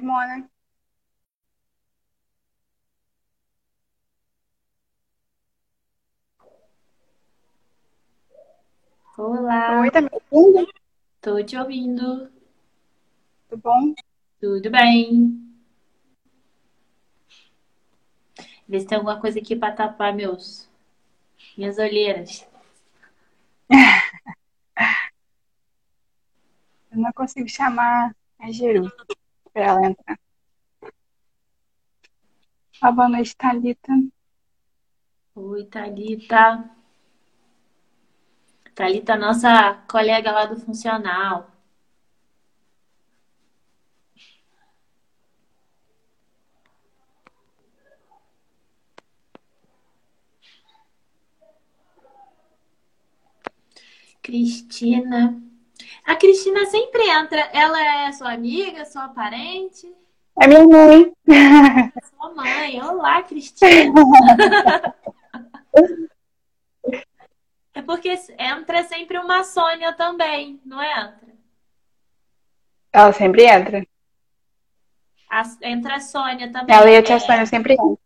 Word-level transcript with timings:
Mona. 0.00 0.48
Olá, 9.16 9.80
Oi, 9.80 9.90
tá 9.90 10.00
me 10.00 10.08
ouvindo? 10.30 10.72
tô 11.20 11.42
te 11.44 11.56
ouvindo. 11.56 12.30
Tudo 13.48 13.60
bom? 13.62 13.94
Tudo 14.40 14.70
bem? 14.70 15.38
Vê 18.68 18.80
se 18.80 18.86
tem 18.86 18.96
alguma 18.96 19.20
coisa 19.20 19.38
aqui 19.38 19.54
para 19.54 19.74
tapar 19.74 20.14
meus 20.14 20.68
minhas 21.56 21.78
olheiras. 21.78 22.46
Eu 26.90 26.98
não 26.98 27.12
consigo 27.12 27.48
chamar 27.48 28.14
a 28.38 28.50
Jeru 28.50 28.90
para 29.52 29.64
ela 29.64 29.86
entrar. 29.86 30.18
Ah, 32.80 32.90
boa 32.92 33.08
noite, 33.08 33.34
Thalita. 33.36 33.92
Oi, 35.34 35.64
Thalita. 35.72 36.42
Thalita, 38.74 39.16
nossa 39.16 39.74
colega 39.88 40.32
lá 40.32 40.46
do 40.46 40.56
funcional. 40.56 41.50
Cristina. 54.22 55.51
A 56.04 56.16
Cristina 56.16 56.66
sempre 56.66 57.02
entra. 57.08 57.40
Ela 57.52 58.06
é 58.06 58.12
sua 58.12 58.32
amiga, 58.32 58.84
sua 58.84 59.08
parente? 59.08 59.90
É 60.40 60.46
minha 60.46 60.64
mãe. 60.66 61.12
Sua 62.10 62.34
mãe. 62.34 62.82
Olá, 62.82 63.22
Cristina. 63.22 63.92
É 67.74 67.80
porque 67.80 68.14
entra 68.38 68.84
sempre 68.84 69.18
uma 69.18 69.42
Sônia 69.44 69.94
também, 69.94 70.60
não 70.62 70.82
entra? 70.82 71.28
Ela 72.92 73.12
sempre 73.14 73.44
entra. 73.46 73.86
A- 75.30 75.56
entra 75.62 75.94
a 75.96 76.00
Sônia 76.00 76.52
também. 76.52 76.76
Ela 76.76 76.90
e 76.90 76.96
a 76.98 77.02
tia 77.02 77.18
Sônia 77.18 77.46
sempre 77.46 77.72
entram. 77.72 77.98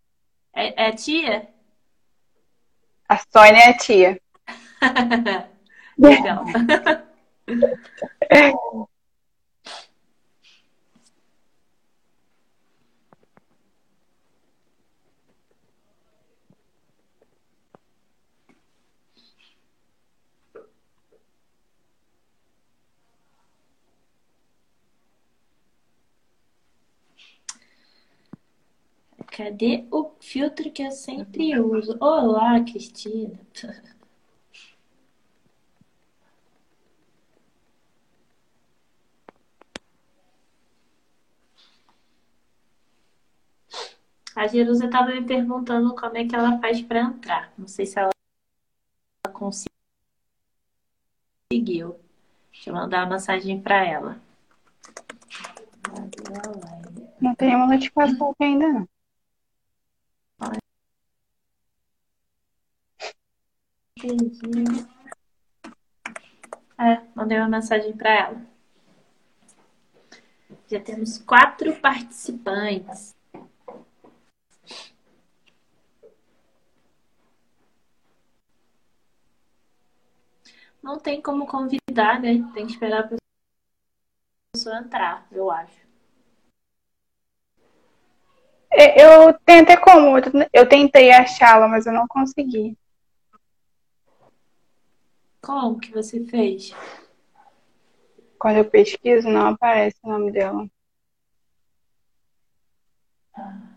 É, 0.55 0.86
é 0.88 0.92
tia? 0.92 1.48
A 3.08 3.19
Sônia 3.19 3.70
é 3.70 3.72
tia. 3.72 4.20
Legal. 5.98 6.44
Cadê 29.31 29.87
o 29.92 30.10
filtro 30.21 30.71
que 30.72 30.82
eu 30.82 30.91
sempre 30.91 31.59
uso? 31.60 31.97
Olá, 32.00 32.59
Cristina. 32.65 33.38
A 44.36 44.47
Jerusa 44.47 44.84
estava 44.84 45.12
me 45.12 45.24
perguntando 45.26 45.94
como 45.94 46.14
é 46.19 46.26
que 46.26 46.36
ela 46.36 46.60
faz 46.60 46.82
para 46.82 47.00
entrar. 47.00 47.50
Não 47.56 47.66
sei 47.66 47.86
se 47.86 47.98
ela 47.98 48.10
conseguiu. 49.32 49.70
Deixa 52.52 52.69
eu 52.69 52.74
mandar 52.74 53.04
uma 53.04 53.14
mensagem 53.14 53.62
para 53.62 53.82
ela. 53.82 54.20
Não 57.19 57.34
tem 57.34 57.56
uma 57.56 57.66
notificação 57.66 58.30
aqui 58.32 58.44
ainda, 58.44 58.69
não. 58.69 58.88
Entendi. 63.97 64.86
É, 66.78 67.00
mandei 67.14 67.38
uma 67.38 67.48
mensagem 67.48 67.97
para 67.97 68.14
ela. 68.14 68.47
Já 70.68 70.78
temos 70.78 71.16
quatro 71.16 71.74
participantes. 71.80 73.16
Não 80.86 81.00
tem 81.00 81.20
como 81.20 81.48
convidar, 81.48 82.20
né? 82.22 82.48
Tem 82.54 82.64
que 82.64 82.74
esperar 82.74 83.00
a 83.12 83.16
pessoa 84.54 84.78
entrar, 84.78 85.26
eu 85.32 85.50
acho. 85.50 85.84
É, 88.70 89.02
Eu 89.04 89.34
tentei 89.41 89.76
como? 89.78 90.16
Eu 90.52 90.69
tentei 90.69 91.10
achá-la, 91.10 91.66
mas 91.66 91.86
eu 91.86 91.92
não 91.92 92.06
consegui. 92.06 92.78
Como 95.42 95.80
que 95.80 95.91
você 95.91 96.24
fez? 96.24 96.72
Quando 98.38 98.58
eu 98.58 98.70
pesquiso, 98.70 99.28
não 99.28 99.48
aparece 99.48 99.98
o 100.04 100.08
nome 100.08 100.30
dela. 100.30 100.68
Olha 103.36 103.44
lá, 103.44 103.76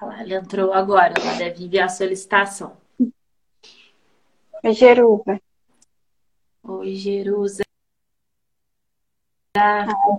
ela 0.00 0.34
entrou 0.34 0.72
agora, 0.72 1.14
ela 1.20 1.34
deve 1.36 1.64
enviar 1.64 1.86
a 1.86 1.88
solicitação. 1.88 2.76
É 4.62 4.72
Jeruba. 4.72 5.40
Oi, 6.62 6.94
Jerusa. 6.94 7.62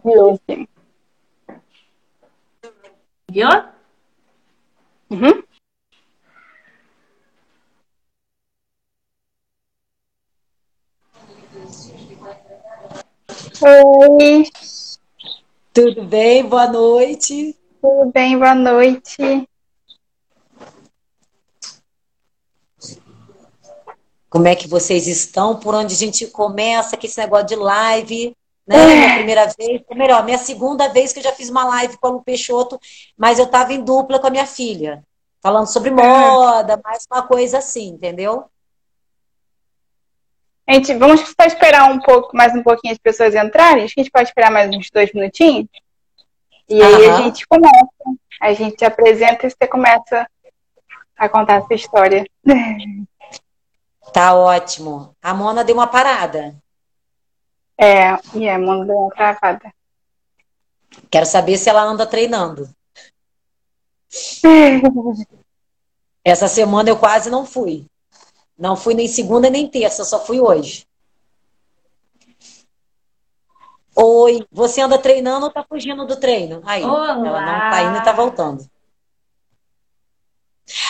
Viu 0.04 0.32
aqui. 0.32 0.68
Viu? 3.32 3.48
Uhum. 5.10 5.44
Oi, 13.62 14.44
Tudo 15.74 16.04
bem? 16.04 16.44
Boa 16.48 16.68
noite. 16.68 17.56
tudo 17.82 18.12
bem? 18.12 18.38
Boa 18.38 18.56
noite. 18.56 19.48
Como 24.30 24.48
é 24.48 24.56
que 24.56 24.68
vocês 24.68 25.08
estão? 25.08 25.60
Por 25.60 25.74
onde 25.74 25.94
a 25.94 25.98
gente 25.98 26.28
começa 26.28 26.96
com 26.96 27.06
esse 27.06 27.20
negócio 27.20 27.48
de 27.48 27.56
live? 27.56 28.36
Né? 28.68 28.86
Minha 28.86 29.16
primeira 29.16 29.54
vez, 29.58 29.82
ou 29.90 29.98
melhor, 29.98 30.24
minha 30.24 30.38
segunda 30.38 30.88
vez 30.90 31.12
que 31.12 31.20
eu 31.20 31.24
já 31.24 31.32
fiz 31.32 31.50
uma 31.50 31.66
live 31.66 31.98
com 31.98 32.08
a 32.08 32.10
Lu 32.12 32.22
Peixoto, 32.22 32.80
mas 33.18 33.40
eu 33.40 33.46
estava 33.46 33.74
em 33.74 33.84
dupla 33.84 34.20
com 34.20 34.28
a 34.28 34.30
minha 34.30 34.46
filha, 34.46 35.04
falando 35.42 35.66
sobre 35.66 35.90
moda, 35.90 36.80
mais 36.84 37.08
uma 37.12 37.24
coisa 37.24 37.58
assim, 37.58 37.88
entendeu? 37.88 38.46
Gente, 40.70 40.94
vamos 40.94 41.22
só 41.22 41.48
esperar 41.48 41.92
um 41.92 42.00
pouco, 42.00 42.38
mais 42.38 42.54
um 42.54 42.62
pouquinho 42.62 42.94
as 42.94 43.00
pessoas 43.00 43.34
entrarem. 43.34 43.86
Acho 43.86 43.96
que 43.96 44.02
a 44.02 44.04
gente 44.04 44.12
pode 44.12 44.30
esperar 44.30 44.52
mais 44.52 44.70
uns 44.70 44.92
dois 44.94 45.12
minutinhos. 45.14 45.68
E 46.70 46.80
aí 46.80 47.10
a 47.10 47.18
gente 47.24 47.48
começa. 47.48 47.88
A 48.40 48.54
gente 48.54 48.86
apresenta 48.86 49.48
e 49.48 49.50
você 49.50 49.68
começa 49.68 50.30
a 51.18 51.28
contar 51.28 51.56
essa 51.56 51.74
história. 51.74 52.24
Tá 54.14 54.34
ótimo. 54.34 55.16
A 55.22 55.34
Mona 55.34 55.64
deu 55.64 55.76
uma 55.76 55.88
parada. 55.88 56.56
É, 57.78 58.18
e 58.36 58.48
é, 58.48 58.58
mano, 58.58 58.86
deu 58.86 58.96
uma 58.96 59.12
travada. 59.12 59.74
Quero 61.10 61.26
saber 61.26 61.58
se 61.58 61.70
ela 61.70 61.84
anda 61.84 62.06
treinando. 62.06 62.70
Essa 66.24 66.48
semana 66.48 66.90
eu 66.90 66.98
quase 66.98 67.30
não 67.30 67.46
fui. 67.46 67.86
Não 68.58 68.76
fui 68.76 68.94
nem 68.94 69.08
segunda 69.08 69.50
nem 69.50 69.68
terça, 69.70 70.04
só 70.04 70.20
fui 70.20 70.40
hoje. 70.40 70.86
Oi, 73.96 74.46
você 74.52 74.82
anda 74.82 74.98
treinando 74.98 75.46
ou 75.46 75.52
tá 75.52 75.64
fugindo 75.64 76.06
do 76.06 76.16
treino? 76.18 76.62
Aí, 76.66 76.84
Olá. 76.84 77.10
ela 77.26 77.42
não 77.42 77.60
tá 77.70 77.82
indo 77.84 77.98
e 77.98 78.04
tá 78.04 78.12
voltando. 78.12 78.70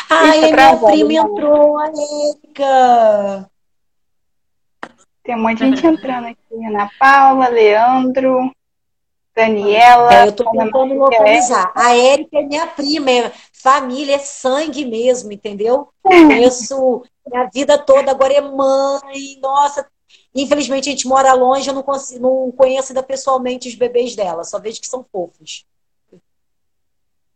Ai, 0.10 0.40
minha 0.40 0.52
travado, 0.52 0.86
prima 0.86 1.10
né? 1.10 1.16
entrou, 1.16 1.78
a 1.78 1.88
Érica. 1.88 3.52
Tem 5.24 5.36
um 5.36 5.42
monte 5.42 5.58
de 5.58 5.66
gente 5.66 5.86
entrando 5.86 6.28
aqui. 6.28 6.66
Ana 6.66 6.90
Paula, 7.00 7.48
Leandro, 7.50 8.52
Daniela. 9.36 10.14
É, 10.14 10.28
eu 10.28 10.32
tô 10.34 10.50
Ana 10.50 10.66
tentando 10.66 10.94
localizar. 10.96 11.72
A 11.76 11.96
Érica 11.96 12.40
é 12.40 12.44
minha 12.44 12.68
prima, 12.68 13.12
é 13.12 13.32
família, 13.54 14.16
é 14.16 14.20
sangue 14.20 14.86
mesmo, 14.86 15.32
entendeu? 15.32 15.90
Conheço 16.02 17.04
minha 17.28 17.46
vida 17.54 17.78
toda 17.78 18.12
agora 18.12 18.34
é 18.34 18.42
mãe, 18.42 19.40
nossa. 19.42 19.88
Infelizmente 20.34 20.90
a 20.90 20.92
gente 20.92 21.08
mora 21.08 21.34
longe, 21.34 21.70
eu 21.70 21.74
não, 21.74 21.84
consigo, 21.84 22.22
não 22.22 22.52
conheço 22.52 22.92
ainda 22.92 23.04
pessoalmente 23.04 23.68
os 23.68 23.76
bebês 23.76 24.16
dela, 24.16 24.44
só 24.44 24.60
vejo 24.60 24.82
que 24.82 24.88
são 24.88 25.06
fofos. 25.12 25.66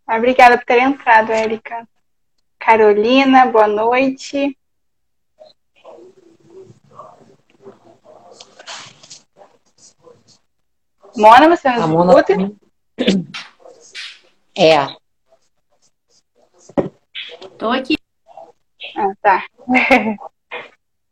Obrigada 0.07 0.57
por 0.57 0.65
ter 0.65 0.79
entrado, 0.79 1.31
Érica. 1.31 1.87
Carolina, 2.65 3.45
boa 3.47 3.67
noite. 3.67 4.57
Mona, 11.17 11.49
você 11.49 11.69
nos 11.69 11.81
A 11.83 11.87
Mona 11.87 12.13
escuta? 12.13 12.33
É. 14.57 14.87
Tô 17.57 17.69
aqui. 17.69 17.97
Ah, 18.95 19.13
tá. 19.21 19.45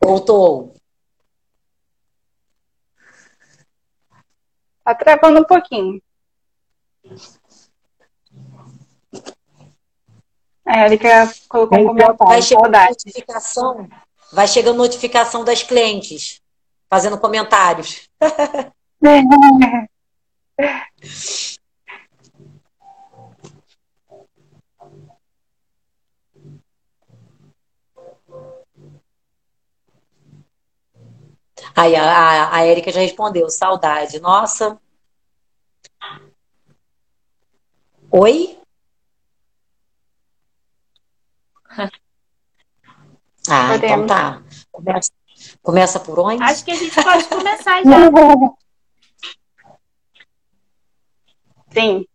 Voltou. 0.01 0.73
Tá 4.85 4.95
travando 4.95 5.41
um 5.41 5.43
pouquinho. 5.43 6.01
A 10.71 10.85
Erika 10.85 11.29
colocou 11.49 11.77
um 11.79 11.93
Vai 11.93 12.05
comentário. 12.07 12.43
chegando 12.43 12.63
Saudade. 12.63 12.89
notificação. 12.89 13.89
Vai 14.31 14.47
chegando 14.47 14.77
notificação 14.77 15.43
das 15.43 15.61
clientes, 15.61 16.39
fazendo 16.89 17.17
comentários. 17.17 18.07
Aí 31.75 31.95
a, 31.95 32.03
a, 32.03 32.55
a 32.55 32.65
Érica 32.65 32.91
já 32.93 33.01
respondeu, 33.01 33.49
saudade. 33.49 34.19
Nossa. 34.21 34.79
Oi? 38.09 38.57
Ah, 43.49 43.70
então 43.85 44.07
tá. 44.07 44.41
Começa, 44.71 45.11
começa 45.61 45.99
por 45.99 46.19
onde? 46.19 46.43
Acho 46.43 46.63
que 46.65 46.71
a 46.71 46.75
gente 46.75 47.03
pode 47.03 47.25
começar 47.25 47.83
já. 47.83 47.91
Sim. 51.71 52.05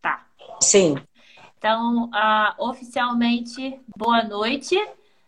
Tá. 0.00 0.26
Sim. 0.60 0.96
Então, 1.58 2.08
ah, 2.12 2.54
oficialmente, 2.58 3.78
boa 3.96 4.22
noite 4.22 4.76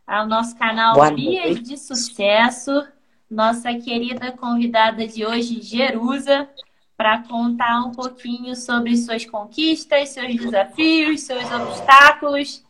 ao 0.07 0.27
nosso 0.27 0.57
canal 0.57 0.95
Boa 0.95 1.11
Vias 1.11 1.57
noite. 1.57 1.63
de 1.63 1.77
Sucesso. 1.77 2.87
Nossa 3.31 3.75
querida 3.75 4.33
convidada 4.33 5.07
de 5.07 5.27
hoje, 5.27 5.61
Jerusa, 5.61 6.49
para 6.97 7.23
contar 7.25 7.81
um 7.81 7.93
pouquinho 7.93 8.57
sobre 8.57 8.97
suas 8.97 9.27
conquistas, 9.27 10.09
seus 10.09 10.35
desafios, 10.35 11.21
seus 11.21 11.45
obstáculos. 11.53 12.65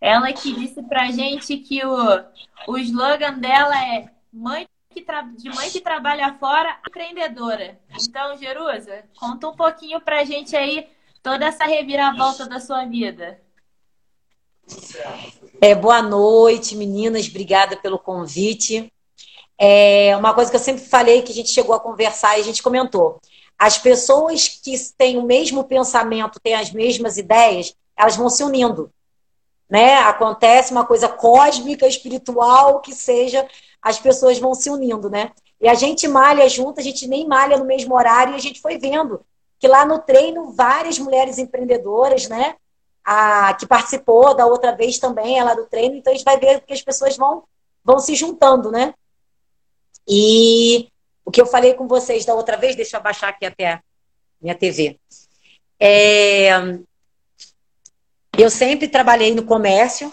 Ela 0.00 0.32
que 0.32 0.52
disse 0.54 0.82
pra 0.82 1.10
gente 1.10 1.58
que 1.58 1.84
o, 1.84 2.24
o 2.66 2.78
slogan 2.78 3.38
dela 3.38 3.76
é 3.84 4.08
mãe 4.32 4.66
que 4.90 5.02
tra- 5.02 5.22
de 5.22 5.48
mãe 5.50 5.70
que 5.70 5.80
trabalha 5.80 6.34
fora, 6.38 6.78
empreendedora. 6.88 7.78
Então, 8.08 8.36
Jerusa, 8.36 9.04
conta 9.16 9.48
um 9.48 9.54
pouquinho 9.54 10.00
pra 10.00 10.24
gente 10.24 10.56
aí 10.56 10.88
toda 11.22 11.46
essa 11.46 11.64
reviravolta 11.64 12.46
da 12.46 12.58
sua 12.58 12.84
vida. 12.86 13.40
É, 15.60 15.74
boa 15.74 16.00
noite, 16.02 16.74
meninas. 16.76 17.28
Obrigada 17.28 17.76
pelo 17.76 17.98
convite. 17.98 18.90
É 19.58 20.16
uma 20.16 20.32
coisa 20.32 20.50
que 20.50 20.56
eu 20.56 20.60
sempre 20.60 20.82
falei 20.82 21.22
que 21.22 21.32
a 21.32 21.34
gente 21.34 21.50
chegou 21.50 21.74
a 21.74 21.80
conversar 21.80 22.38
e 22.38 22.40
a 22.40 22.44
gente 22.44 22.62
comentou. 22.62 23.20
As 23.58 23.76
pessoas 23.76 24.48
que 24.48 24.74
têm 24.96 25.18
o 25.18 25.22
mesmo 25.22 25.64
pensamento, 25.64 26.40
têm 26.40 26.54
as 26.54 26.72
mesmas 26.72 27.18
ideias, 27.18 27.76
elas 27.94 28.16
vão 28.16 28.30
se 28.30 28.42
unindo. 28.42 28.90
Né? 29.70 29.94
Acontece 30.00 30.72
uma 30.72 30.84
coisa 30.84 31.08
cósmica, 31.08 31.86
espiritual, 31.86 32.80
que 32.80 32.92
seja, 32.92 33.46
as 33.80 34.00
pessoas 34.00 34.38
vão 34.38 34.54
se 34.54 34.68
unindo, 34.68 35.08
né? 35.08 35.30
E 35.60 35.68
a 35.68 35.74
gente 35.74 36.08
malha 36.08 36.48
junto, 36.48 36.80
a 36.80 36.82
gente 36.82 37.06
nem 37.06 37.26
malha 37.26 37.56
no 37.56 37.64
mesmo 37.64 37.94
horário, 37.94 38.32
e 38.32 38.36
a 38.36 38.40
gente 38.40 38.60
foi 38.60 38.78
vendo 38.78 39.24
que 39.58 39.68
lá 39.68 39.84
no 39.84 39.98
treino 39.98 40.52
várias 40.52 40.98
mulheres 40.98 41.38
empreendedoras, 41.38 42.28
né? 42.28 42.56
a, 43.04 43.54
que 43.54 43.66
participou 43.66 44.34
da 44.34 44.46
outra 44.46 44.72
vez 44.72 44.98
também, 44.98 45.38
ela 45.38 45.54
do 45.54 45.66
treino, 45.66 45.96
então 45.96 46.12
a 46.12 46.16
gente 46.16 46.24
vai 46.24 46.38
ver 46.38 46.60
que 46.60 46.72
as 46.72 46.82
pessoas 46.82 47.16
vão, 47.16 47.44
vão 47.84 47.98
se 47.98 48.14
juntando, 48.14 48.70
né? 48.70 48.94
E 50.06 50.88
o 51.24 51.30
que 51.30 51.40
eu 51.40 51.46
falei 51.46 51.74
com 51.74 51.86
vocês 51.86 52.24
da 52.24 52.34
outra 52.34 52.56
vez, 52.56 52.76
deixa 52.76 52.96
eu 52.96 53.00
abaixar 53.00 53.30
aqui 53.30 53.46
até 53.46 53.80
minha 54.40 54.54
TV. 54.54 54.98
É, 55.78 56.50
eu 58.40 58.50
sempre 58.50 58.88
trabalhei 58.88 59.34
no 59.34 59.44
comércio, 59.44 60.12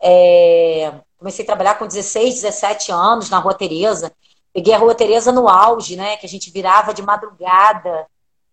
é, 0.00 0.92
comecei 1.18 1.44
a 1.44 1.46
trabalhar 1.46 1.74
com 1.78 1.86
16, 1.86 2.42
17 2.42 2.92
anos 2.92 3.30
na 3.30 3.38
Rua 3.38 3.54
Tereza, 3.54 4.12
peguei 4.52 4.74
a 4.74 4.78
Rua 4.78 4.94
Tereza 4.94 5.32
no 5.32 5.48
auge, 5.48 5.96
né? 5.96 6.16
Que 6.16 6.26
a 6.26 6.28
gente 6.28 6.50
virava 6.50 6.92
de 6.94 7.02
madrugada, 7.02 8.06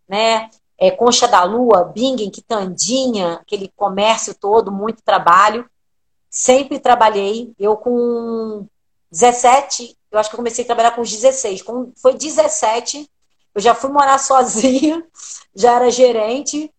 né? 0.07 0.49
é, 0.77 0.91
Concha 0.91 1.27
da 1.27 1.43
Lua, 1.43 1.85
Bingen, 1.85 2.29
Quitandinha, 2.29 3.35
aquele 3.35 3.71
comércio 3.75 4.33
todo, 4.35 4.71
muito 4.71 5.01
trabalho. 5.03 5.69
Sempre 6.29 6.79
trabalhei. 6.79 7.53
Eu 7.57 7.77
com 7.77 8.67
17, 9.11 9.97
eu 10.11 10.19
acho 10.19 10.29
que 10.29 10.35
eu 10.35 10.37
comecei 10.37 10.63
a 10.63 10.67
trabalhar 10.67 10.91
com 10.91 11.01
os 11.01 11.11
16. 11.11 11.61
Com, 11.61 11.91
foi 11.95 12.13
17, 12.15 13.09
eu 13.53 13.61
já 13.61 13.73
fui 13.73 13.89
morar 13.89 14.17
sozinha, 14.19 15.05
já 15.53 15.75
era 15.75 15.89
gerente 15.89 16.71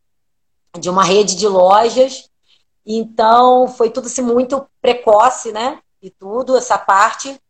de 0.79 0.91
uma 0.91 1.05
rede 1.05 1.37
de 1.37 1.47
lojas. 1.47 2.31
Então, 2.85 3.69
foi 3.69 3.91
tudo 3.91 4.07
assim, 4.07 4.23
muito 4.23 4.67
precoce, 4.81 5.53
né? 5.53 5.81
E 6.01 6.11
tudo, 6.11 6.57
essa 6.57 6.79
parte. 6.79 7.41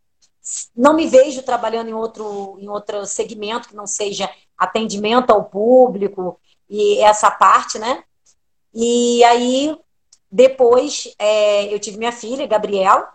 Não 0.75 0.93
me 0.93 1.07
vejo 1.07 1.43
trabalhando 1.43 1.89
em 1.89 1.93
outro, 1.93 2.57
em 2.59 2.69
outro 2.69 3.05
segmento 3.05 3.67
que 3.69 3.75
não 3.75 3.85
seja 3.85 4.29
atendimento 4.57 5.31
ao 5.31 5.45
público 5.45 6.39
e 6.69 6.99
essa 6.99 7.29
parte, 7.29 7.77
né? 7.77 8.03
E 8.73 9.23
aí, 9.23 9.77
depois, 10.31 11.13
é, 11.19 11.73
eu 11.73 11.79
tive 11.79 11.97
minha 11.97 12.11
filha, 12.11 12.47
Gabriel. 12.47 13.07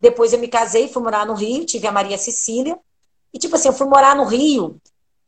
Depois 0.00 0.32
eu 0.32 0.38
me 0.38 0.48
casei, 0.48 0.88
fui 0.88 1.02
morar 1.02 1.26
no 1.26 1.34
Rio, 1.34 1.66
tive 1.66 1.86
a 1.86 1.92
Maria 1.92 2.16
Cecília. 2.16 2.78
E, 3.32 3.38
tipo 3.38 3.56
assim, 3.56 3.68
eu 3.68 3.74
fui 3.74 3.86
morar 3.86 4.16
no 4.16 4.24
Rio, 4.24 4.80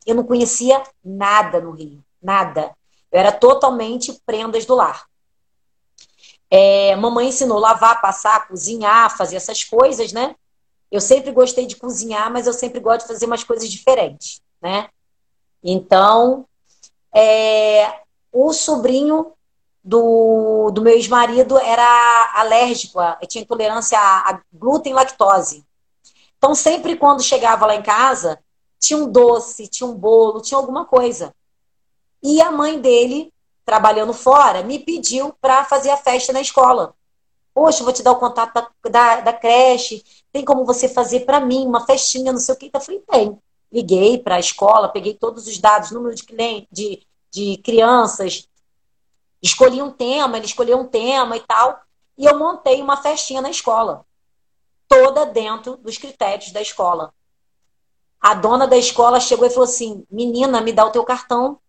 eu 0.05 0.15
não 0.15 0.23
conhecia 0.23 0.81
nada 1.03 1.59
no 1.59 1.71
Rio, 1.71 2.03
nada. 2.21 2.75
Eu 3.11 3.19
era 3.19 3.31
totalmente 3.31 4.13
prendas 4.25 4.65
do 4.65 4.75
lar. 4.75 5.05
É, 6.49 6.95
mamãe 6.95 7.29
ensinou 7.29 7.59
lavar, 7.59 8.01
passar, 8.01 8.47
cozinhar, 8.47 9.15
fazer 9.15 9.37
essas 9.37 9.63
coisas, 9.63 10.11
né? 10.11 10.35
Eu 10.91 10.99
sempre 10.99 11.31
gostei 11.31 11.65
de 11.65 11.77
cozinhar, 11.77 12.31
mas 12.31 12.47
eu 12.47 12.53
sempre 12.53 12.79
gosto 12.79 13.01
de 13.01 13.13
fazer 13.13 13.25
umas 13.25 13.43
coisas 13.43 13.69
diferentes, 13.71 14.41
né? 14.61 14.89
Então, 15.63 16.45
é, 17.13 18.01
o 18.31 18.51
sobrinho 18.51 19.33
do, 19.83 20.71
do 20.71 20.81
meu 20.81 20.93
ex-marido 20.93 21.57
era 21.57 22.33
alérgico, 22.35 22.99
tinha 23.27 23.43
intolerância 23.43 23.97
a, 23.97 24.31
a 24.31 24.41
glúten 24.51 24.91
e 24.91 24.95
lactose. 24.95 25.65
Então, 26.37 26.55
sempre 26.55 26.97
quando 26.97 27.23
chegava 27.23 27.65
lá 27.65 27.75
em 27.75 27.81
casa, 27.83 28.39
tinha 28.79 28.97
um 28.97 29.09
doce, 29.09 29.67
tinha 29.67 29.87
um 29.87 29.93
bolo, 29.93 30.41
tinha 30.41 30.57
alguma 30.57 30.85
coisa. 30.85 31.33
E 32.21 32.41
a 32.41 32.51
mãe 32.51 32.79
dele, 32.79 33.33
trabalhando 33.65 34.13
fora, 34.13 34.63
me 34.63 34.79
pediu 34.79 35.33
para 35.41 35.65
fazer 35.65 35.89
a 35.89 35.97
festa 35.97 36.31
na 36.33 36.41
escola. 36.41 36.95
Poxa, 37.53 37.83
vou 37.83 37.91
te 37.91 38.03
dar 38.03 38.11
o 38.11 38.19
contato 38.19 38.53
da, 38.53 38.89
da, 38.89 39.21
da 39.21 39.33
creche, 39.33 40.03
tem 40.31 40.45
como 40.45 40.65
você 40.65 40.87
fazer 40.87 41.21
para 41.21 41.39
mim 41.39 41.65
uma 41.65 41.85
festinha, 41.85 42.31
não 42.31 42.39
sei 42.39 42.55
o 42.55 42.57
que. 42.57 42.69
Eu 42.73 42.81
falei, 42.81 43.01
tem. 43.01 43.39
Liguei 43.71 44.17
para 44.17 44.35
a 44.35 44.39
escola, 44.39 44.89
peguei 44.89 45.13
todos 45.13 45.47
os 45.47 45.57
dados, 45.57 45.91
número 45.91 46.15
de, 46.15 46.25
de, 46.71 47.07
de 47.31 47.57
crianças, 47.63 48.47
escolhi 49.41 49.81
um 49.81 49.91
tema, 49.91 50.37
ele 50.37 50.45
escolheu 50.45 50.77
um 50.77 50.87
tema 50.87 51.35
e 51.35 51.39
tal, 51.41 51.81
e 52.17 52.25
eu 52.25 52.37
montei 52.37 52.81
uma 52.81 52.97
festinha 52.97 53.41
na 53.41 53.49
escola, 53.49 54.05
toda 54.87 55.25
dentro 55.25 55.77
dos 55.77 55.97
critérios 55.97 56.51
da 56.51 56.61
escola. 56.61 57.13
A 58.19 58.35
dona 58.35 58.67
da 58.67 58.77
escola 58.77 59.19
chegou 59.19 59.47
e 59.47 59.49
falou 59.49 59.63
assim: 59.63 60.05
Menina, 60.11 60.61
me 60.61 60.71
dá 60.71 60.85
o 60.85 60.91
teu 60.91 61.03
cartão. 61.03 61.59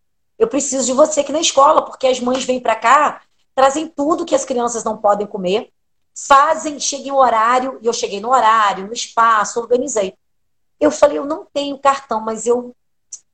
Eu 0.42 0.48
preciso 0.48 0.86
de 0.86 0.92
você 0.92 1.20
aqui 1.20 1.30
na 1.30 1.38
escola, 1.38 1.82
porque 1.84 2.04
as 2.04 2.18
mães 2.18 2.42
vêm 2.42 2.58
para 2.58 2.74
cá, 2.74 3.22
trazem 3.54 3.86
tudo 3.86 4.24
que 4.24 4.34
as 4.34 4.44
crianças 4.44 4.82
não 4.82 4.98
podem 4.98 5.24
comer, 5.24 5.72
fazem, 6.12 6.80
chega 6.80 7.06
em 7.06 7.12
horário, 7.12 7.78
e 7.80 7.86
eu 7.86 7.92
cheguei 7.92 8.18
no 8.18 8.30
horário, 8.30 8.88
no 8.88 8.92
espaço, 8.92 9.60
organizei. 9.60 10.18
Eu 10.80 10.90
falei: 10.90 11.18
Eu 11.18 11.24
não 11.24 11.46
tenho 11.54 11.78
cartão, 11.78 12.20
mas 12.20 12.44
eu, 12.44 12.74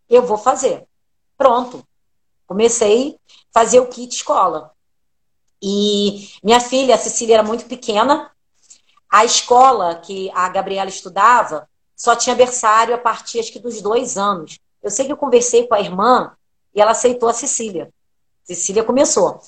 eu 0.06 0.26
vou 0.26 0.36
fazer. 0.36 0.86
Pronto. 1.34 1.82
Comecei 2.46 3.18
a 3.54 3.58
fazer 3.58 3.80
o 3.80 3.86
kit 3.86 4.14
escola. 4.14 4.70
E 5.62 6.28
minha 6.44 6.60
filha, 6.60 6.94
a 6.94 6.98
Cecília, 6.98 7.36
era 7.36 7.42
muito 7.42 7.64
pequena. 7.64 8.30
a 9.08 9.24
escola 9.24 9.94
que 9.94 10.30
a 10.34 10.46
Gabriela 10.50 10.90
estudava 10.90 11.66
só 11.96 12.14
tinha 12.14 12.36
berçário 12.36 12.94
a 12.94 12.98
partir 12.98 13.40
acho 13.40 13.50
que 13.50 13.58
dos 13.58 13.80
dois 13.80 14.18
anos. 14.18 14.58
Eu 14.82 14.90
sei 14.90 15.06
que 15.06 15.12
eu 15.12 15.16
conversei 15.16 15.66
com 15.66 15.74
a 15.74 15.80
irmã 15.80 16.36
e 16.78 16.80
ela 16.80 16.92
aceitou 16.92 17.28
a 17.28 17.32
Cecília. 17.32 17.92
Cecília 18.44 18.84
começou. 18.84 19.40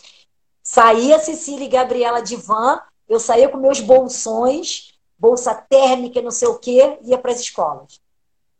Saía 0.65 1.21
Cecília 1.21 1.65
e 1.65 1.69
Gabriela 1.69 2.21
de 2.21 2.35
van, 2.35 2.81
eu 3.09 3.21
saía 3.21 3.49
com 3.49 3.57
meus 3.57 3.79
bolsões, 3.79 4.99
bolsa 5.17 5.55
térmica, 5.55 6.21
não 6.21 6.33
sei 6.33 6.49
o 6.49 6.59
quê, 6.59 6.99
ia 7.05 7.17
para 7.17 7.31
as 7.31 7.39
escolas. 7.39 8.01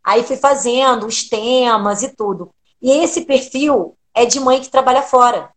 Aí 0.05 0.23
fui 0.23 0.37
fazendo 0.37 1.05
os 1.05 1.29
temas 1.29 2.05
e 2.05 2.11
tudo. 2.15 2.55
E 2.81 2.93
esse 2.93 3.23
perfil 3.23 3.97
é 4.15 4.25
de 4.25 4.39
mãe 4.39 4.61
que 4.61 4.71
trabalha 4.71 5.03
fora. 5.03 5.50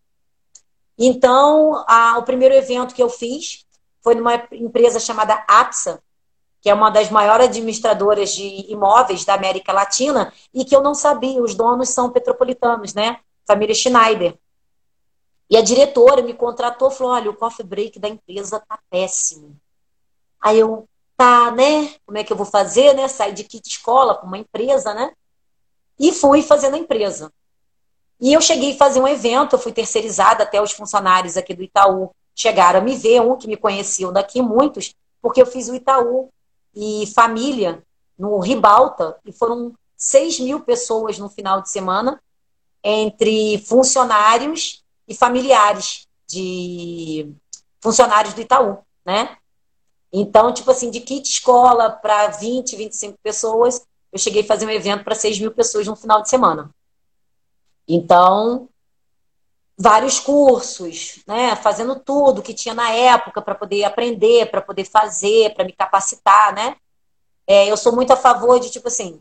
Então, 0.98 1.86
a, 1.88 2.17
o 2.17 2.24
primeiro 2.24 2.55
evento 2.55 2.96
que 2.96 3.03
eu 3.03 3.12
fiz 3.12 3.63
foi 4.01 4.15
numa 4.15 4.43
empresa 4.51 5.00
chamada 5.00 5.46
APSA, 5.48 6.01
que 6.63 6.70
é 6.70 6.74
uma 6.74 6.89
das 6.89 7.10
maiores 7.10 7.48
administradoras 7.48 8.34
de 8.34 8.72
imóveis 8.72 9.25
da 9.25 9.34
América 9.34 9.74
Latina, 9.74 10.32
e 10.53 10.63
que 10.63 10.74
eu 10.74 10.82
não 10.82 10.96
sabia, 10.96 11.43
os 11.43 11.53
donos 11.53 11.89
são 11.89 12.10
petropolitanos, 12.10 12.93
né? 12.93 13.20
Família 13.46 13.75
Schneider. 13.75 14.38
E 15.50 15.58
a 15.58 15.62
diretora 15.62 16.22
me 16.22 16.34
contratou, 16.34 16.89
falou: 16.89 17.12
olha, 17.12 17.29
o 17.29 17.36
coffee 17.36 17.65
break 17.65 18.00
da 18.00 18.08
empresa 18.08 18.63
tá 18.65 18.79
péssimo. 18.89 19.58
Aí 20.39 20.58
eu, 20.58 20.88
tá, 21.17 21.51
né? 21.51 21.96
Como 22.05 22.17
é 22.17 22.24
que 22.24 22.32
eu 22.32 22.38
vou 22.38 22.46
fazer, 22.46 22.93
né? 22.93 23.10
Sair 23.10 23.34
de 23.34 23.43
kit 23.43 23.67
escola 23.67 24.15
para 24.15 24.25
uma 24.25 24.38
empresa, 24.38 24.93
né? 24.93 25.12
E 26.00 26.13
fui 26.13 26.41
fazendo 26.41 26.75
a 26.75 26.79
empresa. 26.79 27.29
E 28.22 28.32
eu 28.32 28.39
cheguei 28.39 28.74
a 28.74 28.77
fazer 28.77 29.01
um 29.01 29.08
evento, 29.08 29.58
eu 29.58 29.60
fui 29.60 29.74
terceirizada, 29.74 30.43
até 30.43 30.62
os 30.62 30.72
funcionários 30.72 31.36
aqui 31.36 31.53
do 31.53 31.62
Itaú 31.62 32.12
chegaram 32.34 32.79
a 32.79 32.82
me 32.82 32.96
ver, 32.96 33.20
um 33.20 33.36
que 33.36 33.48
me 33.50 33.58
conheciam 33.58 34.13
daqui, 34.13 34.41
muitos, 34.41 34.96
porque 35.22 35.41
eu 35.41 35.46
fiz 35.46 35.67
o 35.67 35.75
Itaú 35.75 36.32
e 36.75 37.06
família 37.13 37.84
no 38.18 38.39
Ribalta, 38.39 39.18
e 39.25 39.32
foram 39.32 39.74
6 39.96 40.39
mil 40.39 40.60
pessoas 40.62 41.18
no 41.18 41.30
final 41.30 41.62
de 41.62 41.70
semana, 41.70 42.22
entre 42.84 43.58
funcionários 43.60 44.84
e 45.08 45.15
familiares 45.15 46.08
de 46.27 47.32
funcionários 47.82 48.34
do 48.34 48.42
Itaú, 48.42 48.80
né? 49.06 49.38
Então, 50.12 50.53
tipo 50.53 50.70
assim, 50.70 50.92
de 50.92 51.00
kit 51.00 51.27
escola 51.27 51.89
para 51.89 52.27
20, 52.27 52.75
25 52.75 53.18
pessoas, 53.24 53.86
eu 54.12 54.20
cheguei 54.20 54.44
a 54.44 54.46
fazer 54.46 54.65
um 54.65 54.70
evento 54.70 55.03
para 55.03 55.15
6 55.15 55.39
mil 55.39 55.51
pessoas 55.51 55.88
no 55.88 55.96
final 55.96 56.22
de 56.22 56.30
semana. 56.30 56.70
Então, 57.88 58.70
vários 59.77 60.20
cursos, 60.20 61.20
né? 61.27 61.56
Fazendo 61.56 62.00
tudo 62.00 62.42
que 62.42 62.53
tinha 62.53 62.74
na 62.74 62.92
época 62.92 63.42
para 63.42 63.56
poder 63.56 63.84
aprender, 63.84 64.50
para 64.50 64.62
poder 64.62 64.86
fazer, 64.86 65.53
para 65.53 65.65
me 65.65 65.74
capacitar, 65.74 66.53
né? 66.53 66.75
É, 67.48 67.70
eu 67.70 67.75
sou 67.75 67.94
muito 67.94 68.13
a 68.13 68.15
favor 68.15 68.60
de, 68.60 68.70
tipo 68.70 68.88
assim, 68.88 69.20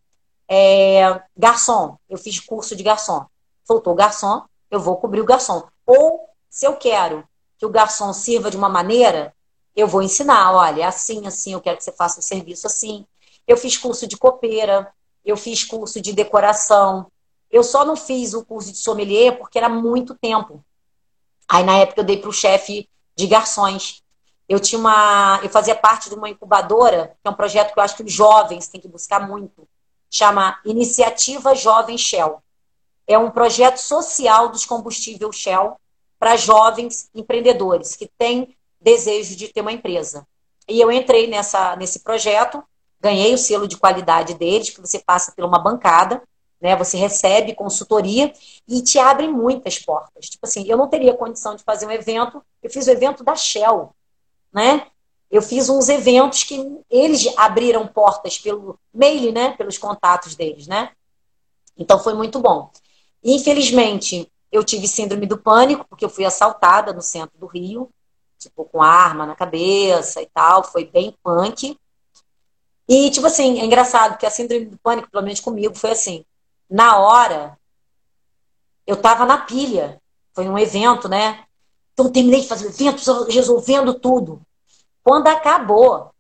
é, 0.49 1.21
garçom. 1.37 1.97
Eu 2.09 2.19
fiz 2.19 2.39
curso 2.41 2.77
de 2.77 2.83
garçom. 2.83 3.27
Faltou 3.67 3.95
garçom, 3.95 4.45
eu 4.71 4.81
vou 4.81 4.97
cobrir 4.97 5.21
o 5.21 5.27
garçom. 5.27 5.67
Ou, 5.87 6.29
se 6.49 6.67
eu 6.67 6.77
quero 6.77 7.25
que 7.59 7.67
o 7.67 7.71
garçom 7.71 8.13
sirva 8.13 8.51
de 8.51 8.57
uma 8.57 8.69
maneira, 8.69 9.35
eu 9.75 9.89
vou 9.89 10.03
ensinar, 10.03 10.53
olha, 10.53 10.83
é 10.83 10.85
assim, 10.85 11.27
assim, 11.27 11.53
eu 11.55 11.61
quero 11.61 11.79
que 11.79 11.85
você 11.85 11.93
faça 11.93 12.21
o 12.21 12.23
serviço 12.23 12.67
assim. 12.67 13.07
Eu 13.47 13.57
fiz 13.57 13.77
curso 13.79 14.07
de 14.07 14.17
copeira, 14.17 14.93
eu 15.25 15.37
fiz 15.37 15.65
curso 15.65 16.01
de 16.01 16.13
decoração. 16.13 17.07
Eu 17.53 17.63
só 17.63 17.85
não 17.85 17.95
fiz 17.95 18.33
o 18.33 18.43
curso 18.43 18.73
de 18.73 18.79
sommelier 18.79 19.37
porque 19.37 19.59
era 19.59 19.69
muito 19.69 20.15
tempo. 20.15 20.65
Aí 21.47 21.63
na 21.63 21.77
época 21.77 22.01
eu 22.01 22.05
dei 22.05 22.17
para 22.17 22.31
o 22.31 22.33
chefe 22.33 22.89
de 23.15 23.27
garçons. 23.27 24.03
Eu 24.49 24.59
tinha 24.59 24.79
uma, 24.79 25.39
eu 25.43 25.51
fazia 25.51 25.75
parte 25.75 26.09
de 26.09 26.15
uma 26.15 26.31
incubadora, 26.31 27.15
que 27.23 27.29
é 27.29 27.31
um 27.31 27.35
projeto 27.35 27.75
que 27.75 27.79
eu 27.79 27.83
acho 27.83 27.97
que 27.97 28.03
os 28.03 28.13
jovens 28.13 28.69
têm 28.69 28.81
que 28.81 28.89
buscar 28.89 29.29
muito. 29.29 29.69
Chama 30.11 30.59
Iniciativa 30.65 31.55
Jovem 31.55 31.99
Shell. 31.99 32.43
É 33.07 33.19
um 33.19 33.31
projeto 33.31 33.77
social 33.77 34.49
dos 34.49 34.65
combustíveis 34.65 35.37
Shell 35.37 35.77
para 36.19 36.37
jovens 36.37 37.11
empreendedores 37.15 37.97
que 37.97 38.11
têm 38.17 38.57
desejo 38.81 39.37
de 39.37 39.49
ter 39.49 39.61
uma 39.61 39.73
empresa. 39.73 40.27
E 40.69 40.81
eu 40.81 40.91
entrei 40.91 41.27
nessa, 41.27 41.77
nesse 41.77 42.01
projeto, 42.01 42.63
ganhei 43.01 43.35
o 43.35 43.39
selo 43.39 43.69
de 43.69 43.77
qualidade 43.77 44.35
deles, 44.35 44.71
que 44.71 44.81
você 44.81 44.99
passa 44.99 45.33
por 45.33 45.45
uma 45.45 45.59
bancada, 45.59 46.23
né? 46.63 46.77
Você 46.77 46.97
recebe 46.97 47.55
consultoria 47.55 48.33
e 48.69 48.81
te 48.81 48.99
abre 48.99 49.29
muitas 49.29 49.79
portas. 49.79 50.31
Tipo 50.31 50.47
assim, 50.47 50.65
eu 50.67 50.77
não 50.77 50.89
teria 50.89 51.15
condição 51.15 51.57
de 51.57 51.63
fazer 51.63 51.87
um 51.87 51.91
evento, 51.91 52.43
eu 52.63 52.71
fiz 52.71 52.87
o 52.87 52.91
evento 52.91 53.23
da 53.23 53.35
Shell, 53.35 53.95
né? 54.53 54.87
Eu 55.31 55.43
fiz 55.43 55.69
uns 55.69 55.89
eventos 55.89 56.45
que 56.45 56.79
eles 56.91 57.27
abriram 57.37 57.87
portas 57.87 58.39
pelo 58.39 58.79
mail, 58.93 59.33
né? 59.33 59.53
Pelos 59.57 59.77
contatos 59.77 60.35
deles, 60.35 60.67
né? 60.67 60.93
Então 61.77 61.99
foi 61.99 62.15
muito 62.15 62.39
bom. 62.39 62.71
Infelizmente, 63.25 64.31
eu 64.51 64.63
tive 64.63 64.87
síndrome 64.87 65.27
do 65.27 65.39
pânico, 65.39 65.87
porque 65.89 66.05
eu 66.05 66.11
fui 66.11 66.25
assaltada 66.25 66.93
no 66.93 67.03
centro 67.03 67.37
do 67.39 67.47
Rio 67.47 67.91
tipo, 68.43 68.65
com 68.65 68.83
arma 68.83 69.27
na 69.27 69.35
cabeça 69.35 70.21
e 70.21 70.27
tal, 70.27 70.65
foi 70.65 70.85
bem 70.85 71.17
punk. 71.23 71.79
E, 72.89 73.11
tipo 73.11 73.27
assim, 73.27 73.61
é 73.61 73.65
engraçado, 73.65 74.13
porque 74.13 74.27
a 74.27 74.31
síndrome 74.31 74.67
do 74.67 74.79
pânico, 74.79 75.11
pelo 75.11 75.25
menos 75.25 75.41
comigo, 75.41 75.75
foi 75.75 75.93
assim. 75.93 76.25
Na 76.73 76.99
hora, 76.99 77.59
eu 78.87 78.97
tava 78.97 79.27
na 79.27 79.37
pilha. 79.37 80.01
Foi 80.33 80.49
um 80.49 80.59
evento, 80.59 81.07
né? 81.07 81.45
Então, 81.93 82.11
terminei 82.11 82.41
de 82.41 82.49
fazer 82.49 82.65
o 82.65 82.71
evento, 82.71 83.25
resolvendo 83.25 83.93
tudo. 83.93 84.41
Quando 85.05 85.27
acabou, 85.27 86.15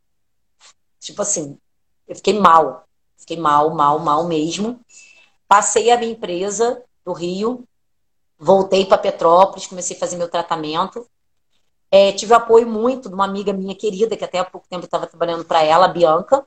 tipo 1.00 1.22
assim, 1.22 1.58
eu 2.06 2.14
fiquei 2.14 2.38
mal. 2.38 2.86
Fiquei 3.16 3.38
mal, 3.38 3.70
mal, 3.74 3.98
mal 3.98 4.24
mesmo. 4.24 4.78
Passei 5.48 5.90
a 5.90 5.96
minha 5.96 6.12
empresa 6.12 6.84
do 7.02 7.14
Rio, 7.14 7.66
voltei 8.38 8.84
para 8.84 8.98
Petrópolis, 8.98 9.66
comecei 9.66 9.96
a 9.96 10.00
fazer 10.00 10.18
meu 10.18 10.28
tratamento. 10.28 11.08
É, 11.90 12.12
tive 12.12 12.34
apoio 12.34 12.66
muito 12.66 13.08
de 13.08 13.14
uma 13.14 13.24
amiga 13.24 13.54
minha 13.54 13.74
querida, 13.74 14.18
que 14.18 14.24
até 14.24 14.38
há 14.38 14.44
pouco 14.44 14.68
tempo 14.68 14.84
estava 14.84 15.06
trabalhando 15.06 15.46
para 15.46 15.62
ela, 15.62 15.86
a 15.86 15.88
Bianca. 15.88 16.44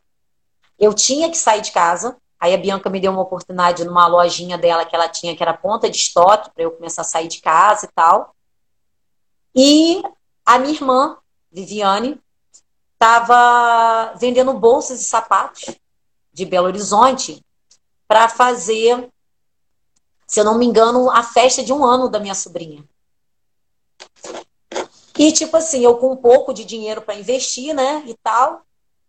Eu 0.78 0.94
tinha 0.94 1.28
que 1.32 1.38
sair 1.38 1.62
de 1.62 1.72
casa. 1.72 2.16
Aí 2.46 2.54
a 2.54 2.58
Bianca 2.58 2.92
me 2.92 3.00
deu 3.00 3.12
uma 3.12 3.24
oportunidade 3.24 3.84
numa 3.84 4.06
lojinha 4.06 4.56
dela 4.56 4.86
que 4.86 4.96
ela 4.96 5.10
tinha, 5.10 5.36
que 5.36 5.42
era 5.42 5.52
ponta 5.52 5.90
de 5.90 5.98
estoque, 5.98 6.52
para 6.52 6.64
eu 6.64 6.70
começar 6.70 7.02
a 7.02 7.06
sair 7.06 7.28
de 7.28 7.42
casa 7.42 7.88
e 7.88 7.90
tal. 7.90 8.36
E 9.56 10.04
a 10.46 10.60
minha 10.60 10.76
irmã, 10.76 11.18
Viviane, 11.52 12.22
estava 12.94 14.14
vendendo 14.20 14.54
bolsas 14.54 15.02
e 15.02 15.06
sapatos 15.06 15.76
de 16.32 16.46
Belo 16.46 16.68
Horizonte 16.68 17.44
para 18.08 18.30
fazer, 18.30 19.10
se 20.28 20.40
eu 20.40 20.44
não 20.44 20.56
me 20.56 20.68
engano, 20.68 21.10
a 21.10 21.24
festa 21.24 21.64
de 21.64 21.74
um 21.74 21.84
ano 21.84 22.08
da 22.08 22.20
minha 22.20 22.36
sobrinha. 22.36 22.84
E, 25.18 25.32
tipo 25.32 25.58
assim, 25.58 25.84
eu 25.84 25.98
com 25.98 26.12
um 26.12 26.18
pouco 26.18 26.54
de 26.54 26.64
dinheiro 26.64 27.02
para 27.02 27.16
investir, 27.16 27.74
né, 27.74 28.04
e 28.06 28.14
tal, 28.22 28.62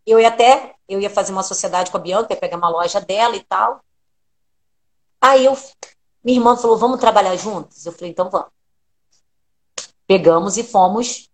eu 0.07 0.21
ia 0.21 0.29
até, 0.29 0.75
eu 0.89 1.01
ia 1.01 1.11
fazer 1.11 1.33
uma 1.33 1.43
sociedade 1.43 1.91
com 1.91 1.97
a 1.97 2.01
Bianca, 2.01 2.33
ia 2.33 2.41
pegar 2.41 2.57
uma 2.57 2.69
loja 2.69 3.01
dela 3.01 3.35
e 3.35 3.43
tal. 3.43 3.85
Aí 5.21 5.45
eu, 5.45 5.57
minha 6.23 6.39
irmã 6.39 6.57
falou, 6.57 6.79
vamos 6.79 7.01
trabalhar 7.01 7.35
juntos? 7.37 7.85
Eu 7.85 7.93
falei, 7.93 8.11
então 8.11 8.31
vamos. 8.31 8.49
Pegamos 10.07 10.57
e 10.57 10.63
fomos 10.63 11.29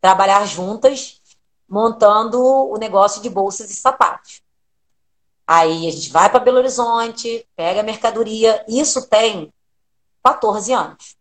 trabalhar 0.00 0.44
juntas, 0.46 1.20
montando 1.66 2.40
o 2.42 2.76
negócio 2.76 3.22
de 3.22 3.30
bolsas 3.30 3.70
e 3.70 3.74
sapatos. 3.74 4.42
Aí 5.46 5.88
a 5.88 5.90
gente 5.90 6.10
vai 6.10 6.28
para 6.28 6.40
Belo 6.40 6.58
Horizonte, 6.58 7.48
pega 7.56 7.80
a 7.80 7.82
mercadoria. 7.82 8.62
Isso 8.68 9.08
tem 9.08 9.50
14 10.22 10.72
anos. 10.74 11.16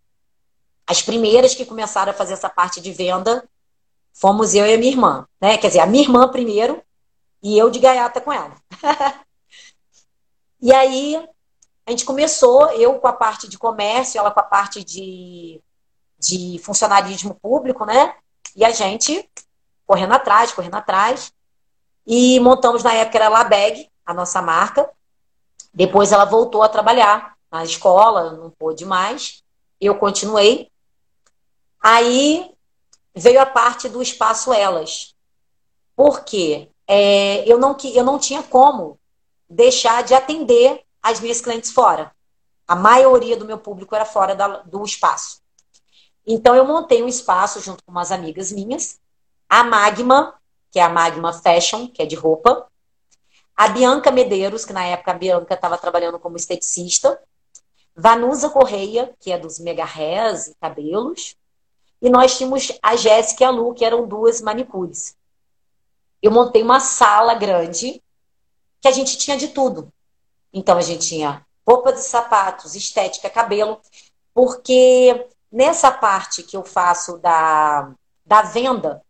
As 0.85 1.01
primeiras 1.01 1.55
que 1.55 1.65
começaram 1.65 2.11
a 2.11 2.15
fazer 2.15 2.33
essa 2.33 2.49
parte 2.49 2.81
de 2.81 2.91
venda 2.91 3.47
fomos 4.13 4.53
eu 4.53 4.65
e 4.65 4.73
a 4.73 4.77
minha 4.77 4.91
irmã, 4.91 5.27
né? 5.39 5.57
Quer 5.57 5.67
dizer, 5.67 5.79
a 5.79 5.85
minha 5.85 6.03
irmã 6.03 6.29
primeiro 6.29 6.81
e 7.41 7.57
eu 7.57 7.69
de 7.69 7.79
gaiata 7.79 8.21
com 8.21 8.31
ela. 8.31 8.55
e 10.61 10.73
aí 10.73 11.27
a 11.85 11.91
gente 11.91 12.05
começou, 12.05 12.69
eu 12.71 12.99
com 12.99 13.07
a 13.07 13.13
parte 13.13 13.47
de 13.47 13.57
comércio, 13.57 14.19
ela 14.19 14.31
com 14.31 14.39
a 14.39 14.43
parte 14.43 14.83
de, 14.83 15.61
de 16.19 16.59
funcionarismo 16.63 17.35
público, 17.35 17.85
né? 17.85 18.15
E 18.55 18.65
a 18.65 18.71
gente 18.71 19.29
correndo 19.85 20.13
atrás, 20.13 20.51
correndo 20.51 20.75
atrás. 20.75 21.33
E 22.05 22.39
montamos 22.41 22.83
na 22.83 22.93
época 22.93 23.17
era 23.17 23.27
a 23.27 23.29
Labeg, 23.29 23.89
a 24.05 24.13
nossa 24.13 24.41
marca. 24.41 24.89
Depois 25.73 26.11
ela 26.11 26.25
voltou 26.25 26.61
a 26.61 26.69
trabalhar 26.69 27.37
na 27.51 27.63
escola, 27.63 28.33
não 28.33 28.49
pôde 28.49 28.85
mais. 28.85 29.43
Eu 29.79 29.95
continuei. 29.95 30.69
Aí 31.79 32.51
veio 33.15 33.39
a 33.39 33.45
parte 33.45 33.87
do 33.87 34.01
espaço 34.01 34.51
elas. 34.51 35.15
Porque 35.95 36.69
é, 36.87 37.43
eu, 37.51 37.59
não, 37.59 37.75
eu 37.93 38.03
não 38.03 38.17
tinha 38.17 38.41
como 38.41 38.97
deixar 39.49 40.03
de 40.03 40.13
atender 40.13 40.83
as 41.01 41.19
minhas 41.19 41.41
clientes 41.41 41.71
fora. 41.71 42.11
A 42.67 42.75
maioria 42.75 43.37
do 43.37 43.45
meu 43.45 43.57
público 43.57 43.95
era 43.95 44.05
fora 44.05 44.35
da, 44.35 44.47
do 44.59 44.83
espaço. 44.83 45.41
Então 46.25 46.55
eu 46.55 46.65
montei 46.65 47.01
um 47.01 47.07
espaço 47.07 47.61
junto 47.61 47.83
com 47.83 47.91
umas 47.91 48.11
amigas 48.11 48.51
minhas, 48.51 48.99
a 49.47 49.63
Magma, 49.63 50.33
que 50.71 50.79
é 50.79 50.83
a 50.83 50.89
Magma 50.89 51.31
Fashion, 51.31 51.87
que 51.87 52.01
é 52.01 52.05
de 52.05 52.15
roupa. 52.15 52.67
A 53.55 53.69
Bianca 53.69 54.11
Medeiros, 54.11 54.65
que 54.65 54.73
na 54.73 54.85
época 54.85 55.11
a 55.11 55.13
Bianca 55.13 55.53
estava 55.53 55.77
trabalhando 55.77 56.19
como 56.19 56.35
esteticista. 56.35 57.19
Vanusa 57.95 58.49
Correia, 58.49 59.15
que 59.19 59.31
é 59.31 59.37
dos 59.37 59.57
mega 59.57 59.85
hairs 59.85 60.47
e 60.47 60.55
cabelos. 60.55 61.35
E 62.01 62.09
nós 62.09 62.37
tínhamos 62.37 62.77
a 62.81 62.95
Jéssica 62.95 63.43
e 63.43 63.47
a 63.47 63.49
Lu, 63.49 63.73
que 63.73 63.83
eram 63.83 64.05
duas 64.07 64.41
manicures. 64.41 65.15
Eu 66.21 66.31
montei 66.31 66.63
uma 66.63 66.79
sala 66.79 67.33
grande 67.33 68.01
que 68.81 68.87
a 68.87 68.91
gente 68.91 69.17
tinha 69.17 69.37
de 69.37 69.49
tudo. 69.49 69.91
Então 70.53 70.77
a 70.77 70.81
gente 70.81 71.07
tinha 71.07 71.45
roupas 71.67 71.99
e 71.99 72.09
sapatos, 72.09 72.75
estética, 72.75 73.29
cabelo, 73.29 73.79
porque 74.33 75.27
nessa 75.51 75.91
parte 75.91 76.43
que 76.43 76.55
eu 76.55 76.63
faço 76.63 77.17
da, 77.17 77.91
da 78.25 78.41
venda, 78.43 79.01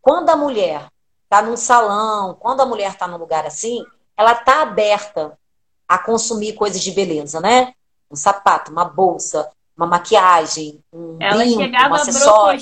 quando 0.00 0.30
a 0.30 0.36
mulher 0.36 0.88
está 1.24 1.42
num 1.42 1.56
salão, 1.56 2.34
quando 2.34 2.60
a 2.60 2.66
mulher 2.66 2.92
está 2.92 3.06
num 3.06 3.18
lugar 3.18 3.46
assim, 3.46 3.84
ela 4.16 4.32
está 4.32 4.62
aberta 4.62 5.38
a 5.86 5.98
consumir 5.98 6.54
coisas 6.54 6.80
de 6.80 6.90
beleza, 6.90 7.40
né? 7.40 7.74
Um 8.10 8.16
sapato, 8.16 8.72
uma 8.72 8.84
bolsa, 8.84 9.50
uma 9.76 9.86
maquiagem, 9.86 10.82
um 10.92 11.16
Ela 11.20 11.44
brinco, 11.44 11.62
chegava, 11.62 11.90
um 11.90 11.94
acessório. 11.94 12.60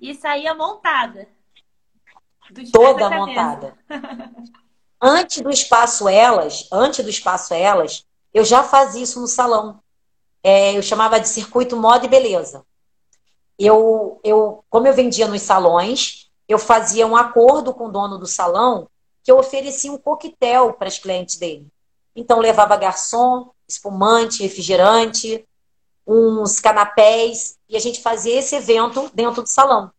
e 0.00 0.14
saía 0.14 0.54
montada. 0.54 1.28
Toda 2.72 3.10
montada. 3.10 3.74
Antes 5.04 5.40
do 5.40 5.50
espaço 5.50 6.08
elas, 6.08 6.68
antes 6.70 7.04
do 7.04 7.10
espaço 7.10 7.52
elas, 7.52 8.06
eu 8.32 8.44
já 8.44 8.62
fazia 8.62 9.02
isso 9.02 9.20
no 9.20 9.26
salão. 9.26 9.80
É, 10.44 10.76
eu 10.76 10.82
chamava 10.82 11.18
de 11.18 11.28
circuito 11.28 11.76
moda 11.76 12.06
e 12.06 12.08
beleza. 12.08 12.64
Eu, 13.58 14.20
eu, 14.22 14.64
como 14.70 14.86
eu 14.86 14.94
vendia 14.94 15.26
nos 15.26 15.42
salões, 15.42 16.30
eu 16.48 16.56
fazia 16.56 17.04
um 17.04 17.16
acordo 17.16 17.74
com 17.74 17.88
o 17.88 17.90
dono 17.90 18.16
do 18.16 18.28
salão 18.28 18.88
que 19.24 19.30
eu 19.32 19.38
oferecia 19.38 19.90
um 19.90 19.98
coquetel 19.98 20.72
para 20.72 20.86
as 20.86 20.98
clientes 20.98 21.36
dele. 21.36 21.66
Então 22.14 22.38
levava 22.38 22.76
garçom, 22.76 23.50
espumante, 23.66 24.42
refrigerante, 24.42 25.44
uns 26.06 26.60
canapés 26.60 27.56
e 27.68 27.76
a 27.76 27.80
gente 27.80 28.00
fazia 28.00 28.38
esse 28.38 28.54
evento 28.54 29.10
dentro 29.12 29.42
do 29.42 29.48
salão. 29.48 29.90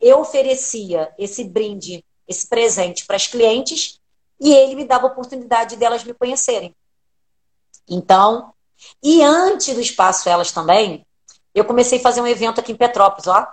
Eu 0.00 0.20
oferecia 0.20 1.12
esse 1.18 1.44
brinde, 1.44 2.04
esse 2.26 2.46
presente 2.46 3.06
para 3.06 3.16
as 3.16 3.26
clientes 3.26 3.98
e 4.40 4.52
ele 4.54 4.74
me 4.74 4.84
dava 4.84 5.06
a 5.06 5.10
oportunidade 5.10 5.76
delas 5.76 6.04
me 6.04 6.14
conhecerem. 6.14 6.74
Então, 7.88 8.52
e 9.02 9.22
antes 9.22 9.74
do 9.74 9.80
espaço 9.80 10.28
elas 10.28 10.52
também, 10.52 11.04
eu 11.54 11.64
comecei 11.64 11.98
a 11.98 12.02
fazer 12.02 12.20
um 12.20 12.26
evento 12.26 12.60
aqui 12.60 12.72
em 12.72 12.76
Petrópolis, 12.76 13.26
ó. 13.26 13.46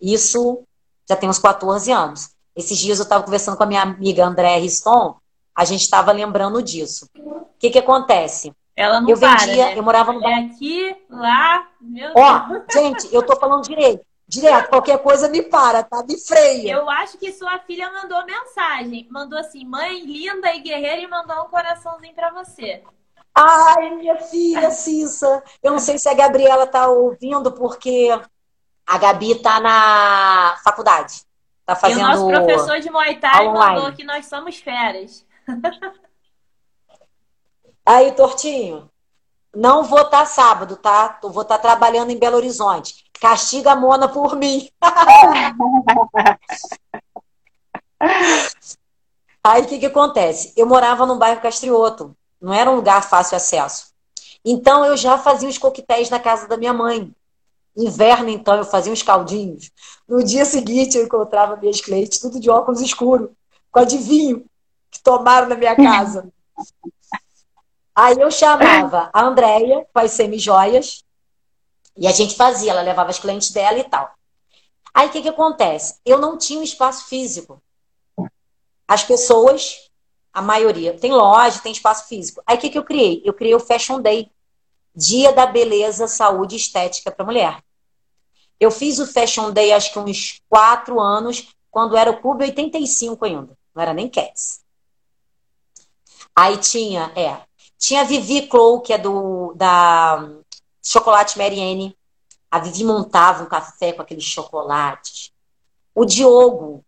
Isso 0.00 0.64
já 1.08 1.14
tem 1.14 1.28
uns 1.28 1.38
14 1.38 1.92
anos. 1.92 2.30
Esses 2.56 2.76
dias 2.78 2.98
eu 2.98 3.04
estava 3.04 3.24
conversando 3.24 3.56
com 3.56 3.62
a 3.62 3.66
minha 3.66 3.82
amiga 3.82 4.26
Andréa 4.26 4.58
Riston, 4.58 5.16
a 5.54 5.64
gente 5.64 5.82
estava 5.82 6.12
lembrando 6.12 6.62
disso. 6.62 7.08
O 7.16 7.46
que 7.58 7.70
que 7.70 7.78
acontece? 7.78 8.52
Ela 8.74 9.00
não 9.00 9.10
eu 9.10 9.18
para, 9.18 9.38
vendia, 9.38 9.66
né? 9.66 9.78
eu 9.78 9.82
morava 9.82 10.12
no 10.12 10.26
É 10.26 10.34
aqui, 10.34 10.96
lá, 11.10 11.68
meu 11.80 12.12
Ó, 12.16 12.38
Deus. 12.48 12.64
gente, 12.72 13.14
eu 13.14 13.22
tô 13.24 13.36
falando 13.36 13.62
direito. 13.62 14.04
Direto, 14.32 14.70
qualquer 14.70 14.98
coisa 15.02 15.28
me 15.28 15.42
para, 15.42 15.82
tá? 15.82 16.02
Me 16.08 16.18
freia. 16.18 16.72
Eu 16.72 16.88
acho 16.88 17.18
que 17.18 17.30
sua 17.34 17.58
filha 17.58 17.92
mandou 17.92 18.24
mensagem. 18.24 19.06
Mandou 19.10 19.38
assim, 19.38 19.62
mãe 19.62 20.02
linda 20.06 20.50
e 20.54 20.60
guerreira 20.60 21.02
e 21.02 21.06
mandou 21.06 21.44
um 21.44 21.50
coraçãozinho 21.50 22.14
pra 22.14 22.30
você. 22.30 22.82
Ai, 23.34 23.90
minha 23.90 24.16
filha, 24.16 24.70
Cissa. 24.70 25.42
Eu 25.62 25.72
não 25.72 25.78
sei 25.78 25.98
se 25.98 26.08
a 26.08 26.14
Gabriela 26.14 26.66
tá 26.66 26.88
ouvindo, 26.88 27.52
porque 27.52 28.08
a 28.86 28.96
Gabi 28.96 29.34
tá 29.42 29.60
na 29.60 30.56
faculdade. 30.64 31.24
Tá 31.66 31.74
E 31.74 31.76
o 31.76 31.80
fazendo. 31.80 32.00
nosso 32.00 32.26
professor 32.26 32.80
de 32.80 32.90
Muay 32.90 33.20
Thai 33.20 33.52
mandou 33.52 33.92
que 33.92 34.02
nós 34.02 34.24
somos 34.24 34.56
feras. 34.56 35.26
Aí, 37.84 38.12
Tortinho, 38.12 38.90
não 39.54 39.84
vou 39.84 40.00
estar 40.00 40.24
sábado, 40.24 40.76
tá? 40.76 41.18
Vou 41.22 41.42
estar 41.42 41.58
trabalhando 41.58 42.10
em 42.10 42.18
Belo 42.18 42.36
Horizonte. 42.38 43.11
Castiga 43.22 43.70
a 43.70 43.76
Mona 43.76 44.08
por 44.08 44.34
mim. 44.34 44.68
Aí, 49.44 49.62
o 49.62 49.66
que 49.68 49.78
que 49.78 49.86
acontece? 49.86 50.52
Eu 50.56 50.66
morava 50.66 51.06
no 51.06 51.16
bairro 51.16 51.40
Castrioto. 51.40 52.16
Não 52.40 52.52
era 52.52 52.68
um 52.68 52.74
lugar 52.74 53.08
fácil 53.08 53.36
acesso. 53.36 53.92
Então, 54.44 54.84
eu 54.84 54.96
já 54.96 55.16
fazia 55.16 55.48
os 55.48 55.56
coquetéis 55.56 56.10
na 56.10 56.18
casa 56.18 56.48
da 56.48 56.56
minha 56.56 56.72
mãe. 56.72 57.14
Inverno, 57.76 58.28
então, 58.28 58.56
eu 58.56 58.64
fazia 58.64 58.92
uns 58.92 59.04
caldinhos. 59.04 59.70
No 60.08 60.24
dia 60.24 60.44
seguinte, 60.44 60.98
eu 60.98 61.04
encontrava 61.04 61.54
minhas 61.54 61.80
clientes 61.80 62.18
tudo 62.18 62.40
de 62.40 62.50
óculos 62.50 62.80
escuros, 62.80 63.30
com 63.70 63.78
adivinho 63.78 64.44
que 64.90 65.00
tomaram 65.00 65.48
na 65.48 65.54
minha 65.54 65.76
casa. 65.76 66.28
Aí 67.94 68.18
eu 68.18 68.32
chamava 68.32 69.10
a 69.12 69.22
Andréia 69.22 69.86
com 69.94 70.00
as 70.00 70.10
semijoias 70.10 71.04
e 71.96 72.06
a 72.06 72.12
gente 72.12 72.34
fazia, 72.34 72.72
ela 72.72 72.82
levava 72.82 73.10
as 73.10 73.18
clientes 73.18 73.50
dela 73.50 73.78
e 73.78 73.84
tal. 73.84 74.12
Aí 74.94 75.08
o 75.08 75.10
que, 75.10 75.22
que 75.22 75.28
acontece? 75.28 75.98
Eu 76.04 76.18
não 76.18 76.36
tinha 76.36 76.60
um 76.60 76.62
espaço 76.62 77.06
físico. 77.06 77.62
As 78.86 79.02
pessoas, 79.02 79.90
a 80.32 80.42
maioria, 80.42 80.98
tem 80.98 81.12
loja, 81.12 81.60
tem 81.60 81.72
espaço 81.72 82.08
físico. 82.08 82.42
Aí 82.46 82.56
o 82.56 82.60
que, 82.60 82.70
que 82.70 82.78
eu 82.78 82.84
criei? 82.84 83.22
Eu 83.24 83.32
criei 83.32 83.54
o 83.54 83.60
Fashion 83.60 84.00
Day 84.00 84.30
Dia 84.94 85.32
da 85.32 85.46
Beleza, 85.46 86.06
Saúde 86.06 86.54
e 86.54 86.58
Estética 86.58 87.10
para 87.10 87.24
Mulher. 87.24 87.62
Eu 88.60 88.70
fiz 88.70 88.98
o 88.98 89.06
Fashion 89.06 89.50
Day 89.50 89.72
acho 89.72 89.92
que 89.92 89.98
uns 89.98 90.42
quatro 90.48 91.00
anos, 91.00 91.48
quando 91.70 91.96
era 91.96 92.10
o 92.10 92.20
Clube 92.20 92.44
85 92.44 93.24
ainda. 93.24 93.56
Não 93.74 93.82
era 93.82 93.94
nem 93.94 94.08
Cats. 94.08 94.60
Aí 96.36 96.58
tinha, 96.58 97.10
é, 97.16 97.40
tinha 97.78 98.02
a 98.02 98.04
Vivi 98.04 98.46
Clow, 98.46 98.80
que 98.80 98.92
é 98.92 98.98
do 98.98 99.54
da 99.54 100.28
Chocolate 100.82 101.38
Marianne. 101.38 101.96
A 102.50 102.58
Vivi 102.58 102.84
montava 102.84 103.44
um 103.44 103.46
café 103.46 103.92
com 103.92 104.02
aqueles 104.02 104.24
chocolates. 104.24 105.32
O 105.94 106.04
Diogo, 106.04 106.84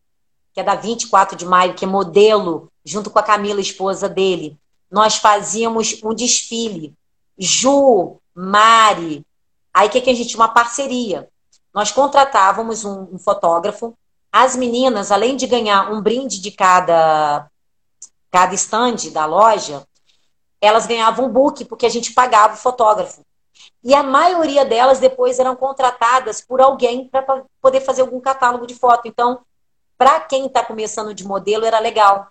que 0.52 0.60
é 0.60 0.62
da 0.62 0.74
24 0.74 1.36
de 1.36 1.46
maio, 1.46 1.74
que 1.74 1.84
é 1.84 1.88
modelo, 1.88 2.70
junto 2.84 3.10
com 3.10 3.18
a 3.18 3.22
Camila, 3.22 3.60
esposa 3.60 4.08
dele. 4.08 4.58
Nós 4.90 5.16
fazíamos 5.16 6.02
um 6.02 6.12
desfile. 6.12 6.94
Ju, 7.38 8.16
Mari. 8.34 9.24
Aí 9.72 9.88
o 9.88 9.90
que, 9.90 10.00
que 10.00 10.10
a 10.10 10.14
gente 10.14 10.28
tinha? 10.28 10.40
Uma 10.40 10.48
parceria. 10.48 11.28
Nós 11.72 11.90
contratávamos 11.90 12.84
um, 12.84 13.08
um 13.12 13.18
fotógrafo. 13.18 13.96
As 14.30 14.54
meninas, 14.54 15.10
além 15.10 15.36
de 15.36 15.46
ganhar 15.46 15.92
um 15.92 16.00
brinde 16.00 16.40
de 16.40 16.50
cada, 16.50 17.48
cada 18.30 18.54
stand 18.54 19.10
da 19.12 19.26
loja, 19.26 19.86
elas 20.60 20.86
ganhavam 20.86 21.26
um 21.26 21.28
book, 21.28 21.64
porque 21.64 21.86
a 21.86 21.90
gente 21.90 22.12
pagava 22.12 22.54
o 22.54 22.58
fotógrafo. 22.58 23.22
E 23.84 23.94
a 23.94 24.02
maioria 24.02 24.64
delas 24.64 24.98
depois 24.98 25.38
eram 25.38 25.54
contratadas 25.54 26.40
por 26.40 26.58
alguém 26.58 27.06
para 27.06 27.44
poder 27.60 27.82
fazer 27.82 28.00
algum 28.00 28.18
catálogo 28.18 28.66
de 28.66 28.74
foto. 28.74 29.06
Então, 29.06 29.44
para 29.98 30.20
quem 30.20 30.46
está 30.46 30.64
começando 30.64 31.12
de 31.12 31.22
modelo, 31.22 31.66
era 31.66 31.78
legal. 31.78 32.28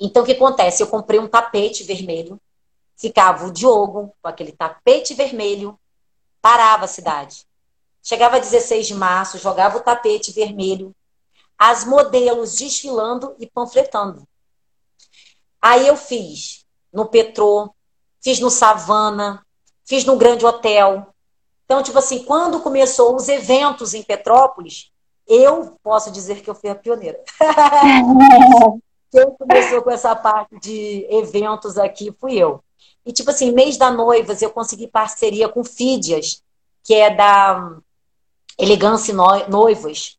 Então, 0.00 0.22
o 0.22 0.26
que 0.26 0.32
acontece? 0.32 0.82
Eu 0.82 0.86
comprei 0.86 1.20
um 1.20 1.28
tapete 1.28 1.84
vermelho, 1.84 2.40
ficava 2.96 3.46
o 3.46 3.52
Diogo 3.52 4.14
com 4.22 4.28
aquele 4.28 4.52
tapete 4.52 5.12
vermelho, 5.12 5.78
parava 6.40 6.86
a 6.86 6.88
cidade. 6.88 7.46
Chegava 8.02 8.40
16 8.40 8.86
de 8.86 8.94
março, 8.94 9.38
jogava 9.38 9.76
o 9.76 9.82
tapete 9.82 10.32
vermelho, 10.32 10.94
as 11.58 11.84
modelos 11.84 12.56
desfilando 12.56 13.36
e 13.38 13.46
panfletando. 13.46 14.26
Aí 15.60 15.86
eu 15.86 15.96
fiz 15.96 16.64
no 16.90 17.06
Petrô, 17.06 17.72
fiz 18.20 18.40
no 18.40 18.50
Savana, 18.50 19.46
fiz 19.84 20.04
no 20.04 20.16
Grande 20.16 20.44
Hotel. 20.44 21.06
Então, 21.64 21.82
tipo 21.82 21.98
assim, 21.98 22.24
quando 22.24 22.60
começou 22.60 23.14
os 23.16 23.28
eventos 23.28 23.94
em 23.94 24.02
Petrópolis, 24.02 24.90
eu 25.26 25.78
posso 25.82 26.10
dizer 26.10 26.42
que 26.42 26.50
eu 26.50 26.54
fui 26.54 26.68
a 26.68 26.74
pioneira. 26.74 27.22
Quem 29.10 29.30
começou 29.36 29.82
com 29.82 29.90
essa 29.90 30.16
parte 30.16 30.58
de 30.58 31.06
eventos 31.10 31.76
aqui 31.76 32.14
fui 32.18 32.34
eu. 32.34 32.62
E, 33.04 33.12
tipo 33.12 33.30
assim, 33.30 33.52
mês 33.52 33.76
da 33.76 33.90
noivas, 33.90 34.40
eu 34.40 34.50
consegui 34.50 34.86
parceria 34.86 35.48
com 35.48 35.62
Fídias, 35.64 36.42
que 36.82 36.94
é 36.94 37.14
da 37.14 37.78
Elegância 38.58 39.14
Noivas. 39.48 40.18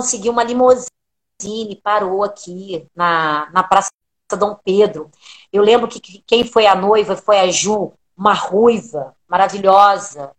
Consegui 0.00 0.28
uma 0.28 0.42
limousine, 0.42 1.80
parou 1.82 2.24
aqui 2.24 2.86
na, 2.94 3.50
na 3.52 3.62
Praça 3.62 3.90
Dom 4.38 4.56
Pedro. 4.64 5.10
Eu 5.52 5.62
lembro 5.62 5.88
que 5.88 6.00
quem 6.26 6.44
foi 6.44 6.66
a 6.66 6.74
noiva 6.74 7.16
foi 7.16 7.38
a 7.38 7.50
Ju, 7.50 7.92
uma 8.16 8.32
ruiva 8.32 9.14
maravilhosa. 9.28 10.32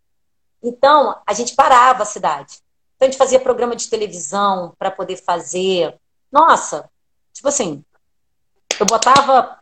Então, 0.63 1.21
a 1.25 1.33
gente 1.33 1.55
parava 1.55 2.03
a 2.03 2.05
cidade. 2.05 2.59
Então, 2.95 3.07
a 3.07 3.11
gente 3.11 3.17
fazia 3.17 3.39
programa 3.39 3.75
de 3.75 3.89
televisão 3.89 4.73
para 4.77 4.89
poder 4.89 5.17
fazer. 5.17 5.95
Nossa, 6.31 6.89
tipo 7.31 7.47
assim, 7.47 7.83
eu 8.79 8.85
botava 8.85 9.59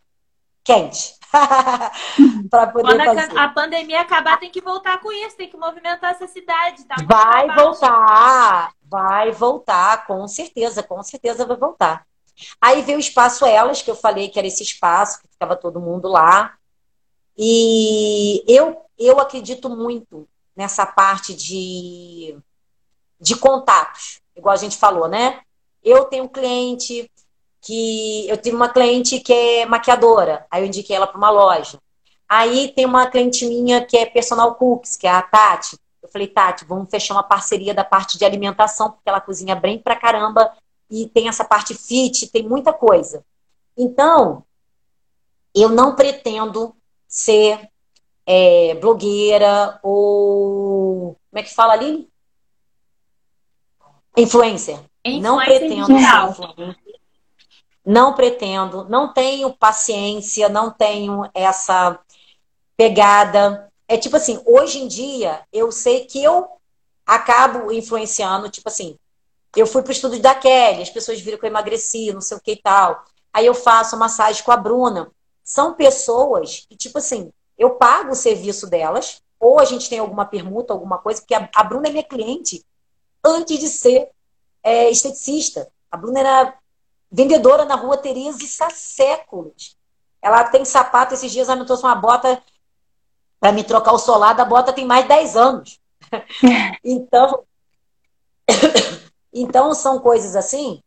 quente. 0.64 1.14
para 2.50 2.68
poder 2.68 2.96
Quando 2.96 3.04
fazer. 3.04 3.38
a 3.38 3.48
pandemia 3.48 4.00
acabar, 4.00 4.38
tem 4.38 4.50
que 4.50 4.60
voltar 4.60 4.98
com 5.00 5.12
isso, 5.12 5.36
tem 5.36 5.50
que 5.50 5.56
movimentar 5.56 6.12
essa 6.12 6.26
cidade. 6.26 6.84
Tá 6.84 6.96
vai 7.04 7.54
voltar, 7.54 8.72
vai 8.82 9.32
voltar, 9.32 10.06
com 10.06 10.26
certeza, 10.26 10.82
com 10.82 11.02
certeza 11.02 11.44
vai 11.44 11.56
voltar. 11.56 12.06
Aí 12.60 12.82
veio 12.82 12.98
o 12.98 13.00
espaço 13.00 13.44
Elas, 13.44 13.82
que 13.82 13.90
eu 13.90 13.96
falei 13.96 14.28
que 14.28 14.38
era 14.38 14.48
esse 14.48 14.62
espaço, 14.62 15.20
que 15.20 15.28
ficava 15.28 15.56
todo 15.56 15.80
mundo 15.80 16.08
lá. 16.08 16.54
E 17.36 18.42
eu, 18.46 18.80
eu 18.98 19.20
acredito 19.20 19.68
muito 19.68 20.26
nessa 20.56 20.86
parte 20.86 21.34
de, 21.34 22.36
de 23.20 23.36
contatos, 23.36 24.20
igual 24.34 24.54
a 24.54 24.58
gente 24.58 24.76
falou, 24.76 25.06
né? 25.06 25.40
Eu 25.84 26.04
tenho 26.06 26.24
um 26.24 26.28
cliente 26.28 27.10
que. 27.60 28.26
Eu 28.28 28.36
tive 28.36 28.56
uma 28.56 28.68
cliente 28.68 29.20
que 29.20 29.32
é 29.32 29.66
maquiadora, 29.66 30.46
aí 30.50 30.62
eu 30.62 30.66
indiquei 30.66 30.96
ela 30.96 31.06
para 31.06 31.18
uma 31.18 31.30
loja. 31.30 31.78
Aí 32.28 32.72
tem 32.74 32.86
uma 32.86 33.06
cliente 33.06 33.46
minha 33.46 33.84
que 33.84 33.96
é 33.96 34.06
personal 34.06 34.54
cooks, 34.54 34.96
que 34.96 35.06
é 35.06 35.10
a 35.10 35.22
Tati. 35.22 35.78
Eu 36.02 36.08
falei, 36.08 36.26
Tati, 36.26 36.64
vamos 36.64 36.90
fechar 36.90 37.14
uma 37.14 37.22
parceria 37.22 37.74
da 37.74 37.84
parte 37.84 38.18
de 38.18 38.24
alimentação, 38.24 38.90
porque 38.90 39.08
ela 39.08 39.20
cozinha 39.20 39.54
bem 39.54 39.78
pra 39.78 39.94
caramba 39.94 40.52
e 40.90 41.06
tem 41.08 41.28
essa 41.28 41.44
parte 41.44 41.74
fit, 41.74 42.28
tem 42.28 42.42
muita 42.48 42.72
coisa. 42.72 43.24
Então, 43.76 44.44
eu 45.54 45.68
não 45.68 45.94
pretendo 45.94 46.74
ser 47.16 47.70
é, 48.26 48.74
blogueira 48.74 49.80
ou. 49.82 51.16
Como 51.30 51.40
é 51.40 51.42
que 51.42 51.54
fala 51.54 51.72
ali? 51.72 52.10
Influencer. 54.14 54.78
Influencer 55.02 55.22
não 55.22 55.38
pretendo 55.38 55.86
ser 55.86 55.92
influencer. 55.92 56.76
Não 57.84 58.14
pretendo, 58.14 58.84
não 58.88 59.12
tenho 59.12 59.54
paciência, 59.54 60.48
não 60.48 60.70
tenho 60.70 61.22
essa 61.32 61.98
pegada. 62.76 63.72
É 63.88 63.96
tipo 63.96 64.16
assim, 64.16 64.42
hoje 64.44 64.80
em 64.80 64.88
dia 64.88 65.42
eu 65.52 65.72
sei 65.72 66.04
que 66.04 66.22
eu 66.22 66.48
acabo 67.06 67.72
influenciando, 67.72 68.50
tipo 68.50 68.68
assim, 68.68 68.98
eu 69.54 69.66
fui 69.66 69.82
pro 69.82 69.92
estudo 69.92 70.18
da 70.18 70.34
Kelly, 70.34 70.82
as 70.82 70.90
pessoas 70.90 71.20
viram 71.20 71.38
que 71.38 71.46
eu 71.46 71.48
emagreci, 71.48 72.12
não 72.12 72.20
sei 72.20 72.36
o 72.36 72.40
que 72.40 72.52
e 72.52 72.56
tal. 72.60 73.04
Aí 73.32 73.46
eu 73.46 73.54
faço 73.54 73.96
massagem 73.96 74.42
com 74.42 74.50
a 74.50 74.56
Bruna. 74.56 75.10
São 75.46 75.74
pessoas 75.74 76.66
que, 76.68 76.76
tipo 76.76 76.98
assim, 76.98 77.32
eu 77.56 77.76
pago 77.76 78.10
o 78.10 78.16
serviço 78.16 78.66
delas, 78.68 79.22
ou 79.38 79.60
a 79.60 79.64
gente 79.64 79.88
tem 79.88 80.00
alguma 80.00 80.26
permuta, 80.26 80.72
alguma 80.72 80.98
coisa, 80.98 81.20
porque 81.20 81.36
a, 81.36 81.48
a 81.54 81.62
Bruna 81.62 81.86
é 81.86 81.92
minha 81.92 82.02
cliente 82.02 82.66
antes 83.24 83.60
de 83.60 83.68
ser 83.68 84.10
é, 84.60 84.90
esteticista. 84.90 85.70
A 85.88 85.96
Bruna 85.96 86.18
era 86.18 86.58
vendedora 87.12 87.64
na 87.64 87.76
rua 87.76 87.96
Tereza 87.96 88.64
há 88.64 88.70
séculos. 88.70 89.76
Ela 90.20 90.42
tem 90.42 90.64
sapato, 90.64 91.14
esses 91.14 91.30
dias 91.30 91.48
ela 91.48 91.60
me 91.60 91.64
trouxe 91.64 91.84
uma 91.84 91.94
bota 91.94 92.42
para 93.38 93.52
me 93.52 93.62
trocar 93.62 93.92
o 93.92 93.98
solado, 93.98 94.42
a 94.42 94.44
bota 94.44 94.72
tem 94.72 94.84
mais 94.84 95.04
de 95.04 95.10
10 95.10 95.36
anos. 95.36 95.80
então, 96.82 97.44
então 99.32 99.72
são 99.74 100.00
coisas 100.00 100.34
assim 100.34 100.82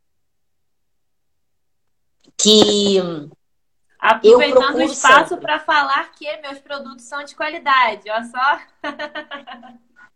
que 2.36 2.98
Aproveitando 4.00 4.76
o 4.76 4.82
espaço 4.82 5.38
para 5.38 5.60
falar 5.60 6.12
que 6.12 6.26
meus 6.38 6.60
produtos 6.60 7.04
são 7.06 7.24
de 7.24 7.36
qualidade, 7.36 8.10
olha 8.10 8.24
só. 8.26 8.60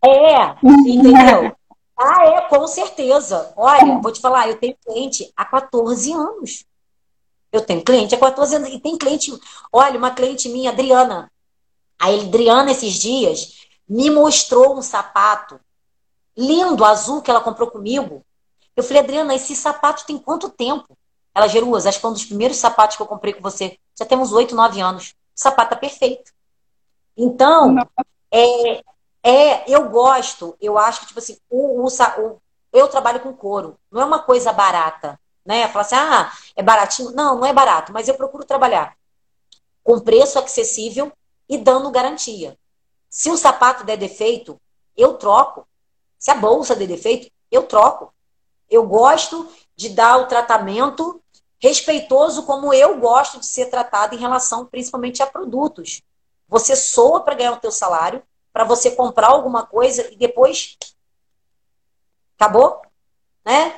É, 0.05 0.55
entendeu? 0.63 1.55
Ah, 1.95 2.25
é, 2.25 2.41
com 2.49 2.65
certeza. 2.67 3.53
Olha, 3.55 3.99
vou 3.99 4.11
te 4.11 4.19
falar, 4.19 4.49
eu 4.49 4.57
tenho 4.57 4.75
cliente 4.83 5.31
há 5.37 5.45
14 5.45 6.11
anos. 6.11 6.65
Eu 7.51 7.61
tenho 7.61 7.83
cliente 7.83 8.15
há 8.15 8.17
14 8.17 8.55
anos. 8.55 8.69
E 8.69 8.79
tem 8.79 8.97
cliente, 8.97 9.31
olha, 9.71 9.97
uma 9.97 10.09
cliente 10.09 10.49
minha, 10.49 10.71
Adriana. 10.71 11.31
A 11.99 12.07
Adriana, 12.07 12.71
esses 12.71 12.95
dias, 12.95 13.67
me 13.87 14.09
mostrou 14.09 14.75
um 14.75 14.81
sapato 14.81 15.59
lindo, 16.35 16.83
azul, 16.83 17.21
que 17.21 17.29
ela 17.29 17.39
comprou 17.39 17.69
comigo. 17.69 18.25
Eu 18.75 18.83
falei, 18.83 19.03
Adriana, 19.03 19.35
esse 19.35 19.55
sapato 19.55 20.03
tem 20.05 20.17
quanto 20.17 20.49
tempo? 20.49 20.97
Ela, 21.35 21.47
Jeruas, 21.47 21.85
acho 21.85 21.97
que 21.97 22.01
foi 22.01 22.11
um 22.11 22.13
dos 22.13 22.25
primeiros 22.25 22.57
sapatos 22.57 22.95
que 22.95 23.01
eu 23.01 23.07
comprei 23.07 23.33
com 23.33 23.41
você. 23.41 23.77
Já 23.97 24.05
temos 24.05 24.31
oito, 24.31 24.55
nove 24.55 24.79
anos. 24.79 25.15
O 25.35 25.39
sapato 25.41 25.71
tá 25.71 25.75
perfeito. 25.75 26.31
Então, 27.17 27.75
é, 28.31 28.83
é, 29.23 29.73
eu 29.73 29.89
gosto, 29.89 30.55
eu 30.59 30.77
acho 30.77 31.01
que, 31.01 31.07
tipo 31.07 31.19
assim, 31.19 31.37
o, 31.49 31.81
o, 31.81 31.87
o, 31.87 32.41
eu 32.71 32.87
trabalho 32.87 33.19
com 33.19 33.33
couro. 33.33 33.79
Não 33.91 34.01
é 34.01 34.05
uma 34.05 34.19
coisa 34.19 34.51
barata, 34.53 35.19
né? 35.45 35.67
Falar 35.69 35.81
assim, 35.81 35.95
ah, 35.95 36.31
é 36.55 36.61
baratinho. 36.61 37.11
Não, 37.11 37.37
não 37.37 37.45
é 37.45 37.53
barato, 37.53 37.91
mas 37.91 38.07
eu 38.07 38.15
procuro 38.15 38.45
trabalhar 38.45 38.95
com 39.83 39.99
preço 39.99 40.39
acessível 40.39 41.11
e 41.49 41.57
dando 41.57 41.91
garantia. 41.91 42.57
Se 43.09 43.29
o 43.29 43.37
sapato 43.37 43.83
der 43.83 43.97
defeito, 43.97 44.59
eu 44.95 45.15
troco. 45.15 45.67
Se 46.17 46.31
a 46.31 46.35
bolsa 46.35 46.75
der 46.75 46.87
defeito, 46.87 47.29
eu 47.51 47.63
troco. 47.63 48.13
Eu 48.69 48.87
gosto 48.87 49.47
de 49.75 49.89
dar 49.89 50.17
o 50.17 50.27
tratamento 50.27 51.21
respeitoso 51.63 52.43
como 52.43 52.73
eu 52.73 52.99
gosto 52.99 53.39
de 53.39 53.45
ser 53.45 53.67
tratado 53.67 54.13
em 54.13 54.19
relação 54.19 54.65
principalmente 54.65 55.23
a 55.23 55.25
produtos. 55.25 56.01
Você 56.45 56.75
soa 56.75 57.21
para 57.21 57.35
ganhar 57.35 57.53
o 57.53 57.57
teu 57.57 57.71
salário, 57.71 58.21
para 58.51 58.65
você 58.65 58.91
comprar 58.91 59.29
alguma 59.29 59.65
coisa 59.65 60.11
e 60.11 60.17
depois 60.17 60.77
acabou, 62.37 62.81
né? 63.45 63.75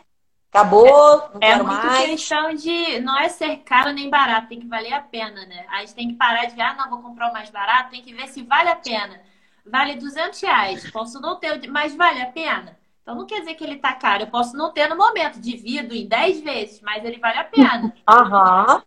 Acabou, 0.50 0.88
não 0.88 1.36
é, 1.36 1.39
quero 1.39 1.60
é 1.60 1.63
muito 1.63 1.86
mais. 1.86 2.10
questão 2.10 2.56
de 2.56 3.00
não 3.02 3.19
é 3.19 3.30
ser 3.30 3.58
caro 3.58 3.91
nem 3.91 4.10
barato, 4.10 4.48
tem 4.48 4.60
que 4.60 4.67
valer 4.67 4.93
a 4.93 5.02
pena, 5.02 5.45
né? 5.45 5.67
A 5.69 5.82
gente 5.82 5.93
tem 5.93 6.08
que 6.08 6.15
parar 6.15 6.45
de 6.45 6.56
ver, 6.56 6.63
ah, 6.63 6.74
não, 6.74 6.89
vou 6.89 7.04
comprar 7.04 7.30
o 7.30 7.34
mais 7.34 7.52
barato, 7.52 7.91
tem 7.91 8.02
que 8.02 8.15
ver 8.15 8.28
se 8.30 8.41
vale 8.41 8.69
a 8.69 8.76
pena. 8.76 9.21
Vale 9.63 9.95
200 9.98 10.41
reais, 10.41 10.89
posso 10.89 11.19
não 11.21 11.36
ter, 11.36 11.67
mas 11.69 11.95
vale 11.95 12.21
a 12.21 12.32
pena. 12.32 12.80
Então 13.06 13.13
não 13.13 13.28
quer 13.28 13.41
dizer 13.41 13.54
que 13.54 13.63
ele 13.63 13.78
tá 13.78 13.94
caro. 13.94 14.24
Eu 14.24 14.32
posso 14.32 14.58
não 14.58 14.74
ter 14.74 14.89
no 14.89 14.98
momento, 14.98 15.39
divido 15.39 15.94
em 15.94 16.08
10 16.08 16.41
vezes, 16.41 16.82
mas 16.82 17.06
ele 17.06 17.20
vale 17.20 17.38
a 17.38 17.44
pena. 17.44 17.96
Aham. 18.10 18.84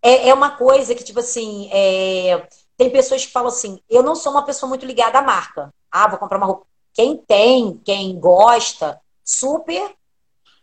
É, 0.00 0.30
é 0.30 0.34
uma 0.34 0.52
coisa 0.52 0.94
que, 0.94 1.04
tipo 1.04 1.20
assim, 1.20 1.68
é... 1.70 2.48
tem 2.78 2.88
pessoas 2.88 3.26
que 3.26 3.32
falam 3.32 3.48
assim, 3.48 3.78
eu 3.90 4.02
não 4.02 4.14
sou 4.14 4.32
uma 4.32 4.46
pessoa 4.46 4.66
muito 4.66 4.86
ligada 4.86 5.18
à 5.18 5.22
marca. 5.22 5.70
Ah, 5.90 6.08
vou 6.08 6.18
comprar 6.18 6.38
uma 6.38 6.46
roupa. 6.46 6.66
Quem 6.94 7.18
tem, 7.18 7.78
quem 7.84 8.18
gosta, 8.18 8.98
super, 9.22 9.94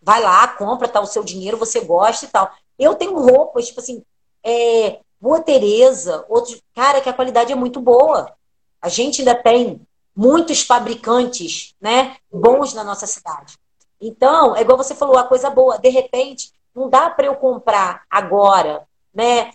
vai 0.02 0.20
lá, 0.20 0.48
compra, 0.48 0.88
tá 0.88 1.00
o 1.00 1.06
seu 1.06 1.24
dinheiro, 1.24 1.58
você 1.58 1.80
gosta 1.82 2.26
e 2.26 2.30
tal. 2.30 2.52
Eu 2.80 2.96
tenho 2.96 3.20
roupas, 3.20 3.68
tipo 3.68 3.82
assim, 3.82 4.04
é, 4.44 5.00
Boa 5.22 5.42
Tereza, 5.44 6.26
outros, 6.28 6.60
cara, 6.74 7.02
que 7.02 7.10
a 7.10 7.14
qualidade 7.14 7.52
é 7.54 7.56
muito 7.56 7.80
boa. 7.80 8.34
A 8.82 8.90
gente 8.90 9.22
ainda 9.22 9.36
tem 9.36 9.80
muitos 10.15 10.62
fabricantes 10.62 11.76
né, 11.82 12.17
bons 12.32 12.73
na 12.73 12.84
nossa 12.84 13.08
cidade. 13.08 13.58
Então, 13.99 14.56
é 14.56 14.62
igual 14.62 14.78
você 14.78 14.93
falou, 14.93 15.17
a 15.17 15.23
coisa 15.23 15.49
boa, 15.49 15.78
de 15.78 15.89
repente, 15.89 16.52
não 16.76 16.89
dá 16.89 17.10
para 17.10 17.26
eu 17.26 17.36
comprar 17.36 18.04
agora, 18.10 18.88
né? 19.13 19.52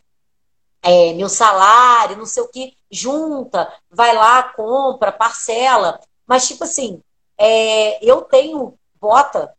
É, 0.80 1.12
meu 1.12 1.28
salário, 1.28 2.16
não 2.16 2.24
sei 2.24 2.42
o 2.42 2.48
que, 2.48 2.76
junta, 2.90 3.70
vai 3.90 4.14
lá, 4.14 4.42
compra, 4.42 5.12
parcela. 5.12 6.00
Mas, 6.26 6.46
tipo 6.46 6.64
assim, 6.64 7.02
é, 7.36 8.02
eu 8.04 8.22
tenho 8.22 8.78
bota 9.00 9.54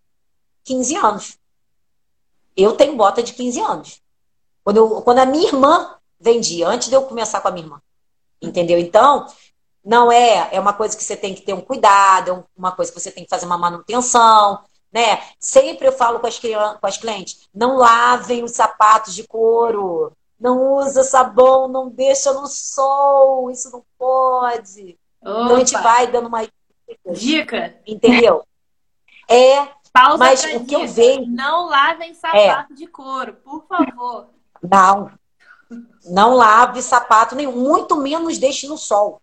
15 0.63 0.95
anos. 0.95 1.37
Eu 2.55 2.73
tenho 2.73 2.95
bota 2.95 3.21
de 3.21 3.33
15 3.33 3.59
anos. 3.59 4.01
Quando, 4.63 4.77
eu, 4.77 5.01
quando 5.01 5.19
a 5.19 5.25
minha 5.25 5.47
irmã 5.47 5.95
vendia, 6.19 6.67
antes 6.67 6.89
de 6.89 6.95
eu 6.95 7.03
começar 7.03 7.41
com 7.41 7.47
a 7.47 7.51
minha 7.51 7.65
irmã. 7.65 7.81
Entendeu? 8.41 8.77
Então, 8.79 9.27
não 9.89 10.11
é, 10.11 10.49
é 10.51 10.59
uma 10.59 10.71
coisa 10.71 10.95
que 10.95 11.03
você 11.03 11.17
tem 11.17 11.33
que 11.33 11.41
ter 11.41 11.53
um 11.53 11.61
cuidado, 11.61 12.29
é 12.31 12.43
uma 12.55 12.71
coisa 12.71 12.91
que 12.91 12.99
você 12.99 13.09
tem 13.09 13.23
que 13.23 13.29
fazer 13.29 13.47
uma 13.47 13.57
manutenção, 13.57 14.63
né? 14.93 15.19
Sempre 15.39 15.87
eu 15.87 15.91
falo 15.91 16.19
com 16.19 16.27
as, 16.27 16.37
com 16.37 16.85
as 16.85 16.97
clientes, 16.97 17.49
não 17.51 17.75
lavem 17.75 18.43
os 18.43 18.51
sapatos 18.51 19.15
de 19.15 19.27
couro, 19.27 20.11
não 20.39 20.75
usa 20.75 21.03
sabão, 21.03 21.67
não 21.67 21.89
deixa 21.89 22.31
no 22.33 22.45
sol, 22.45 23.49
isso 23.49 23.71
não 23.71 23.83
pode. 23.97 24.95
Opa. 25.23 25.41
Então 25.45 25.55
a 25.55 25.59
gente 25.59 25.73
vai 25.73 26.05
dando 26.05 26.27
uma 26.27 26.47
dica, 27.11 27.75
entendeu? 27.85 28.43
É, 29.31 29.67
Pausa 29.93 30.17
mas 30.17 30.43
o 30.43 30.65
que 30.65 30.75
eu 30.75 30.87
vejo 30.87 31.27
não 31.27 31.67
lavem 31.67 32.15
sapato 32.15 32.73
é, 32.73 32.75
de 32.75 32.87
couro, 32.87 33.33
por 33.43 33.63
favor. 33.67 34.29
Não, 34.59 35.11
não 36.05 36.33
lave 36.33 36.81
sapato 36.81 37.35
nenhum, 37.35 37.51
muito 37.51 37.95
menos 37.95 38.39
deixe 38.39 38.67
no 38.67 38.75
sol. 38.75 39.21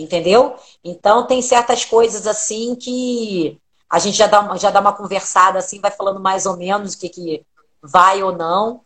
Entendeu? 0.00 0.56
Então 0.82 1.26
tem 1.26 1.42
certas 1.42 1.84
coisas 1.84 2.26
assim 2.26 2.74
que 2.74 3.60
a 3.88 3.98
gente 3.98 4.16
já 4.16 4.26
dá, 4.26 4.56
já 4.56 4.70
dá 4.70 4.80
uma 4.80 4.92
conversada 4.92 5.58
assim, 5.58 5.80
vai 5.80 5.90
falando 5.90 6.20
mais 6.20 6.46
ou 6.46 6.56
menos 6.56 6.94
o 6.94 6.98
que, 6.98 7.08
que 7.08 7.44
vai 7.82 8.22
ou 8.22 8.32
não. 8.32 8.82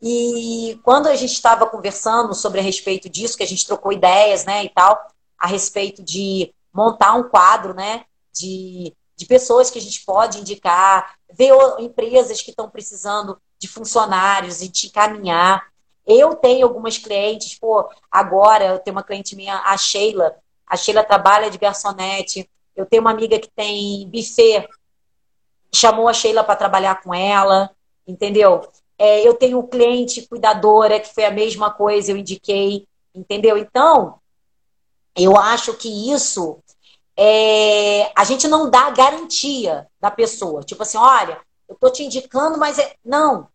E 0.00 0.78
quando 0.82 1.06
a 1.06 1.16
gente 1.16 1.32
estava 1.32 1.66
conversando 1.66 2.34
sobre 2.34 2.60
a 2.60 2.62
respeito 2.62 3.08
disso, 3.08 3.36
que 3.36 3.42
a 3.42 3.46
gente 3.46 3.66
trocou 3.66 3.92
ideias, 3.92 4.44
né, 4.44 4.62
e 4.64 4.68
tal, 4.68 5.00
a 5.38 5.46
respeito 5.46 6.02
de 6.02 6.52
montar 6.72 7.14
um 7.14 7.28
quadro, 7.28 7.72
né, 7.74 8.04
de, 8.32 8.94
de 9.16 9.26
pessoas 9.26 9.70
que 9.70 9.78
a 9.78 9.82
gente 9.82 10.04
pode 10.04 10.40
indicar, 10.40 11.14
ver 11.32 11.52
empresas 11.78 12.42
que 12.42 12.50
estão 12.50 12.68
precisando 12.68 13.38
de 13.58 13.66
funcionários 13.66 14.62
e 14.62 14.68
te 14.68 14.88
encaminhar. 14.88 15.66
Eu 16.06 16.34
tenho 16.34 16.66
algumas 16.66 16.98
clientes, 16.98 17.58
pô, 17.58 17.88
agora 18.10 18.66
eu 18.66 18.78
tenho 18.78 18.94
uma 18.94 19.02
cliente 19.02 19.34
minha, 19.34 19.62
a 19.64 19.76
Sheila. 19.76 20.36
A 20.66 20.76
Sheila 20.76 21.04
trabalha 21.04 21.50
de 21.50 21.58
garçonete. 21.58 22.48
Eu 22.74 22.86
tenho 22.86 23.02
uma 23.02 23.10
amiga 23.10 23.38
que 23.38 23.50
tem 23.50 24.08
buffet, 24.08 24.68
chamou 25.74 26.08
a 26.08 26.12
Sheila 26.12 26.42
para 26.42 26.56
trabalhar 26.56 27.02
com 27.02 27.14
ela, 27.14 27.70
entendeu? 28.06 28.68
É, 28.98 29.26
eu 29.26 29.34
tenho 29.34 29.62
cliente 29.66 30.26
cuidadora, 30.28 31.00
que 31.00 31.12
foi 31.12 31.24
a 31.24 31.30
mesma 31.30 31.70
coisa, 31.70 32.12
eu 32.12 32.16
indiquei, 32.16 32.86
entendeu? 33.14 33.56
Então, 33.56 34.18
eu 35.16 35.36
acho 35.36 35.74
que 35.74 36.12
isso 36.12 36.58
é, 37.16 38.10
a 38.16 38.24
gente 38.24 38.48
não 38.48 38.68
dá 38.68 38.90
garantia 38.90 39.86
da 40.00 40.10
pessoa. 40.10 40.62
Tipo 40.62 40.82
assim, 40.82 40.98
olha, 40.98 41.40
eu 41.68 41.76
tô 41.76 41.90
te 41.90 42.02
indicando, 42.02 42.58
mas 42.58 42.78
é... 42.78 42.94
não. 43.04 43.48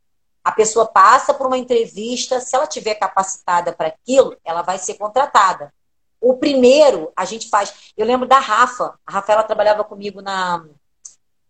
A 0.44 0.52
pessoa 0.52 0.86
passa 0.88 1.34
por 1.34 1.48
uma 1.48 1.58
entrevista, 1.58 2.40
se 2.40 2.56
ela 2.56 2.66
tiver 2.66 2.96
capacitada 2.96 3.74
para 3.74 3.88
aquilo, 3.88 4.36
ela 4.44 4.62
vai 4.62 4.80
ser 4.80 4.96
contratada. 4.96 5.74
O 6.22 6.38
primeiro, 6.38 7.12
a 7.16 7.26
gente 7.26 7.50
faz. 7.50 7.94
Eu 7.96 8.06
lembro 8.06 8.28
da 8.28 8.40
Rafa. 8.40 8.98
A 9.06 9.12
Rafaela 9.12 9.44
trabalhava 9.44 9.84
comigo 9.84 10.22
na, 10.22 10.66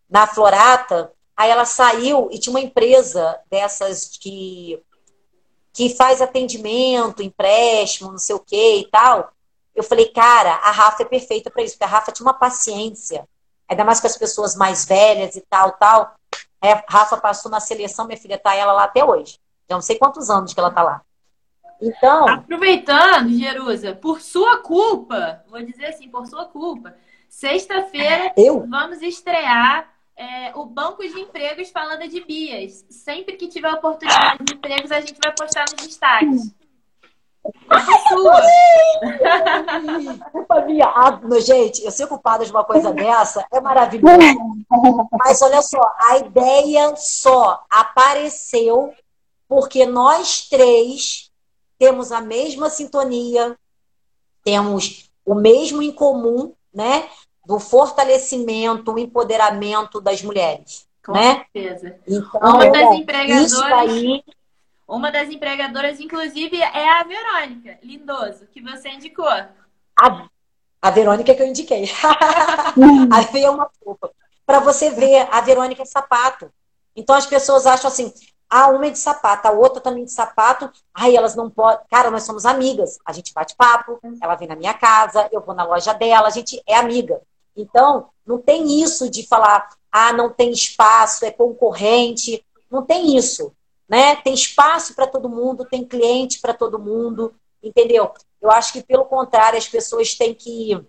na 0.09 0.27
Florata. 0.27 1.11
Aí 1.35 1.49
ela 1.49 1.65
saiu 1.65 2.29
e 2.31 2.37
tinha 2.37 2.51
uma 2.51 2.59
empresa 2.59 3.39
dessas 3.49 4.17
que, 4.19 4.81
que 5.71 5.95
faz 5.95 6.21
atendimento, 6.21 7.23
empréstimo, 7.23 8.11
não 8.11 8.17
sei 8.17 8.35
o 8.35 8.39
que 8.39 8.79
e 8.79 8.89
tal. 8.89 9.31
Eu 9.73 9.83
falei, 9.83 10.07
cara, 10.07 10.55
a 10.55 10.71
Rafa 10.71 11.03
é 11.03 11.05
perfeita 11.05 11.49
para 11.49 11.63
isso, 11.63 11.75
porque 11.75 11.85
a 11.85 11.87
Rafa 11.87 12.11
tinha 12.11 12.25
uma 12.25 12.33
paciência, 12.33 13.25
ainda 13.67 13.85
mais 13.85 14.01
com 14.01 14.07
as 14.07 14.17
pessoas 14.17 14.55
mais 14.55 14.83
velhas 14.83 15.37
e 15.37 15.41
tal, 15.49 15.71
tal. 15.73 16.13
É, 16.61 16.73
a 16.73 16.83
Rafa 16.89 17.15
passou 17.15 17.49
na 17.49 17.61
seleção, 17.61 18.05
minha 18.05 18.19
filha 18.19 18.37
tá 18.37 18.53
ela 18.53 18.73
lá 18.73 18.83
até 18.83 19.05
hoje. 19.05 19.39
Já 19.69 19.77
não 19.77 19.81
sei 19.81 19.97
quantos 19.97 20.29
anos 20.29 20.53
que 20.53 20.59
ela 20.59 20.71
tá 20.71 20.83
lá. 20.83 21.01
Então. 21.81 22.27
Aproveitando, 22.27 23.29
Jerusa, 23.29 23.95
por 23.95 24.21
sua 24.21 24.57
culpa, 24.57 25.43
vou 25.47 25.61
dizer 25.63 25.85
assim, 25.87 26.09
por 26.09 26.25
sua 26.27 26.45
culpa, 26.45 26.95
sexta-feira 27.27 28.33
vamos 28.67 29.01
estrear 29.01 29.89
é, 30.15 30.51
o 30.55 30.65
banco 30.65 31.01
de 31.01 31.19
empregos 31.19 31.71
falando 31.71 32.07
de 32.07 32.19
Bias. 32.21 32.85
Sempre 32.89 33.37
que 33.37 33.47
tiver 33.47 33.71
oportunidade 33.71 34.43
de 34.43 34.53
empregos, 34.53 34.91
a 34.91 34.99
gente 34.99 35.17
vai 35.23 35.33
postar 35.33 35.65
nos 35.71 35.87
destaques. 35.87 36.53
Culpa 40.31 40.61
minha. 40.67 40.85
Ah, 40.87 41.17
gente, 41.39 41.83
eu 41.85 41.91
ser 41.91 42.07
culpada 42.07 42.43
de 42.43 42.51
uma 42.51 42.65
coisa 42.65 42.91
dessa 42.91 43.45
é 43.51 43.61
maravilhoso. 43.61 44.17
Mas 45.13 45.41
olha 45.41 45.61
só, 45.61 45.79
a 46.09 46.17
ideia 46.17 46.93
só 46.97 47.63
apareceu 47.69 48.93
porque 49.47 49.85
nós 49.85 50.47
três 50.49 51.28
temos 51.79 52.11
a 52.11 52.21
mesma 52.21 52.69
sintonia, 52.69 53.57
temos 54.43 55.09
o 55.25 55.33
mesmo 55.33 55.81
em 55.81 55.91
comum, 55.91 56.53
né? 56.73 57.09
Do 57.45 57.59
fortalecimento, 57.59 58.91
o 58.91 58.99
empoderamento 58.99 59.99
das 59.99 60.21
mulheres. 60.21 60.87
Com 61.03 61.13
né? 61.13 61.45
certeza. 61.53 61.97
Então, 62.07 62.39
Uma 62.41 62.69
das 62.69 62.93
empregadoras. 62.93 63.61
Aí 63.63 64.23
uma 64.89 65.11
das 65.11 65.29
empregadoras, 65.29 65.99
inclusive, 65.99 66.59
é 66.59 66.89
a 66.89 67.03
Verônica 67.03 67.77
Lindoso, 67.83 68.47
que 68.51 68.59
você 68.59 68.89
indicou. 68.89 69.29
A, 69.29 70.27
a 70.81 70.89
Verônica 70.89 71.35
que 71.35 71.41
eu 71.41 71.47
indiquei. 71.47 71.83
Aí 73.13 73.43
é 73.43 73.49
uma 73.51 73.69
fofa. 73.83 74.09
Para 74.47 74.59
você 74.59 74.89
ver, 74.89 75.27
a 75.31 75.41
Verônica 75.41 75.83
é 75.83 75.85
sapato. 75.85 76.51
Então 76.95 77.15
as 77.15 77.27
pessoas 77.27 77.67
acham 77.67 77.87
assim: 77.87 78.11
ah, 78.49 78.69
uma 78.69 78.87
é 78.87 78.89
de 78.89 78.97
sapato, 78.97 79.47
a 79.47 79.51
outra 79.51 79.79
também 79.79 80.05
de 80.05 80.11
sapato. 80.11 80.71
Ai, 80.93 81.15
elas 81.15 81.35
não 81.35 81.49
podem. 81.49 81.85
Cara, 81.89 82.09
nós 82.09 82.23
somos 82.23 82.45
amigas. 82.45 82.99
A 83.05 83.13
gente 83.13 83.33
bate 83.33 83.55
papo, 83.55 83.99
ela 84.21 84.35
vem 84.35 84.47
na 84.47 84.55
minha 84.55 84.73
casa, 84.73 85.29
eu 85.31 85.41
vou 85.41 85.53
na 85.53 85.63
loja 85.63 85.93
dela, 85.93 86.27
a 86.27 86.31
gente 86.31 86.61
é 86.65 86.75
amiga. 86.75 87.21
Então, 87.55 88.09
não 88.25 88.39
tem 88.39 88.81
isso 88.81 89.09
de 89.09 89.27
falar, 89.27 89.69
ah, 89.91 90.13
não 90.13 90.29
tem 90.29 90.51
espaço, 90.51 91.25
é 91.25 91.31
concorrente. 91.31 92.43
Não 92.71 92.83
tem 92.83 93.15
isso 93.17 93.53
né? 93.89 94.17
Tem 94.17 94.35
espaço 94.35 94.93
para 94.93 95.07
todo 95.07 95.27
mundo, 95.27 95.65
tem 95.65 95.83
cliente 95.83 96.39
para 96.39 96.53
todo 96.53 96.77
mundo, 96.77 97.33
entendeu? 97.61 98.13
Eu 98.39 98.51
acho 98.51 98.71
que, 98.71 98.83
pelo 98.83 99.03
contrário, 99.05 99.57
as 99.57 99.67
pessoas 99.67 100.13
têm 100.13 100.35
que 100.35 100.79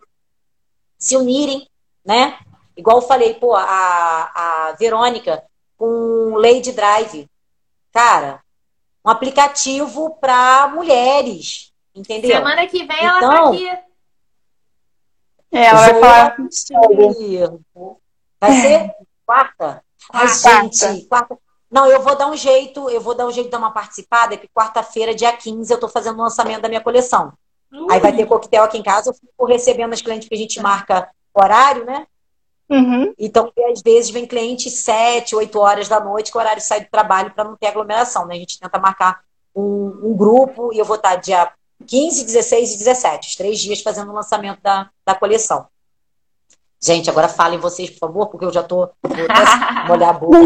se 0.98 1.16
unirem, 1.16 1.66
né? 2.04 2.38
Igual 2.76 2.98
eu 2.98 3.02
falei, 3.02 3.34
pô, 3.34 3.56
a, 3.56 4.68
a 4.68 4.72
Verônica 4.78 5.42
com 5.78 6.34
Lady 6.36 6.72
Drive. 6.72 7.26
Cara, 7.92 8.42
um 9.04 9.10
aplicativo 9.10 10.16
para 10.20 10.68
mulheres, 10.68 11.72
entendeu? 11.94 12.36
Semana 12.36 12.66
que 12.66 12.84
vem 12.84 13.04
ela 13.04 13.20
tá 13.20 13.26
então, 13.26 13.48
aqui. 13.48 13.68
É, 15.52 15.64
ela 15.64 15.80
vai 15.80 16.00
falar. 16.00 16.36
Vai 18.40 18.52
ser 18.52 18.94
quarta? 19.26 19.84
Ai, 20.12 20.28
gente, 20.28 21.04
quarta. 21.06 21.38
Não, 21.70 21.86
eu 21.86 22.00
vou 22.02 22.16
dar 22.16 22.28
um 22.28 22.36
jeito, 22.36 22.90
eu 22.90 23.00
vou 23.00 23.14
dar 23.14 23.26
um 23.26 23.30
jeito 23.30 23.46
de 23.46 23.52
dar 23.52 23.58
uma 23.58 23.70
participada, 23.70 24.36
que 24.36 24.48
quarta-feira, 24.48 25.14
dia 25.14 25.32
15, 25.32 25.72
eu 25.72 25.76
estou 25.76 25.88
fazendo 25.88 26.18
o 26.18 26.22
lançamento 26.22 26.62
da 26.62 26.68
minha 26.68 26.80
coleção. 26.80 27.32
Aí 27.88 28.00
vai 28.00 28.14
ter 28.14 28.26
coquetel 28.26 28.64
aqui 28.64 28.76
em 28.76 28.82
casa, 28.82 29.10
eu 29.10 29.14
fico 29.14 29.46
recebendo 29.46 29.92
as 29.92 30.02
clientes 30.02 30.28
que 30.28 30.34
a 30.34 30.38
gente 30.38 30.60
marca 30.60 31.08
horário, 31.32 31.84
né? 31.84 32.06
Uhum. 32.70 33.12
Então, 33.18 33.52
às 33.72 33.82
vezes 33.82 34.10
vem 34.10 34.26
cliente 34.26 34.70
7, 34.70 35.34
8 35.34 35.58
horas 35.58 35.88
da 35.88 35.98
noite, 35.98 36.30
que 36.30 36.38
o 36.38 36.40
horário 36.40 36.62
sai 36.62 36.80
do 36.80 36.90
trabalho 36.90 37.32
para 37.32 37.44
não 37.44 37.56
ter 37.56 37.66
aglomeração, 37.66 38.26
né? 38.26 38.36
A 38.36 38.38
gente 38.38 38.60
tenta 38.60 38.78
marcar 38.78 39.20
um, 39.54 40.10
um, 40.10 40.16
grupo 40.16 40.72
e 40.72 40.78
eu 40.78 40.84
vou 40.84 40.94
estar 40.94 41.16
dia 41.16 41.52
15, 41.84 42.24
16 42.24 42.74
e 42.74 42.78
17, 42.78 43.28
os 43.28 43.36
três 43.36 43.58
dias 43.58 43.80
fazendo 43.80 44.10
o 44.10 44.14
lançamento 44.14 44.60
da, 44.62 44.88
da 45.04 45.14
coleção. 45.16 45.66
Gente, 46.80 47.10
agora 47.10 47.28
falem 47.28 47.58
vocês, 47.58 47.90
por 47.90 47.98
favor, 47.98 48.28
porque 48.28 48.44
eu 48.44 48.52
já 48.52 48.62
tô 48.62 48.88
vou 49.02 49.86
molhar 49.88 50.10
a 50.10 50.12
boca. 50.12 50.38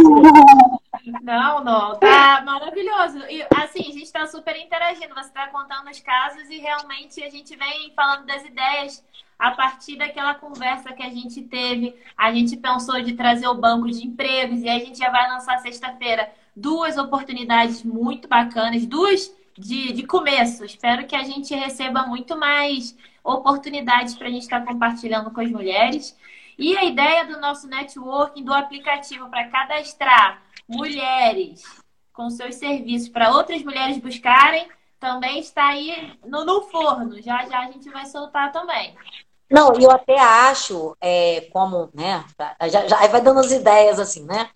Não, 1.23 1.63
não, 1.63 1.97
tá 1.97 2.43
maravilhoso. 2.45 3.19
E 3.29 3.47
assim, 3.55 3.81
a 3.81 3.93
gente 3.93 4.11
tá 4.11 4.27
super 4.27 4.57
interagindo. 4.57 5.15
Você 5.15 5.29
tá 5.31 5.49
contando 5.49 5.91
os 5.91 6.01
casos 6.01 6.49
e 6.49 6.59
realmente 6.59 7.23
a 7.23 7.29
gente 7.29 7.55
vem 7.55 7.93
falando 7.95 8.25
das 8.25 8.43
ideias 8.45 9.05
a 9.45 9.51
partir 9.51 9.97
daquela 9.97 10.35
conversa 10.35 10.95
que 10.95 11.03
a 11.03 11.11
gente 11.11 11.43
teve. 11.43 11.95
A 12.17 12.33
gente 12.33 12.57
pensou 12.57 13.03
de 13.03 13.13
trazer 13.13 13.47
o 13.47 13.55
banco 13.55 13.91
de 13.91 14.07
empregos 14.07 14.63
e 14.63 14.69
a 14.71 14.79
gente 14.79 14.99
já 14.99 15.11
vai 15.11 15.29
lançar 15.29 15.59
sexta-feira 15.59 16.33
duas 16.57 16.97
oportunidades 16.97 17.83
muito 17.83 18.27
bacanas, 18.27 18.87
duas 18.87 19.31
de, 19.59 19.93
de 19.93 20.03
começo. 20.07 20.65
Espero 20.65 21.07
que 21.07 21.15
a 21.15 21.25
gente 21.25 21.55
receba 21.55 22.07
muito 22.07 22.39
mais 22.39 22.97
oportunidades 23.23 24.15
para 24.15 24.29
a 24.29 24.31
gente 24.31 24.45
estar 24.45 24.61
tá 24.61 24.67
compartilhando 24.67 25.31
com 25.31 25.43
as 25.43 25.51
mulheres. 25.51 26.17
E 26.59 26.75
a 26.79 26.85
ideia 26.85 27.27
do 27.27 27.39
nosso 27.39 27.69
networking, 27.69 28.45
do 28.45 28.55
aplicativo 28.55 29.29
para 29.29 29.49
cadastrar 29.49 30.43
mulheres 30.67 31.63
com 32.15 32.31
seus 32.31 32.55
serviços 32.55 33.11
para 33.11 33.31
outras 33.31 33.63
mulheres 33.63 33.99
buscarem, 33.99 34.69
também 35.05 35.39
está 35.39 35.69
aí 35.69 36.17
no, 36.25 36.47
no, 36.47 36.63
forno. 36.63 37.21
Já 37.21 37.45
já 37.45 37.59
a 37.59 37.71
gente 37.71 37.91
vai 37.91 38.07
soltar 38.07 38.51
também. 38.51 38.97
Não, 39.55 39.73
eu 39.75 39.89
até 39.89 40.19
acho, 40.19 40.97
é, 41.01 41.43
como, 41.53 41.89
né, 41.95 42.25
já, 42.69 42.89
já 42.89 43.07
vai 43.07 43.21
dando 43.21 43.39
as 43.39 43.53
ideias 43.53 44.01
assim, 44.01 44.25
né? 44.25 44.51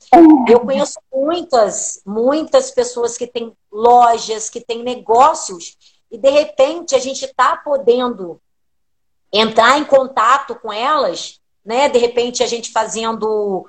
Eu 0.49 0.59
conheço 0.59 0.99
muitas, 1.15 2.03
muitas 2.05 2.73
pessoas 2.73 3.17
que 3.17 3.29
têm 3.29 3.57
lojas, 3.71 4.51
que 4.51 4.61
têm 4.61 4.83
negócios, 4.83 5.77
e 6.11 6.19
de 6.19 6.29
repente 6.31 6.97
a 6.97 6.99
gente 6.99 7.25
está 7.25 7.57
podendo 7.57 8.41
entrar 9.33 9.79
em 9.79 9.85
contato 9.85 10.57
com 10.57 10.73
elas, 10.73 11.39
né? 11.65 11.89
De 11.89 11.99
repente 12.01 12.43
a 12.43 12.49
gente 12.49 12.73
fazendo, 12.73 13.69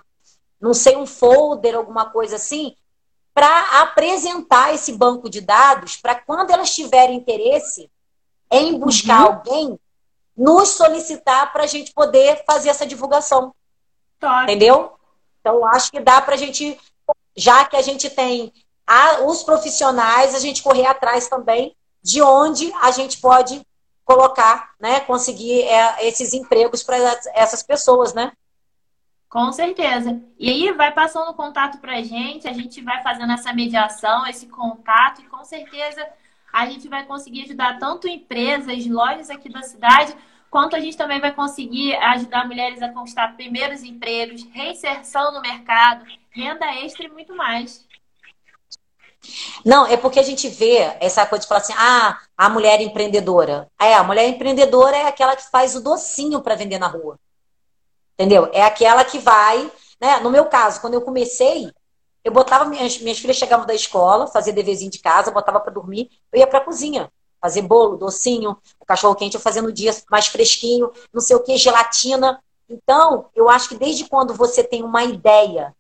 não 0.59 0.73
sei, 0.73 0.97
um 0.97 1.05
folder, 1.05 1.75
alguma 1.75 2.09
coisa 2.09 2.37
assim, 2.37 2.75
para 3.35 3.81
apresentar 3.81 4.73
esse 4.73 4.93
banco 4.93 5.29
de 5.29 5.41
dados 5.41 5.95
para 5.95 6.15
quando 6.15 6.49
elas 6.49 6.73
tiverem 6.73 7.17
interesse 7.17 7.87
em 8.49 8.79
buscar 8.79 9.21
uhum. 9.21 9.27
alguém, 9.27 9.79
nos 10.39 10.69
solicitar 10.69 11.52
para 11.52 11.65
a 11.65 11.67
gente 11.67 11.91
poder 11.91 12.43
fazer 12.45 12.69
essa 12.69 12.86
divulgação. 12.86 13.54
Tá. 14.17 14.43
Entendeu? 14.43 14.93
Então, 15.41 15.65
acho 15.67 15.91
que 15.91 15.99
dá 15.99 16.21
para 16.21 16.36
a 16.36 16.38
gente, 16.38 16.80
já 17.36 17.65
que 17.65 17.75
a 17.75 17.82
gente 17.82 18.10
tem 18.10 18.54
a, 18.88 19.21
os 19.25 19.43
profissionais, 19.43 20.34
a 20.34 20.39
gente 20.39 20.63
correr 20.63 20.86
atrás 20.86 21.28
também 21.28 21.75
de 22.02 22.21
onde 22.21 22.71
a 22.82 22.89
gente 22.91 23.19
pode 23.19 23.62
colocar, 24.06 24.71
né, 24.80 25.02
conseguir 25.02 25.63
é, 25.63 26.08
esses 26.08 26.34
empregos 26.34 26.84
para 26.84 26.97
essas 27.36 27.62
pessoas, 27.62 28.13
né? 28.13 28.32
Com 29.28 29.52
certeza. 29.52 30.19
E 30.39 30.49
aí 30.49 30.71
vai 30.71 30.91
passando 30.91 31.30
o 31.30 31.36
contato 31.36 31.78
para 31.80 31.97
a 31.97 32.02
gente, 32.02 32.47
a 32.47 32.54
gente 32.54 32.82
vai 32.82 33.04
fazendo 33.04 33.32
essa 33.34 33.54
mediação, 33.54 34.25
esse 34.25 34.47
contato, 34.47 35.21
e 35.21 35.25
com 35.25 35.43
certeza 35.43 36.08
a 36.51 36.65
gente 36.69 36.88
vai 36.88 37.05
conseguir 37.05 37.43
ajudar 37.43 37.79
tanto 37.79 38.07
empresas, 38.07 38.85
lojas 38.85 39.29
aqui 39.29 39.49
da 39.49 39.62
cidade, 39.62 40.15
quanto 40.49 40.75
a 40.75 40.79
gente 40.79 40.97
também 40.97 41.19
vai 41.19 41.33
conseguir 41.33 41.95
ajudar 41.95 42.47
mulheres 42.47 42.81
a 42.81 42.89
conquistar 42.89 43.35
primeiros 43.35 43.83
empregos, 43.83 44.43
reinserção 44.51 45.33
no 45.33 45.41
mercado, 45.41 46.05
renda 46.31 46.65
extra 46.75 47.05
e 47.05 47.09
muito 47.09 47.35
mais. 47.35 47.88
Não, 49.65 49.85
é 49.85 49.97
porque 49.97 50.19
a 50.19 50.23
gente 50.23 50.47
vê 50.47 50.77
essa 50.99 51.25
coisa 51.25 51.41
de 51.41 51.47
falar 51.47 51.62
assim, 51.62 51.73
ah, 51.77 52.19
a 52.38 52.49
mulher 52.49 52.81
empreendedora. 52.81 53.69
É, 53.79 53.93
a 53.93 54.03
mulher 54.03 54.27
empreendedora 54.27 54.95
é 54.95 55.07
aquela 55.07 55.35
que 55.35 55.49
faz 55.49 55.75
o 55.75 55.83
docinho 55.83 56.41
para 56.41 56.55
vender 56.55 56.79
na 56.79 56.88
rua. 56.88 57.19
Entendeu? 58.13 58.49
É 58.53 58.63
aquela 58.63 59.03
que 59.03 59.19
vai, 59.19 59.71
né? 59.99 60.19
No 60.21 60.29
meu 60.29 60.45
caso, 60.45 60.81
quando 60.81 60.93
eu 60.93 61.01
comecei, 61.01 61.71
eu 62.29 62.33
botava 62.33 62.65
minhas, 62.65 62.99
minhas 62.99 63.17
filhas 63.17 63.37
chegavam 63.37 63.65
da 63.65 63.73
escola, 63.73 64.27
fazia 64.27 64.53
deverzinho 64.53 64.91
de 64.91 64.99
casa, 64.99 65.31
botava 65.31 65.59
para 65.59 65.73
dormir, 65.73 66.11
eu 66.31 66.39
ia 66.39 66.45
para 66.45 66.59
a 66.59 66.63
cozinha, 66.63 67.11
fazer 67.41 67.63
bolo, 67.63 67.97
docinho, 67.97 68.55
o 68.79 68.85
cachorro 68.85 69.15
quente 69.15 69.33
eu 69.33 69.41
fazia 69.41 69.63
no 69.63 69.73
dia 69.73 69.91
mais 70.11 70.27
fresquinho, 70.27 70.91
não 71.11 71.21
sei 71.21 71.35
o 71.35 71.39
que, 71.39 71.57
gelatina. 71.57 72.39
Então, 72.69 73.29
eu 73.33 73.49
acho 73.49 73.69
que 73.69 73.75
desde 73.75 74.05
quando 74.07 74.35
você 74.35 74.63
tem 74.63 74.83
uma 74.83 75.03
ideia, 75.03 75.75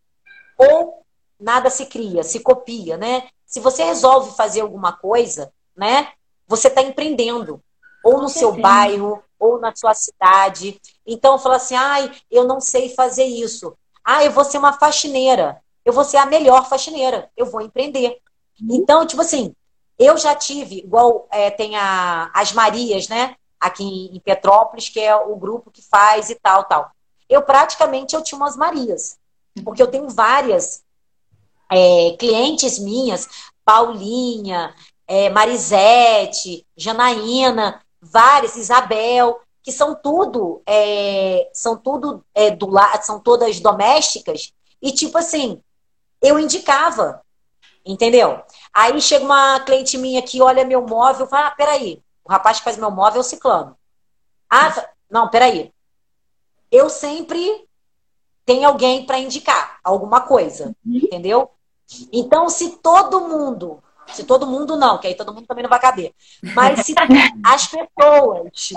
ou 0.57 1.03
nada 1.39 1.69
se 1.69 1.85
cria, 1.85 2.23
se 2.23 2.39
copia, 2.39 2.97
né? 2.97 3.27
Se 3.45 3.59
você 3.59 3.83
resolve 3.83 4.35
fazer 4.35 4.61
alguma 4.61 4.93
coisa, 4.93 5.53
né? 5.77 6.13
Você 6.47 6.67
está 6.67 6.81
empreendendo. 6.81 7.61
Ou 8.03 8.19
no 8.19 8.29
seu 8.29 8.53
bairro, 8.53 9.21
ou 9.37 9.59
na 9.59 9.75
sua 9.75 9.93
cidade. 9.93 10.81
Então, 11.05 11.37
fala 11.37 11.57
assim, 11.57 11.75
ai, 11.75 12.11
eu 12.31 12.45
não 12.45 12.59
sei 12.59 12.89
fazer 12.89 13.25
isso. 13.25 13.77
Ah, 14.03 14.25
eu 14.25 14.31
vou 14.31 14.43
ser 14.43 14.57
uma 14.57 14.73
faxineira. 14.73 15.61
Eu 15.89 15.93
vou 15.93 16.03
ser 16.03 16.17
a 16.17 16.25
melhor 16.27 16.69
faxineira. 16.69 17.31
Eu 17.35 17.47
vou 17.47 17.61
empreender. 17.61 18.19
Então, 18.61 19.07
tipo 19.07 19.23
assim, 19.23 19.55
eu 19.97 20.15
já 20.19 20.35
tive, 20.35 20.77
igual 20.77 21.27
é, 21.31 21.49
tem 21.49 21.75
a, 21.75 22.29
as 22.31 22.53
Marias, 22.53 23.07
né? 23.07 23.35
Aqui 23.59 23.83
em 23.83 24.19
Petrópolis, 24.19 24.87
que 24.87 24.99
é 24.99 25.15
o 25.15 25.35
grupo 25.35 25.71
que 25.71 25.81
faz 25.81 26.29
e 26.29 26.35
tal, 26.35 26.65
tal. 26.65 26.91
Eu 27.27 27.41
praticamente 27.41 28.15
eu 28.15 28.21
tinha 28.21 28.37
umas 28.37 28.55
Marias. 28.55 29.17
Porque 29.65 29.81
eu 29.81 29.87
tenho 29.87 30.07
várias 30.07 30.83
é, 31.71 32.15
clientes 32.19 32.77
minhas, 32.77 33.27
Paulinha, 33.65 34.75
é, 35.07 35.27
Marisete, 35.31 36.67
Janaína, 36.77 37.81
várias, 37.99 38.55
Isabel, 38.55 39.41
que 39.63 39.71
são 39.71 39.95
tudo, 39.95 40.61
é, 40.67 41.49
são 41.51 41.75
tudo 41.75 42.23
é, 42.35 42.51
do 42.51 42.69
lado, 42.69 43.01
são 43.01 43.19
todas 43.19 43.59
domésticas, 43.59 44.53
e 44.79 44.91
tipo 44.91 45.17
assim, 45.17 45.59
eu 46.21 46.39
indicava, 46.39 47.21
entendeu? 47.85 48.41
Aí 48.73 48.99
chega 49.01 49.25
uma 49.25 49.59
cliente 49.61 49.97
minha 49.97 50.21
que 50.21 50.41
olha 50.41 50.65
meu 50.65 50.85
móvel 50.85 51.25
e 51.25 51.29
fala, 51.29 51.47
ah, 51.47 51.51
peraí, 51.51 52.01
o 52.23 52.31
rapaz 52.31 52.59
que 52.59 52.63
faz 52.63 52.77
meu 52.77 52.91
móvel 52.91 53.17
é 53.17 53.21
o 53.21 53.23
ciclano. 53.23 53.77
Ah, 54.49 54.89
não, 55.09 55.29
peraí. 55.29 55.73
Eu 56.71 56.89
sempre 56.89 57.67
tenho 58.45 58.67
alguém 58.67 59.05
para 59.05 59.19
indicar 59.19 59.79
alguma 59.83 60.21
coisa, 60.21 60.75
uhum. 60.85 60.97
entendeu? 60.97 61.51
Então, 62.11 62.49
se 62.49 62.77
todo 62.77 63.21
mundo, 63.21 63.83
se 64.07 64.23
todo 64.23 64.45
mundo 64.45 64.75
não, 64.75 64.97
que 64.97 65.07
aí 65.07 65.15
todo 65.15 65.33
mundo 65.33 65.47
também 65.47 65.63
não 65.63 65.69
vai 65.69 65.79
caber, 65.79 66.13
mas 66.55 66.85
se 66.85 66.93
as 67.43 67.67
pessoas 67.67 68.73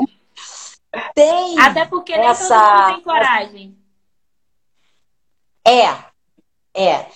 têm. 1.14 1.58
Até 1.58 1.84
porque 1.86 2.16
nem 2.16 2.26
essa, 2.26 2.48
todo 2.48 2.80
mundo 2.80 2.94
tem 2.94 3.02
coragem. 3.02 3.78
É, 5.64 5.88
é. 6.74 7.06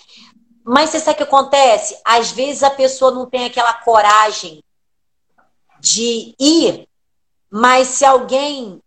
Mas 0.69 0.91
você 0.91 0.99
sabe 0.99 1.15
o 1.15 1.17
que 1.19 1.23
acontece? 1.23 1.97
Às 2.05 2.33
vezes 2.33 2.65
a 2.65 2.71
pessoa 2.71 3.13
não 3.13 3.25
tem 3.25 3.45
aquela 3.45 3.73
coragem 3.73 4.65
de 5.79 6.35
ir, 6.41 6.89
mas 7.49 7.87
se 7.87 8.05
alguém 8.05 8.83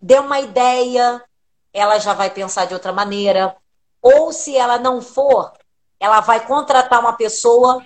der 0.00 0.22
uma 0.22 0.40
ideia, 0.40 1.22
ela 1.70 1.98
já 1.98 2.14
vai 2.14 2.30
pensar 2.30 2.64
de 2.64 2.72
outra 2.72 2.94
maneira. 2.94 3.54
Ou 4.00 4.32
se 4.32 4.56
ela 4.56 4.78
não 4.78 5.02
for, 5.02 5.52
ela 6.00 6.20
vai 6.20 6.46
contratar 6.46 6.98
uma 6.98 7.12
pessoa 7.12 7.84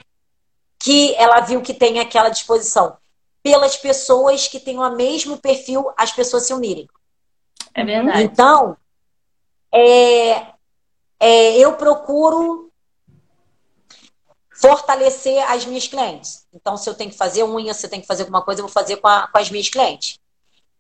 que 0.79 1.13
ela 1.17 1.41
viu 1.41 1.63
que 1.63 1.75
tem 1.75 1.99
aquela 1.99 2.29
disposição. 2.29 2.97
Pelas 3.43 3.77
pessoas 3.77 4.47
que 4.47 4.61
têm 4.61 4.79
o 4.79 4.91
mesmo 4.91 5.37
perfil, 5.37 5.93
as 5.97 6.13
pessoas 6.13 6.45
se 6.45 6.55
unirem. 6.55 6.89
É 7.75 7.85
verdade. 7.85 8.23
Então, 8.23 8.77
é, 9.73 10.47
é, 11.19 11.59
eu 11.59 11.73
procuro 11.77 12.72
fortalecer 14.63 15.43
as 15.51 15.67
minhas 15.67 15.89
clientes. 15.89 16.47
Então, 16.55 16.77
se 16.77 16.89
eu 16.89 16.95
tenho 16.95 17.11
que 17.11 17.17
fazer 17.17 17.43
unha, 17.43 17.75
se 17.75 17.85
eu 17.85 17.91
tenho 17.91 18.03
que 18.03 18.09
fazer 18.09 18.23
alguma 18.23 18.43
coisa, 18.43 18.61
eu 18.61 18.67
vou 18.67 18.73
fazer 18.73 18.97
com, 18.97 19.09
a, 19.09 19.27
com 19.27 19.39
as 19.39 19.51
minhas 19.51 19.69
clientes. 19.69 20.19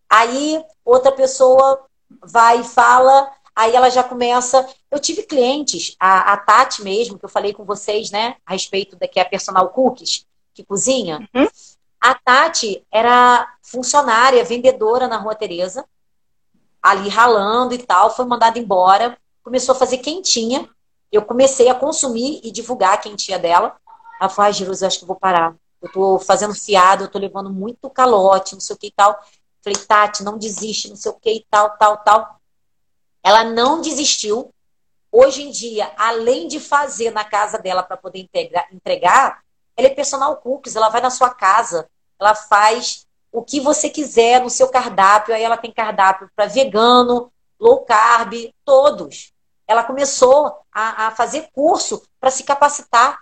Aí, 0.08 0.64
outra 0.84 1.10
pessoa 1.10 1.84
vai 2.22 2.60
e 2.60 2.64
fala, 2.64 3.30
Aí 3.54 3.74
ela 3.76 3.90
já 3.90 4.02
começa. 4.02 4.66
Eu 4.90 4.98
tive 4.98 5.22
clientes, 5.22 5.94
a, 6.00 6.32
a 6.32 6.36
Tati 6.38 6.82
mesmo, 6.82 7.18
que 7.18 7.24
eu 7.24 7.28
falei 7.28 7.52
com 7.52 7.64
vocês, 7.64 8.10
né, 8.10 8.36
a 8.46 8.52
respeito 8.52 8.96
da 8.96 9.06
que 9.06 9.20
é 9.20 9.22
a 9.22 9.28
personal 9.28 9.68
cookies, 9.68 10.26
que 10.54 10.64
cozinha. 10.64 11.28
Uhum. 11.34 11.46
A 12.00 12.14
Tati 12.14 12.84
era 12.90 13.46
funcionária, 13.62 14.44
vendedora 14.44 15.06
na 15.06 15.18
Rua 15.18 15.34
Tereza, 15.34 15.84
ali 16.82 17.08
ralando 17.08 17.74
e 17.74 17.78
tal, 17.78 18.14
foi 18.14 18.24
mandada 18.24 18.58
embora, 18.58 19.16
começou 19.42 19.74
a 19.74 19.78
fazer 19.78 19.98
quentinha. 19.98 20.68
Eu 21.12 21.22
comecei 21.22 21.68
a 21.68 21.74
consumir 21.74 22.40
e 22.42 22.50
divulgar 22.50 22.94
a 22.94 22.96
quentinha 22.96 23.38
dela. 23.38 23.76
Ela 24.18 24.30
falou, 24.30 24.46
ai, 24.46 24.52
Jesus, 24.52 24.80
eu 24.80 24.88
acho 24.88 24.98
que 24.98 25.04
vou 25.04 25.16
parar. 25.16 25.54
Eu 25.80 25.92
tô 25.92 26.18
fazendo 26.18 26.54
fiado, 26.54 27.04
eu 27.04 27.08
tô 27.08 27.18
levando 27.18 27.50
muito 27.50 27.90
calote, 27.90 28.54
não 28.54 28.60
sei 28.60 28.74
o 28.74 28.78
que 28.78 28.86
e 28.86 28.92
tal. 28.92 29.20
Falei, 29.62 29.78
Tati, 29.78 30.24
não 30.24 30.38
desiste, 30.38 30.88
não 30.88 30.96
sei 30.96 31.12
o 31.12 31.14
que 31.14 31.30
e 31.30 31.46
tal, 31.50 31.76
tal, 31.76 31.98
tal. 31.98 32.40
Ela 33.22 33.44
não 33.44 33.80
desistiu. 33.80 34.52
Hoje 35.10 35.42
em 35.42 35.50
dia, 35.50 35.92
além 35.96 36.48
de 36.48 36.58
fazer 36.58 37.10
na 37.10 37.24
casa 37.24 37.58
dela 37.58 37.82
para 37.82 37.98
poder 37.98 38.26
entregar, 38.72 39.42
ela 39.76 39.88
é 39.88 39.90
personal 39.90 40.36
cookies, 40.36 40.74
ela 40.74 40.88
vai 40.88 41.02
na 41.02 41.10
sua 41.10 41.30
casa, 41.30 41.86
ela 42.18 42.34
faz 42.34 43.06
o 43.30 43.42
que 43.42 43.60
você 43.60 43.90
quiser 43.90 44.40
no 44.40 44.48
seu 44.48 44.68
cardápio. 44.68 45.34
Aí 45.34 45.42
ela 45.42 45.56
tem 45.56 45.70
cardápio 45.72 46.30
para 46.34 46.46
vegano, 46.46 47.30
low 47.58 47.84
carb, 47.84 48.52
todos. 48.64 49.31
Ela 49.72 49.84
começou 49.84 50.58
a, 50.72 51.06
a 51.06 51.10
fazer 51.10 51.48
curso 51.52 52.02
para 52.20 52.30
se 52.30 52.44
capacitar. 52.44 53.18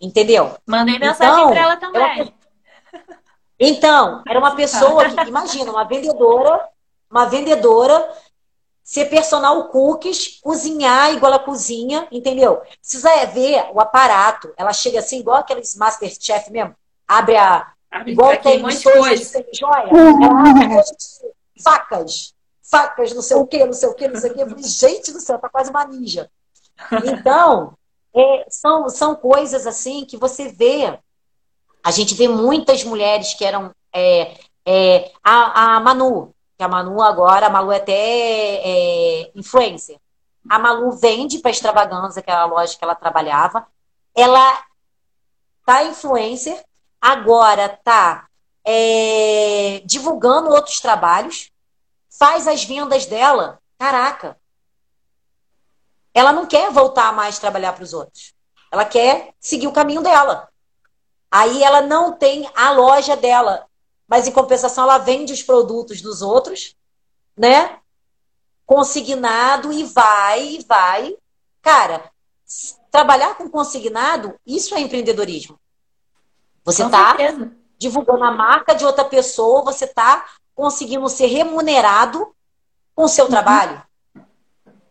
Entendeu? 0.00 0.56
Mandei 0.66 0.98
mensagem 0.98 1.34
então, 1.34 1.50
para 1.50 1.60
ela 1.60 1.76
também. 1.76 2.20
Ela... 2.20 2.32
Então, 3.58 4.22
era 4.26 4.38
uma 4.38 4.54
pessoa 4.54 5.08
que, 5.10 5.28
imagina, 5.28 5.70
uma 5.70 5.84
vendedora, 5.84 6.68
uma 7.10 7.26
vendedora 7.26 8.08
ser 8.88 9.04
personal 9.10 9.68
cookies, 9.68 10.40
cozinhar 10.40 11.12
igual 11.12 11.34
a 11.34 11.38
cozinha, 11.38 12.08
entendeu? 12.10 12.62
Precisa 12.80 13.10
é 13.10 13.26
ver 13.26 13.66
o 13.74 13.80
aparato. 13.80 14.50
Ela 14.56 14.72
chega 14.72 15.00
assim, 15.00 15.18
igual 15.18 15.36
aqueles 15.36 15.76
Masterchef 15.76 16.50
mesmo. 16.50 16.74
Abre 17.06 17.36
a. 17.36 17.70
Abre 17.90 18.12
igual 18.12 18.34
tem 18.38 18.60
um 18.60 18.62
monte 18.62 18.78
de 18.78 18.84
coisa. 18.84 19.44
Joia. 19.52 19.90
Ela 19.90 20.50
abre 20.50 20.82
facas. 21.62 22.34
Facas, 22.70 23.14
não 23.14 23.22
sei 23.22 23.36
o 23.36 23.46
quê, 23.46 23.64
não 23.64 23.72
sei 23.72 23.88
o 23.88 23.94
quê, 23.94 24.08
não 24.08 24.20
sei 24.20 24.30
o 24.30 24.34
quê. 24.34 24.46
Falei, 24.46 24.64
gente 24.64 25.12
do 25.12 25.20
céu, 25.20 25.38
tá 25.38 25.48
quase 25.48 25.70
uma 25.70 25.86
ninja. 25.86 26.30
Então, 27.04 27.74
é, 28.14 28.46
são, 28.50 28.88
são 28.88 29.14
coisas 29.14 29.66
assim 29.66 30.04
que 30.04 30.16
você 30.16 30.48
vê. 30.48 30.98
A 31.82 31.90
gente 31.90 32.14
vê 32.14 32.28
muitas 32.28 32.84
mulheres 32.84 33.34
que 33.34 33.44
eram. 33.44 33.72
É, 33.92 34.36
é, 34.66 35.12
a, 35.24 35.76
a 35.76 35.80
Manu, 35.80 36.34
que 36.58 36.62
a 36.62 36.68
Manu 36.68 37.00
agora, 37.00 37.46
a 37.46 37.50
Malu 37.50 37.72
é 37.72 37.76
até 37.76 37.92
é, 37.94 39.30
influencer. 39.34 39.96
A 40.48 40.58
Malu 40.58 40.90
vende 40.92 41.38
para 41.38 41.50
extravaganza, 41.50 42.20
que 42.20 42.30
era 42.30 42.42
a 42.42 42.46
loja 42.46 42.76
que 42.76 42.84
ela 42.84 42.94
trabalhava. 42.94 43.66
Ela 44.14 44.62
tá 45.64 45.84
influencer, 45.84 46.62
agora 47.00 47.68
tá 47.68 48.26
é, 48.64 49.80
divulgando 49.84 50.50
outros 50.50 50.80
trabalhos, 50.80 51.50
faz 52.18 52.48
as 52.48 52.64
vendas 52.64 53.06
dela. 53.06 53.60
Caraca! 53.78 54.38
Ela 56.12 56.32
não 56.32 56.46
quer 56.46 56.70
voltar 56.72 57.12
mais 57.12 57.38
trabalhar 57.38 57.72
para 57.72 57.84
os 57.84 57.92
outros. 57.92 58.34
Ela 58.70 58.84
quer 58.84 59.34
seguir 59.38 59.66
o 59.66 59.72
caminho 59.72 60.02
dela. 60.02 60.48
Aí 61.30 61.62
ela 61.62 61.82
não 61.82 62.12
tem 62.12 62.50
a 62.54 62.70
loja 62.72 63.16
dela 63.16 63.68
mas 64.08 64.26
em 64.26 64.32
compensação 64.32 64.84
ela 64.84 64.96
vende 64.96 65.34
os 65.34 65.42
produtos 65.42 66.00
dos 66.00 66.22
outros, 66.22 66.74
né? 67.36 67.78
Consignado 68.64 69.70
e 69.70 69.84
vai, 69.84 70.46
e 70.46 70.64
vai. 70.64 71.16
Cara, 71.60 72.10
trabalhar 72.90 73.34
com 73.36 73.50
consignado, 73.50 74.34
isso 74.46 74.74
é 74.74 74.80
empreendedorismo. 74.80 75.60
Você 76.64 76.84
está 76.84 77.14
divulgando 77.78 78.24
a 78.24 78.30
marca 78.30 78.74
de 78.74 78.84
outra 78.84 79.04
pessoa, 79.04 79.62
você 79.62 79.84
está 79.84 80.26
conseguindo 80.58 81.08
ser 81.08 81.26
remunerado 81.26 82.34
com 82.92 83.04
o 83.04 83.08
seu 83.08 83.26
uhum. 83.26 83.30
trabalho. 83.30 83.80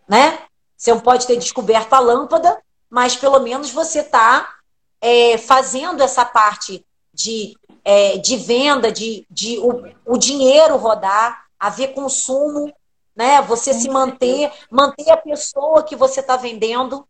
Né? 0.07 0.39
Você 0.77 0.93
não 0.93 1.01
pode 1.01 1.27
ter 1.27 1.35
descoberto 1.35 1.91
a 1.91 1.99
lâmpada, 1.99 2.63
mas 2.89 3.17
pelo 3.17 3.37
menos 3.41 3.69
você 3.69 3.99
está 3.99 4.55
é, 5.01 5.37
fazendo 5.37 6.01
essa 6.01 6.23
parte 6.23 6.85
de 7.13 7.53
é, 7.83 8.17
de 8.17 8.37
venda, 8.37 8.91
de, 8.91 9.25
de 9.29 9.59
o, 9.59 9.83
o 10.05 10.17
dinheiro 10.17 10.77
rodar, 10.77 11.45
haver 11.57 11.93
consumo, 11.93 12.73
né? 13.15 13.41
Você 13.43 13.73
se 13.73 13.89
manter, 13.89 14.51
manter 14.69 15.09
a 15.09 15.15
pessoa 15.15 15.83
que 15.83 15.95
você 15.95 16.19
está 16.19 16.35
vendendo, 16.35 17.07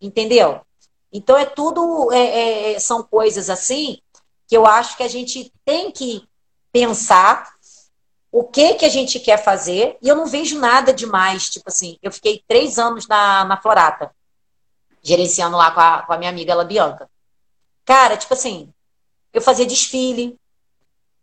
entendeu? 0.00 0.60
Então 1.12 1.36
é 1.36 1.44
tudo, 1.44 2.12
é, 2.12 2.74
é, 2.74 2.78
são 2.78 3.02
coisas 3.02 3.50
assim 3.50 3.98
que 4.46 4.56
eu 4.56 4.64
acho 4.64 4.96
que 4.96 5.02
a 5.02 5.08
gente 5.08 5.52
tem 5.64 5.90
que 5.90 6.24
pensar 6.72 7.52
o 8.32 8.42
que 8.42 8.74
que 8.74 8.86
a 8.86 8.88
gente 8.88 9.20
quer 9.20 9.36
fazer 9.36 9.98
e 10.00 10.08
eu 10.08 10.16
não 10.16 10.26
vejo 10.26 10.58
nada 10.58 10.92
demais. 10.92 11.50
Tipo 11.50 11.68
assim, 11.68 11.98
eu 12.02 12.10
fiquei 12.10 12.42
três 12.48 12.78
anos 12.78 13.06
na, 13.06 13.44
na 13.44 13.60
Florata, 13.60 14.10
gerenciando 15.02 15.56
lá 15.56 15.70
com 15.70 15.80
a, 15.80 16.02
com 16.02 16.12
a 16.14 16.18
minha 16.18 16.30
amiga, 16.30 16.52
ela 16.52 16.64
Bianca. 16.64 17.10
Cara, 17.84 18.16
tipo 18.16 18.32
assim, 18.32 18.72
eu 19.34 19.42
fazia 19.42 19.66
desfile. 19.66 20.38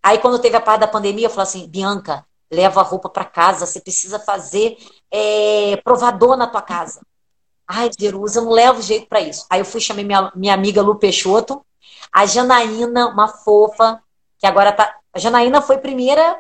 Aí 0.04 0.20
quando 0.20 0.40
teve 0.40 0.56
a 0.56 0.62
parte 0.62 0.82
da 0.82 0.88
pandemia, 0.88 1.26
eu 1.26 1.32
falei 1.32 1.44
assim, 1.44 1.68
Bianca, 1.68 2.24
leva 2.52 2.80
a 2.80 2.84
roupa 2.84 3.10
para 3.10 3.26
casa, 3.26 3.66
você 3.66 3.82
precisa 3.82 4.20
fazer 4.20 4.78
é, 5.12 5.78
provador 5.84 6.38
na 6.38 6.46
tua 6.46 6.62
casa. 6.62 7.02
Ai, 7.68 7.90
Jerusa, 8.00 8.42
não 8.42 8.52
levo 8.52 8.82
jeito 8.82 9.08
para 9.08 9.22
isso. 9.22 9.46
Aí 9.50 9.62
eu 9.62 9.66
fui, 9.66 9.82
chamei 9.82 10.06
minha, 10.06 10.32
minha 10.36 10.54
amiga 10.54 10.82
Lu 10.82 10.96
Peixoto, 10.96 11.66
a 12.12 12.26
Janaína, 12.26 13.08
uma 13.08 13.28
fofa, 13.28 14.02
que 14.40 14.46
agora 14.46 14.72
tá. 14.72 14.96
A 15.14 15.20
Janaína 15.20 15.62
foi 15.62 15.78
primeira 15.80 16.40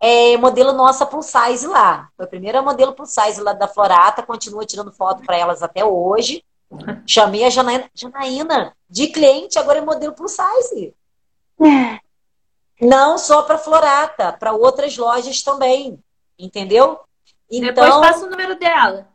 é, 0.00 0.36
modelo 0.36 0.72
nossa 0.72 1.06
plus 1.06 1.26
size 1.26 1.66
lá. 1.66 2.08
Foi 2.16 2.26
a 2.26 2.28
primeira 2.28 2.62
modelo 2.62 2.92
plus 2.92 3.10
size 3.10 3.40
lá 3.40 3.52
da 3.52 3.68
Florata, 3.68 4.22
continua 4.22 4.66
tirando 4.66 4.92
foto 4.92 5.22
para 5.24 5.36
elas 5.36 5.62
até 5.62 5.84
hoje. 5.84 6.44
Chamei 7.06 7.44
a 7.44 7.50
Janaína, 7.50 7.90
Janaína, 7.94 8.76
de 8.88 9.06
cliente, 9.08 9.58
agora 9.58 9.78
é 9.78 9.82
modelo 9.82 10.12
plus 10.12 10.32
size. 10.32 10.94
É. 11.60 12.00
Não 12.84 13.16
só 13.16 13.42
para 13.42 13.56
Florata, 13.56 14.32
para 14.32 14.52
outras 14.52 14.96
lojas 14.96 15.42
também. 15.42 15.98
Entendeu? 16.38 17.00
Então, 17.50 17.84
Depois 17.84 17.94
passa 17.94 18.26
o 18.26 18.30
número 18.30 18.58
dela. 18.58 19.08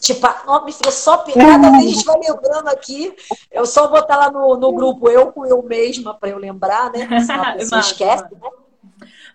Tipo, 0.00 0.26
ó, 0.46 0.64
me 0.64 0.72
filha, 0.72 0.90
só 0.90 1.18
cada 1.18 1.70
vez 1.70 1.84
a 1.84 1.88
gente 1.88 2.04
vai 2.04 2.18
lembrando 2.18 2.68
aqui. 2.68 3.14
Eu 3.50 3.64
só 3.66 3.88
botar 3.88 4.16
lá 4.16 4.30
no, 4.30 4.56
no 4.56 4.72
grupo 4.72 5.08
eu 5.08 5.32
com 5.32 5.46
eu 5.46 5.62
mesma 5.62 6.14
para 6.14 6.28
eu 6.28 6.38
lembrar, 6.38 6.90
né? 6.92 7.20
Senão 7.20 7.42
a 7.42 7.52
pessoa 7.56 7.80
esquece, 7.80 8.24
né? 8.34 8.40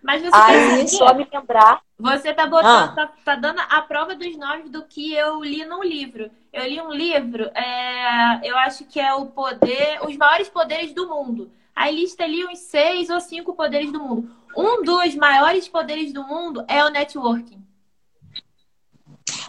Mas 0.04 0.22
você 0.22 0.36
Aí, 0.36 0.88
só 0.90 1.14
me 1.14 1.26
lembrar. 1.32 1.82
Você 1.98 2.34
tá 2.34 2.46
botando, 2.46 2.90
ah. 2.90 2.94
tá, 2.94 3.14
tá, 3.24 3.36
dando 3.36 3.62
a 3.62 3.82
prova 3.82 4.14
dos 4.14 4.36
nomes 4.38 4.70
do 4.70 4.84
que 4.84 5.14
eu 5.14 5.42
li 5.42 5.64
num 5.64 5.82
livro. 5.82 6.30
Eu 6.52 6.68
li 6.68 6.82
um 6.82 6.92
livro, 6.92 7.46
é, 7.56 8.42
eu 8.44 8.58
acho 8.58 8.84
que 8.84 9.00
é 9.00 9.14
o 9.14 9.28
poder, 9.28 10.00
os 10.06 10.18
maiores 10.18 10.50
poderes 10.50 10.94
do 10.94 11.08
mundo. 11.08 11.50
Aí 11.74 11.96
lista 11.96 12.26
ali 12.26 12.46
uns 12.46 12.60
seis 12.60 13.10
ou 13.10 13.22
cinco 13.22 13.56
poderes 13.56 13.92
do 13.92 14.00
mundo. 14.00 14.30
Um 14.56 14.84
dos 14.84 15.16
maiores 15.16 15.68
poderes 15.68 16.12
do 16.12 16.24
mundo 16.24 16.64
é 16.68 16.84
o 16.84 16.90
networking. 16.90 17.66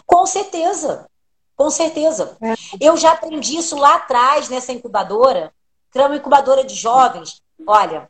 Com 0.05 0.25
certeza. 0.25 1.07
Com 1.55 1.69
certeza. 1.69 2.37
É. 2.41 2.53
Eu 2.79 2.97
já 2.97 3.11
aprendi 3.11 3.57
isso 3.57 3.77
lá 3.77 3.95
atrás, 3.95 4.49
nessa 4.49 4.71
incubadora, 4.71 5.53
que 5.91 5.97
era 5.97 6.07
uma 6.07 6.17
incubadora 6.17 6.63
de 6.63 6.75
jovens. 6.75 7.41
Olha, 7.67 8.09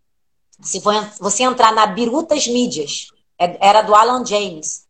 se 0.62 0.82
você 1.20 1.43
entrar 1.43 1.74
na 1.74 1.86
Birutas 1.86 2.47
Mídias, 2.47 3.08
é, 3.39 3.58
era 3.68 3.82
do 3.82 3.93
Alan 3.93 4.26
James. 4.26 4.86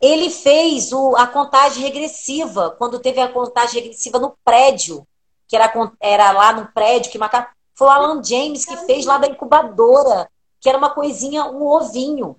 Ele 0.00 0.30
fez 0.30 0.92
o, 0.92 1.16
a 1.16 1.26
contagem 1.26 1.82
regressiva, 1.82 2.74
quando 2.78 2.98
teve 2.98 3.20
a 3.20 3.32
contagem 3.32 3.82
regressiva 3.82 4.18
no 4.18 4.36
prédio, 4.44 5.06
que 5.46 5.56
era, 5.56 5.72
era 6.00 6.32
lá 6.32 6.52
no 6.52 6.66
prédio 6.72 7.10
que 7.10 7.18
marcava. 7.18 7.48
Foi 7.74 7.88
o 7.88 7.90
Alan 7.90 8.22
James 8.22 8.64
que 8.64 8.76
fez 8.78 9.06
lá 9.06 9.18
da 9.18 9.28
incubadora, 9.28 10.28
que 10.60 10.68
era 10.68 10.78
uma 10.78 10.90
coisinha, 10.90 11.44
um 11.44 11.64
ovinho. 11.64 12.36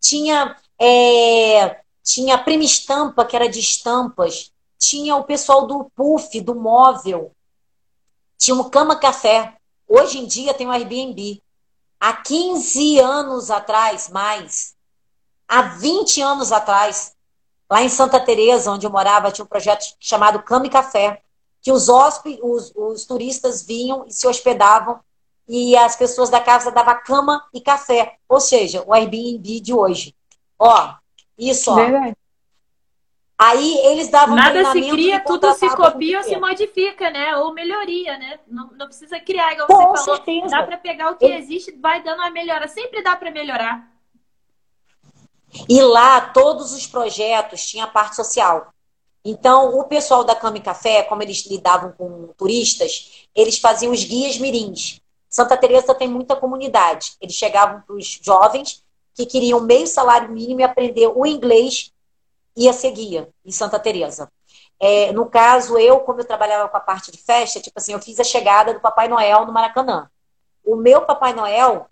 Tinha 0.00 0.56
é, 0.78 1.80
tinha 2.02 2.34
a 2.34 2.38
Prima 2.38 2.64
Estampa, 2.64 3.24
que 3.24 3.36
era 3.36 3.48
de 3.48 3.60
estampas, 3.60 4.50
tinha 4.78 5.14
o 5.14 5.24
pessoal 5.24 5.66
do 5.66 5.90
Puff, 5.94 6.40
do 6.40 6.54
móvel, 6.54 7.32
tinha 8.38 8.56
o 8.56 8.70
Cama 8.70 8.96
Café. 8.96 9.56
Hoje 9.86 10.18
em 10.18 10.26
dia 10.26 10.54
tem 10.54 10.66
o 10.66 10.70
Airbnb. 10.70 11.42
Há 12.00 12.14
15 12.14 12.98
anos 12.98 13.50
atrás, 13.50 14.08
mais, 14.08 14.74
há 15.46 15.60
20 15.60 16.22
anos 16.22 16.50
atrás, 16.50 17.14
lá 17.70 17.82
em 17.82 17.88
Santa 17.90 18.18
Teresa, 18.18 18.72
onde 18.72 18.86
eu 18.86 18.90
morava, 18.90 19.30
tinha 19.30 19.44
um 19.44 19.48
projeto 19.48 19.84
chamado 20.00 20.42
Cama 20.42 20.66
e 20.66 20.70
Café, 20.70 21.22
que 21.62 21.70
os 21.70 21.88
hóspedes, 21.88 22.40
os, 22.42 22.72
os 22.74 23.04
turistas 23.04 23.62
vinham 23.62 24.06
e 24.06 24.12
se 24.12 24.26
hospedavam 24.26 24.98
e 25.46 25.76
as 25.76 25.96
pessoas 25.96 26.30
da 26.30 26.40
casa 26.40 26.70
davam 26.70 27.02
cama 27.04 27.44
e 27.52 27.60
café, 27.60 28.16
ou 28.28 28.40
seja, 28.40 28.84
o 28.86 28.94
Airbnb 28.94 29.60
de 29.60 29.74
hoje. 29.74 30.14
Ó, 30.56 30.94
isso, 31.36 31.72
ó. 31.72 31.74
Verdade. 31.74 32.16
Aí 33.42 33.78
eles 33.86 34.10
davam 34.10 34.36
Nada 34.36 34.70
se 34.70 34.82
cria, 34.90 35.18
tudo 35.18 35.50
se 35.54 35.66
copia 35.74 36.18
ou 36.18 36.24
se 36.24 36.36
modifica, 36.36 37.08
né? 37.08 37.34
Ou 37.38 37.54
melhoria, 37.54 38.18
né? 38.18 38.38
Não, 38.46 38.68
não 38.72 38.86
precisa 38.86 39.18
criar, 39.18 39.54
igual 39.54 39.66
Com 39.66 39.76
você 39.76 40.04
falou. 40.04 40.16
Certeza. 40.16 40.48
Dá 40.48 40.62
para 40.62 40.76
pegar 40.76 41.10
o 41.10 41.16
que 41.16 41.24
existe, 41.24 41.72
vai 41.72 42.02
dando 42.02 42.18
uma 42.18 42.30
melhora. 42.30 42.68
Sempre 42.68 43.02
dá 43.02 43.16
para 43.16 43.30
melhorar. 43.30 43.90
E 45.66 45.80
lá, 45.80 46.20
todos 46.20 46.74
os 46.74 46.86
projetos 46.86 47.66
tinham 47.66 47.86
a 47.86 47.90
parte 47.90 48.14
social. 48.14 48.74
Então, 49.24 49.78
o 49.78 49.84
pessoal 49.84 50.22
da 50.22 50.34
Cama 50.34 50.58
e 50.58 50.60
Café, 50.60 51.02
como 51.04 51.22
eles 51.22 51.46
lidavam 51.46 51.92
com 51.92 52.28
turistas, 52.36 53.26
eles 53.34 53.56
faziam 53.56 53.90
os 53.90 54.04
guias 54.04 54.36
mirins. 54.36 55.00
Santa 55.30 55.56
Teresa 55.56 55.94
tem 55.94 56.08
muita 56.08 56.36
comunidade. 56.36 57.12
Eles 57.18 57.36
chegavam 57.36 57.80
para 57.86 57.96
os 57.96 58.20
jovens 58.22 58.84
que 59.14 59.24
queriam 59.24 59.60
meio 59.60 59.86
salário 59.86 60.30
mínimo 60.30 60.60
e 60.60 60.64
aprender 60.64 61.06
o 61.06 61.24
inglês 61.24 61.90
ia 62.56 62.72
ser 62.72 62.90
guia 62.92 63.28
em 63.44 63.50
Santa 63.50 63.78
Teresa. 63.78 64.30
É, 64.78 65.12
no 65.12 65.26
caso, 65.26 65.78
eu, 65.78 66.00
como 66.00 66.20
eu 66.20 66.24
trabalhava 66.24 66.68
com 66.68 66.76
a 66.76 66.80
parte 66.80 67.12
de 67.12 67.18
festa, 67.18 67.60
tipo 67.60 67.78
assim, 67.78 67.92
eu 67.92 68.00
fiz 68.00 68.18
a 68.18 68.24
chegada 68.24 68.72
do 68.72 68.80
Papai 68.80 69.08
Noel 69.08 69.44
no 69.46 69.52
Maracanã. 69.52 70.10
O 70.64 70.76
meu 70.76 71.02
Papai 71.02 71.34
Noel, 71.34 71.86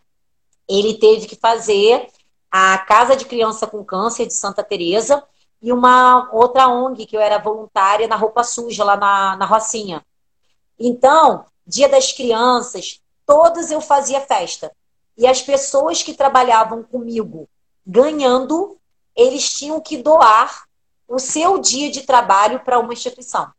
ele 0.69 0.95
teve 0.95 1.27
que 1.27 1.37
fazer 1.37 2.09
a 2.51 2.79
Casa 2.79 3.15
de 3.15 3.27
Criança 3.27 3.67
com 3.67 3.85
Câncer 3.85 4.27
de 4.27 4.35
Santa 4.35 4.63
Teresa 4.63 5.23
e 5.61 5.73
uma 5.73 6.31
outra 6.33 6.69
ONG 6.69 7.05
que 7.05 7.17
eu 7.17 7.21
era 7.21 7.39
voluntária 7.39 8.09
na 8.09 8.17
roupa 8.17 8.43
suja 8.43 8.85
lá 8.85 8.97
na, 8.97 9.37
na 9.37 9.45
Rocinha. 9.45 10.05
Então, 10.79 11.45
Dia 11.69 11.87
das 11.87 12.13
Crianças, 12.13 13.03
todas 13.27 13.71
eu 13.71 13.83
fazia 13.83 14.23
festa. 14.23 14.73
E 15.19 15.27
as 15.27 15.43
pessoas 15.43 16.03
que 16.03 16.15
trabalhavam 16.15 16.83
comigo 16.83 17.47
ganhando, 17.87 18.78
eles 19.19 19.51
tinham 19.51 19.81
que 19.81 19.97
doar 19.97 20.64
o 21.09 21.19
seu 21.19 21.59
dia 21.59 21.91
de 21.91 22.03
trabalho 22.03 22.61
para 22.61 22.79
uma 22.79 22.93
instituição. 22.93 23.51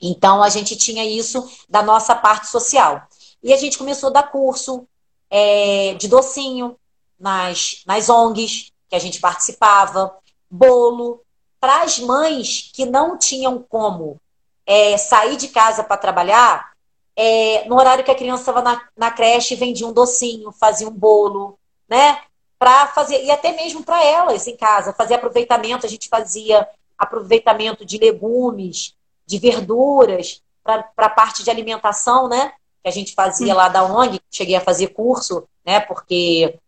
Então, 0.00 0.42
a 0.42 0.48
gente 0.48 0.74
tinha 0.74 1.04
isso 1.04 1.46
da 1.68 1.82
nossa 1.82 2.14
parte 2.14 2.46
social. 2.46 3.06
E 3.42 3.52
a 3.52 3.56
gente 3.58 3.76
começou 3.76 4.08
a 4.08 4.12
dar 4.12 4.30
curso 4.30 4.88
é, 5.28 5.94
de 5.94 6.08
docinho 6.08 6.78
nas, 7.20 7.82
nas 7.86 8.08
ONGs 8.08 8.72
que 8.88 8.96
a 8.96 8.98
gente 8.98 9.20
participava, 9.20 10.16
bolo, 10.50 11.22
para 11.60 11.82
as 11.82 11.98
mães 11.98 12.70
que 12.72 12.86
não 12.86 13.18
tinham 13.18 13.62
como 13.68 14.18
é, 14.64 14.96
sair 14.96 15.36
de 15.36 15.48
casa 15.48 15.84
para 15.84 15.98
trabalhar, 15.98 16.72
é, 17.14 17.68
no 17.68 17.76
horário 17.76 18.04
que 18.04 18.10
a 18.10 18.14
criança 18.14 18.42
estava 18.42 18.62
na, 18.62 18.88
na 18.96 19.10
creche, 19.10 19.56
vendia 19.56 19.86
um 19.86 19.92
docinho, 19.92 20.52
fazia 20.52 20.88
um 20.88 20.92
bolo, 20.92 21.58
né? 21.88 22.22
Para 22.58 22.88
fazer, 22.88 23.24
e 23.24 23.30
até 23.30 23.52
mesmo 23.52 23.84
para 23.84 24.02
elas 24.04 24.46
em 24.46 24.56
casa, 24.56 24.92
fazer 24.92 25.14
aproveitamento, 25.14 25.86
a 25.86 25.88
gente 25.88 26.08
fazia 26.08 26.68
aproveitamento 26.96 27.84
de 27.84 27.98
legumes, 27.98 28.94
de 29.24 29.38
verduras, 29.38 30.42
para 30.64 30.90
a 30.96 31.10
parte 31.10 31.42
de 31.42 31.50
alimentação, 31.50 32.28
né? 32.28 32.52
Que 32.82 32.88
a 32.88 32.90
gente 32.90 33.14
fazia 33.14 33.54
lá 33.54 33.68
da 33.68 33.84
ONG, 33.84 34.20
cheguei 34.30 34.56
a 34.56 34.60
fazer 34.60 34.88
curso, 34.88 35.48
né? 35.64 35.80
Porque 35.80 36.58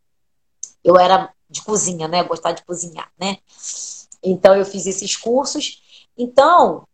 eu 0.82 0.96
era 0.96 1.32
de 1.48 1.62
cozinha, 1.62 2.06
né? 2.06 2.22
Gostar 2.22 2.52
de 2.52 2.64
cozinhar, 2.64 3.10
né? 3.18 3.38
Então 4.22 4.54
eu 4.54 4.64
fiz 4.64 4.86
esses 4.86 5.16
cursos. 5.16 5.82
Então, 6.16 6.86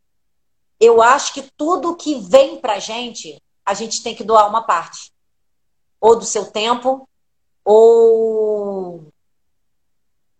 eu 0.80 1.02
acho 1.02 1.34
que 1.34 1.42
tudo 1.56 1.96
que 1.96 2.16
vem 2.20 2.58
pra 2.58 2.78
gente, 2.78 3.40
a 3.64 3.74
gente 3.74 4.02
tem 4.02 4.14
que 4.14 4.24
doar 4.24 4.48
uma 4.48 4.62
parte. 4.62 5.12
Ou 6.00 6.16
do 6.16 6.24
seu 6.24 6.46
tempo, 6.46 7.08
ou. 7.66 9.12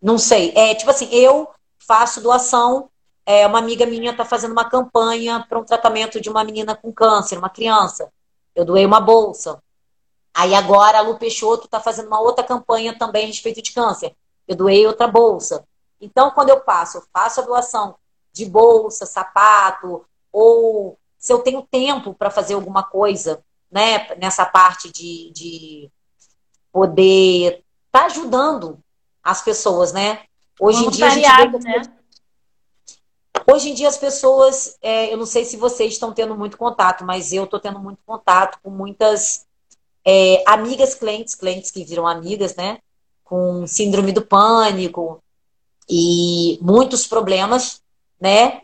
Não 0.01 0.17
sei. 0.17 0.53
É 0.55 0.73
tipo 0.73 0.89
assim, 0.89 1.09
eu 1.11 1.49
faço 1.77 2.21
doação. 2.21 2.89
É, 3.25 3.45
uma 3.45 3.59
amiga 3.59 3.85
minha 3.85 4.11
está 4.11 4.23
fazendo 4.23 4.53
uma 4.53 4.69
campanha 4.69 5.45
para 5.47 5.59
um 5.59 5.65
tratamento 5.65 6.21
de 6.21 6.29
uma 6.29 6.45
menina 6.45 6.75
com 6.75 6.93
câncer, 6.93 7.37
uma 7.37 7.49
criança. 7.49 8.09
Eu 8.55 8.63
doei 8.63 8.85
uma 8.85 9.01
bolsa. 9.01 9.61
Aí 10.33 10.55
agora 10.55 10.99
a 10.99 11.01
Lu 11.01 11.17
Peixoto 11.17 11.65
está 11.65 11.81
fazendo 11.81 12.07
uma 12.07 12.21
outra 12.21 12.43
campanha 12.43 12.97
também 12.97 13.25
a 13.25 13.27
respeito 13.27 13.61
de 13.61 13.73
câncer. 13.73 14.15
Eu 14.47 14.55
doei 14.55 14.87
outra 14.87 15.07
bolsa. 15.07 15.65
Então, 15.99 16.31
quando 16.31 16.49
eu 16.49 16.61
passo, 16.61 16.99
eu 16.99 17.03
faço 17.11 17.41
a 17.41 17.43
doação 17.43 17.95
de 18.31 18.45
bolsa, 18.45 19.05
sapato, 19.05 20.05
ou 20.31 20.97
se 21.17 21.33
eu 21.33 21.39
tenho 21.39 21.63
tempo 21.63 22.13
para 22.13 22.29
fazer 22.29 22.53
alguma 22.53 22.83
coisa, 22.83 23.43
né, 23.69 24.15
nessa 24.15 24.45
parte 24.45 24.91
de, 24.91 25.31
de 25.31 25.91
poder 26.77 27.63
estar 27.87 28.01
tá 28.01 28.05
ajudando 28.05 28.77
as 29.23 29.41
pessoas, 29.41 29.91
né? 29.91 30.19
Hoje 30.59 30.85
em 30.85 30.89
dia 30.91 31.07
a 31.07 31.09
gente 31.09 31.57
vê... 31.57 31.57
né? 31.57 31.81
Hoje 33.51 33.71
em 33.71 33.73
dia 33.73 33.87
as 33.87 33.97
pessoas, 33.97 34.77
é, 34.79 35.11
eu 35.11 35.17
não 35.17 35.25
sei 35.25 35.43
se 35.43 35.57
vocês 35.57 35.93
estão 35.93 36.13
tendo 36.13 36.37
muito 36.37 36.55
contato, 36.55 37.03
mas 37.03 37.33
eu 37.33 37.45
estou 37.45 37.59
tendo 37.59 37.79
muito 37.79 37.97
contato 38.05 38.59
com 38.61 38.69
muitas 38.69 39.47
é, 40.05 40.43
amigas 40.45 40.93
clientes, 40.93 41.33
clientes 41.33 41.71
que 41.71 41.83
viram 41.83 42.05
amigas, 42.05 42.55
né? 42.55 42.77
Com 43.23 43.65
síndrome 43.65 44.11
do 44.11 44.21
pânico 44.21 45.19
e 45.89 46.59
muitos 46.61 47.07
problemas, 47.07 47.81
né? 48.21 48.61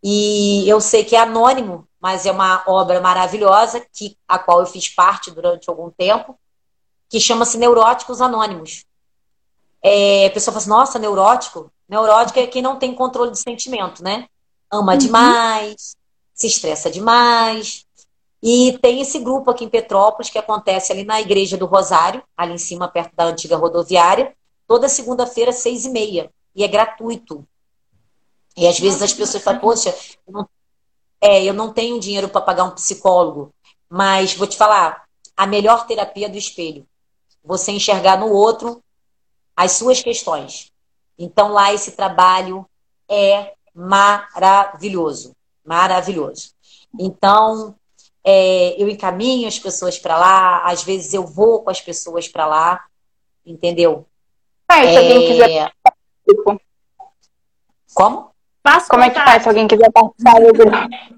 E 0.00 0.62
eu 0.68 0.80
sei 0.80 1.04
que 1.04 1.16
é 1.16 1.20
anônimo, 1.20 1.88
mas 2.00 2.24
é 2.24 2.30
uma 2.30 2.62
obra 2.68 3.00
maravilhosa, 3.00 3.84
que, 3.92 4.16
a 4.28 4.38
qual 4.38 4.60
eu 4.60 4.66
fiz 4.66 4.88
parte 4.88 5.32
durante 5.32 5.68
algum 5.68 5.90
tempo, 5.90 6.38
que 7.08 7.20
chama-se 7.20 7.56
Neuróticos 7.56 8.20
Anônimos. 8.20 8.84
É, 9.82 10.26
a 10.26 10.30
pessoa 10.30 10.52
fala 10.52 10.58
assim, 10.58 10.70
nossa, 10.70 10.98
neurótico? 10.98 11.72
Neurótico 11.88 12.38
é 12.38 12.46
quem 12.46 12.60
não 12.60 12.78
tem 12.78 12.94
controle 12.94 13.30
de 13.30 13.38
sentimento, 13.38 14.02
né? 14.02 14.28
Ama 14.70 14.92
uhum. 14.92 14.98
demais, 14.98 15.96
se 16.34 16.46
estressa 16.46 16.90
demais. 16.90 17.86
E 18.42 18.78
tem 18.80 19.00
esse 19.00 19.18
grupo 19.18 19.50
aqui 19.50 19.64
em 19.64 19.68
Petrópolis 19.68 20.30
que 20.30 20.38
acontece 20.38 20.92
ali 20.92 21.04
na 21.04 21.20
Igreja 21.20 21.56
do 21.56 21.66
Rosário, 21.66 22.22
ali 22.36 22.54
em 22.54 22.58
cima, 22.58 22.88
perto 22.88 23.14
da 23.16 23.24
antiga 23.24 23.56
rodoviária, 23.56 24.34
toda 24.66 24.88
segunda-feira, 24.88 25.52
seis 25.52 25.84
e 25.84 25.90
meia. 25.90 26.30
E 26.54 26.62
é 26.62 26.68
gratuito. 26.68 27.44
E 28.56 28.66
às 28.66 28.78
vezes 28.78 29.00
as 29.02 29.12
pessoas 29.12 29.42
falam, 29.42 29.60
poxa, 29.60 29.94
eu 30.26 30.32
não, 30.32 30.48
é, 31.20 31.44
eu 31.44 31.54
não 31.54 31.72
tenho 31.72 31.98
dinheiro 31.98 32.28
para 32.28 32.40
pagar 32.40 32.64
um 32.64 32.72
psicólogo, 32.72 33.52
mas 33.88 34.34
vou 34.34 34.46
te 34.46 34.56
falar, 34.56 35.04
a 35.36 35.46
melhor 35.46 35.86
terapia 35.86 36.26
é 36.26 36.28
do 36.28 36.36
espelho. 36.36 36.86
Você 37.44 37.72
enxergar 37.72 38.18
no 38.18 38.30
outro 38.30 38.82
as 39.56 39.72
suas 39.72 40.02
questões. 40.02 40.72
Então 41.18 41.48
lá 41.52 41.72
esse 41.72 41.92
trabalho 41.92 42.64
é 43.08 43.52
maravilhoso, 43.74 45.34
maravilhoso. 45.64 46.52
Então 46.98 47.74
é, 48.24 48.80
eu 48.80 48.88
encaminho 48.88 49.48
as 49.48 49.58
pessoas 49.58 49.98
para 49.98 50.18
lá, 50.18 50.64
às 50.64 50.82
vezes 50.82 51.14
eu 51.14 51.26
vou 51.26 51.62
com 51.62 51.70
as 51.70 51.80
pessoas 51.80 52.28
para 52.28 52.46
lá, 52.46 52.84
entendeu? 53.44 54.06
Ah, 54.68 54.82
se 54.82 54.96
alguém 54.96 55.26
quiser. 55.26 55.72
Como? 57.94 58.30
Faço 58.62 58.88
Como 58.88 59.02
é 59.02 59.10
que 59.10 59.18
faz 59.18 59.42
se 59.42 59.48
alguém 59.48 59.66
quiser 59.66 59.90
participar 59.90 60.40
do 60.40 60.52
grupo? 60.54 61.17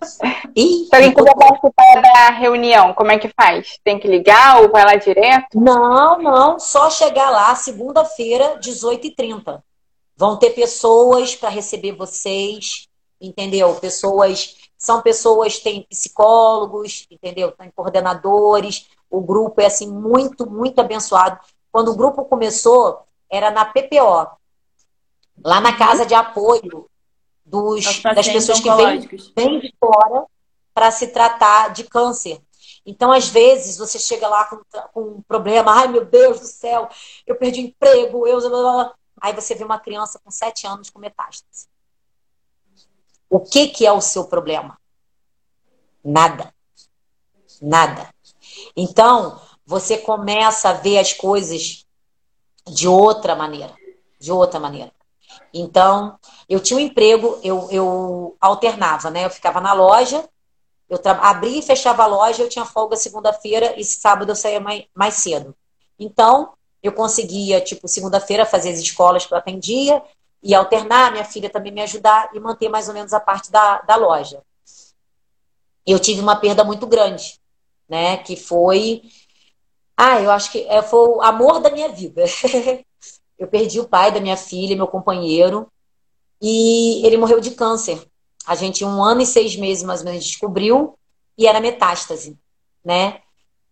Se 0.00 0.94
alguém 0.94 1.14
quiser 1.14 1.34
participar 1.34 2.02
da 2.02 2.30
reunião, 2.30 2.94
como 2.94 3.10
é 3.10 3.18
que 3.18 3.28
faz? 3.28 3.78
Tem 3.82 3.98
que 3.98 4.08
ligar 4.08 4.62
ou 4.62 4.70
vai 4.70 4.84
lá 4.84 4.94
direto? 4.94 5.58
Não, 5.58 6.18
não. 6.18 6.58
Só 6.58 6.88
chegar 6.90 7.30
lá 7.30 7.54
segunda-feira, 7.54 8.58
18h30. 8.60 9.62
Vão 10.16 10.36
ter 10.36 10.50
pessoas 10.50 11.34
para 11.34 11.48
receber 11.48 11.92
vocês, 11.92 12.88
entendeu? 13.20 13.74
Pessoas. 13.76 14.56
São 14.76 15.02
pessoas, 15.02 15.58
tem 15.58 15.82
psicólogos, 15.82 17.06
entendeu? 17.10 17.50
Tem 17.52 17.70
coordenadores. 17.74 18.88
O 19.10 19.20
grupo 19.20 19.60
é 19.60 19.66
assim 19.66 19.90
muito, 19.90 20.48
muito 20.48 20.80
abençoado. 20.80 21.38
Quando 21.72 21.90
o 21.90 21.96
grupo 21.96 22.24
começou, 22.24 23.00
era 23.30 23.50
na 23.50 23.64
PPO, 23.64 24.30
lá 25.44 25.60
na 25.60 25.76
casa 25.76 26.06
de 26.06 26.14
apoio 26.14 26.88
dos, 27.48 28.02
das 28.02 28.28
pessoas 28.28 28.60
que 28.60 28.70
vêm, 28.74 29.00
vêm 29.36 29.60
de 29.60 29.74
fora 29.80 30.26
para 30.74 30.90
se 30.90 31.08
tratar 31.08 31.68
de 31.68 31.84
câncer. 31.84 32.40
Então, 32.84 33.12
às 33.12 33.28
vezes, 33.28 33.76
você 33.76 33.98
chega 33.98 34.28
lá 34.28 34.44
com, 34.44 34.60
com, 34.92 35.00
um 35.00 35.22
problema, 35.22 35.72
ai 35.72 35.88
meu 35.88 36.04
Deus 36.04 36.40
do 36.40 36.46
céu, 36.46 36.88
eu 37.26 37.36
perdi 37.36 37.60
emprego, 37.60 38.26
eu. 38.26 38.38
Aí 39.20 39.32
você 39.32 39.54
vê 39.54 39.64
uma 39.64 39.78
criança 39.78 40.20
com 40.22 40.30
sete 40.30 40.66
anos 40.66 40.88
com 40.88 40.98
metástase. 40.98 41.66
O 43.28 43.40
que, 43.40 43.68
que 43.68 43.84
é 43.84 43.92
o 43.92 44.00
seu 44.00 44.24
problema? 44.24 44.78
Nada. 46.04 46.54
Nada. 47.60 48.08
Então, 48.76 49.40
você 49.66 49.98
começa 49.98 50.70
a 50.70 50.74
ver 50.74 50.98
as 50.98 51.12
coisas 51.12 51.84
de 52.66 52.88
outra 52.88 53.34
maneira. 53.34 53.74
De 54.18 54.32
outra 54.32 54.58
maneira. 54.58 54.92
Então, 55.52 56.18
eu 56.48 56.60
tinha 56.60 56.78
um 56.78 56.80
emprego, 56.80 57.38
eu, 57.42 57.68
eu 57.70 58.36
alternava, 58.40 59.10
né? 59.10 59.26
Eu 59.26 59.30
ficava 59.30 59.60
na 59.60 59.74
loja, 59.74 60.26
eu 60.88 60.98
abria 61.20 61.58
e 61.58 61.62
fechava 61.62 62.04
a 62.04 62.06
loja, 62.06 62.42
eu 62.42 62.48
tinha 62.48 62.64
folga 62.64 62.96
segunda-feira 62.96 63.78
e 63.78 63.84
sábado 63.84 64.30
eu 64.30 64.36
saía 64.36 64.58
mais, 64.58 64.84
mais 64.94 65.14
cedo. 65.14 65.54
Então, 65.98 66.54
eu 66.82 66.92
conseguia, 66.92 67.60
tipo, 67.60 67.86
segunda-feira 67.86 68.46
fazer 68.46 68.70
as 68.70 68.78
escolas 68.78 69.26
que 69.26 69.34
eu 69.34 69.38
atendia 69.38 70.02
e 70.42 70.54
alternar, 70.54 71.12
minha 71.12 71.24
filha 71.24 71.50
também 71.50 71.72
me 71.72 71.82
ajudar 71.82 72.30
e 72.32 72.40
manter 72.40 72.68
mais 72.70 72.88
ou 72.88 72.94
menos 72.94 73.12
a 73.12 73.20
parte 73.20 73.50
da, 73.50 73.82
da 73.82 73.96
loja. 73.96 74.42
Eu 75.86 75.98
tive 75.98 76.20
uma 76.20 76.36
perda 76.36 76.64
muito 76.64 76.86
grande, 76.86 77.38
né? 77.88 78.18
Que 78.18 78.36
foi. 78.36 79.02
Ah, 79.96 80.20
eu 80.20 80.30
acho 80.30 80.52
que 80.52 80.60
é, 80.68 80.80
foi 80.80 81.08
o 81.08 81.20
amor 81.20 81.60
da 81.60 81.70
minha 81.70 81.88
vida. 81.88 82.24
Eu 83.38 83.46
perdi 83.46 83.78
o 83.78 83.88
pai 83.88 84.10
da 84.10 84.20
minha 84.20 84.36
filha, 84.36 84.74
meu 84.74 84.88
companheiro, 84.88 85.70
e 86.40 87.04
ele 87.06 87.16
morreu 87.16 87.40
de 87.40 87.52
câncer. 87.52 88.06
A 88.46 88.54
gente, 88.54 88.84
um 88.84 89.02
ano 89.02 89.20
e 89.20 89.26
seis 89.26 89.56
meses 89.56 89.84
mais 89.84 90.00
ou 90.00 90.06
menos, 90.06 90.24
descobriu 90.24 90.98
e 91.36 91.46
era 91.46 91.60
metástase, 91.60 92.38
né? 92.84 93.20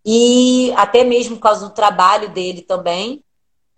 E 0.05 0.73
até 0.77 1.03
mesmo 1.03 1.37
por 1.37 1.43
causa 1.43 1.67
do 1.69 1.75
trabalho 1.75 2.29
dele 2.29 2.63
também. 2.63 3.25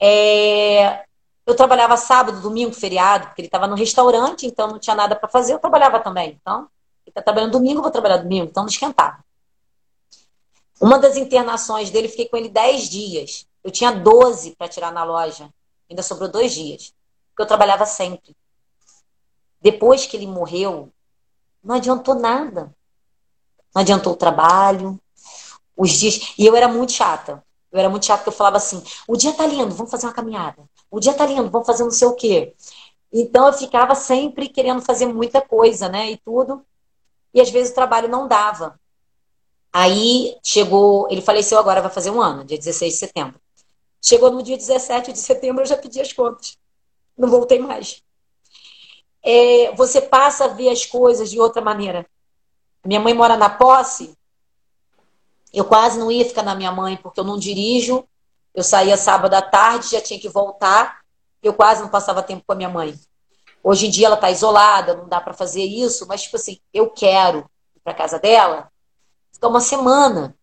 É... 0.01 1.05
Eu 1.47 1.55
trabalhava 1.55 1.97
sábado, 1.97 2.43
domingo, 2.43 2.75
feriado, 2.75 3.29
porque 3.29 3.41
ele 3.41 3.49
estava 3.49 3.67
no 3.67 3.75
restaurante, 3.75 4.47
então 4.47 4.69
não 4.69 4.79
tinha 4.79 4.95
nada 4.95 5.17
para 5.17 5.29
fazer, 5.29 5.55
eu 5.55 5.59
trabalhava 5.59 5.99
também. 5.99 6.39
Então, 6.39 6.69
ele 7.07 7.11
está 7.11 7.23
trabalhando 7.23 7.53
domingo, 7.53 7.79
eu 7.79 7.83
vou 7.83 7.91
trabalhar 7.91 8.19
domingo, 8.19 8.49
então 8.51 8.65
não 8.65 8.69
esquentava. 8.69 9.25
Uma 10.81 10.99
das 10.99 11.17
internações 11.17 11.91
dele, 11.91 12.09
fiquei 12.09 12.29
com 12.29 12.37
ele 12.37 12.49
dez 12.49 12.89
dias. 12.89 13.47
Eu 13.65 13.71
tinha 13.71 13.91
12 13.91 14.55
para 14.57 14.69
tirar 14.69 14.93
na 14.93 15.03
loja. 15.05 15.49
Ainda 15.91 16.03
sobrou 16.03 16.29
dois 16.29 16.53
dias. 16.53 16.93
Porque 17.31 17.43
eu 17.43 17.47
trabalhava 17.47 17.85
sempre. 17.85 18.37
Depois 19.61 20.07
que 20.07 20.17
ele 20.17 20.27
morreu, 20.27 20.93
não 21.63 21.77
adiantou 21.77 22.15
nada. 22.15 22.75
Não 23.75 23.83
adiantou 23.83 24.13
o 24.13 24.17
trabalho, 24.17 24.99
os 25.77 25.91
dias. 25.91 26.35
E 26.39 26.47
eu 26.47 26.57
era 26.57 26.69
muito 26.69 26.93
chata. 26.93 27.45
Eu 27.71 27.79
era 27.79 27.89
muito 27.89 28.07
chata 28.07 28.19
porque 28.21 28.31
eu 28.31 28.37
falava 28.37 28.57
assim: 28.57 28.83
o 29.07 29.17
dia 29.17 29.33
tá 29.33 29.47
lindo, 29.47 29.75
vamos 29.75 29.91
fazer 29.91 30.07
uma 30.07 30.13
caminhada. 30.13 30.63
O 30.91 30.99
dia 30.99 31.15
tá 31.15 31.27
lindo, 31.27 31.51
vamos 31.51 31.67
fazer 31.67 31.85
não 31.85 31.91
sei 31.91 32.09
o 32.09 32.15
quê. 32.15 32.55
Então 33.13 33.47
eu 33.47 33.53
ficava 33.53 33.95
sempre 33.95 34.49
querendo 34.49 34.83
fazer 34.83 35.07
muita 35.07 35.41
coisa, 35.41 35.89
né? 35.89 36.11
E 36.11 36.17
tudo. 36.19 36.65
E 37.33 37.41
às 37.41 37.51
vezes 37.51 37.73
o 37.73 37.75
trabalho 37.75 38.09
não 38.09 38.27
dava. 38.27 38.79
Aí 39.73 40.37
chegou, 40.43 41.07
ele 41.11 41.21
faleceu 41.21 41.59
agora, 41.59 41.83
vai 41.83 41.91
fazer 41.91 42.11
um 42.11 42.21
ano, 42.21 42.45
dia 42.45 42.59
16 42.59 42.95
de 42.95 42.99
setembro. 42.99 43.41
Chegou 44.01 44.31
no 44.31 44.43
dia 44.43 44.57
17 44.57 45.13
de 45.13 45.19
setembro, 45.19 45.63
eu 45.63 45.67
já 45.67 45.77
pedi 45.77 46.01
as 46.01 46.13
contas. 46.13 46.57
Não 47.17 47.29
voltei 47.29 47.59
mais. 47.59 48.03
É, 49.23 49.73
você 49.75 50.01
passa 50.01 50.45
a 50.45 50.49
ver 50.49 50.71
as 50.71 50.87
coisas 50.87 51.31
de 51.31 51.41
outra 51.41 51.61
maneira. 51.61 52.07
Minha 52.85 53.01
mãe 53.01 53.15
mora 53.15 53.37
na 53.37 53.51
posse. 53.51 54.17
Eu 55.53 55.65
quase 55.65 55.99
não 55.99 56.11
ia 56.11 56.25
ficar 56.25 56.43
na 56.43 56.55
minha 56.55 56.71
mãe, 56.71 56.97
porque 56.97 57.19
eu 57.21 57.25
não 57.25 57.39
dirijo. 57.39 58.07
Eu 58.55 58.63
saía 58.63 58.97
sábado 58.97 59.35
à 59.35 59.43
tarde, 59.43 59.91
já 59.91 60.01
tinha 60.01 60.19
que 60.19 60.29
voltar. 60.29 61.01
Eu 61.43 61.55
quase 61.55 61.83
não 61.83 61.89
passava 61.89 62.23
tempo 62.23 62.45
com 62.47 62.53
a 62.53 62.57
minha 62.57 62.69
mãe. 62.69 62.99
Hoje 63.63 63.87
em 63.87 63.91
dia 63.91 64.07
ela 64.07 64.15
está 64.15 64.31
isolada, 64.31 64.95
não 64.95 65.09
dá 65.09 65.21
para 65.21 65.35
fazer 65.35 65.65
isso, 65.65 66.07
mas, 66.07 66.23
tipo 66.23 66.37
assim, 66.37 66.59
eu 66.73 66.91
quero 66.91 67.49
ir 67.77 67.81
para 67.81 67.95
casa 67.95 68.19
dela, 68.19 68.71
ficar 69.33 69.49
uma 69.49 69.61
semana. 69.61 70.35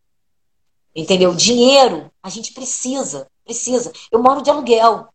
Entendeu? 0.96 1.34
Dinheiro, 1.34 2.12
a 2.22 2.30
gente 2.30 2.54
precisa. 2.54 3.28
Precisa. 3.44 3.92
Eu 4.12 4.22
moro 4.22 4.42
de 4.42 4.50
aluguel. 4.50 5.08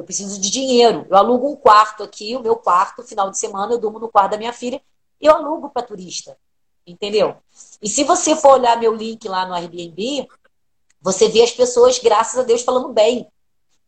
Eu 0.00 0.04
preciso 0.04 0.40
de 0.40 0.50
dinheiro. 0.50 1.06
Eu 1.10 1.16
alugo 1.18 1.50
um 1.50 1.56
quarto 1.56 2.02
aqui, 2.02 2.34
o 2.34 2.40
meu 2.40 2.56
quarto, 2.56 3.02
final 3.02 3.30
de 3.30 3.38
semana, 3.38 3.74
eu 3.74 3.78
durmo 3.78 3.98
no 3.98 4.08
quarto 4.08 4.30
da 4.30 4.38
minha 4.38 4.52
filha 4.52 4.80
e 5.20 5.26
eu 5.26 5.34
alugo 5.34 5.68
para 5.68 5.82
turista. 5.82 6.38
Entendeu? 6.86 7.36
E 7.82 7.88
se 7.88 8.02
você 8.02 8.34
for 8.34 8.52
olhar 8.52 8.80
meu 8.80 8.94
link 8.94 9.28
lá 9.28 9.44
no 9.44 9.52
Airbnb, 9.52 10.26
você 11.02 11.28
vê 11.28 11.42
as 11.42 11.52
pessoas, 11.52 11.98
graças 11.98 12.38
a 12.38 12.42
Deus, 12.42 12.62
falando 12.62 12.88
bem. 12.88 13.30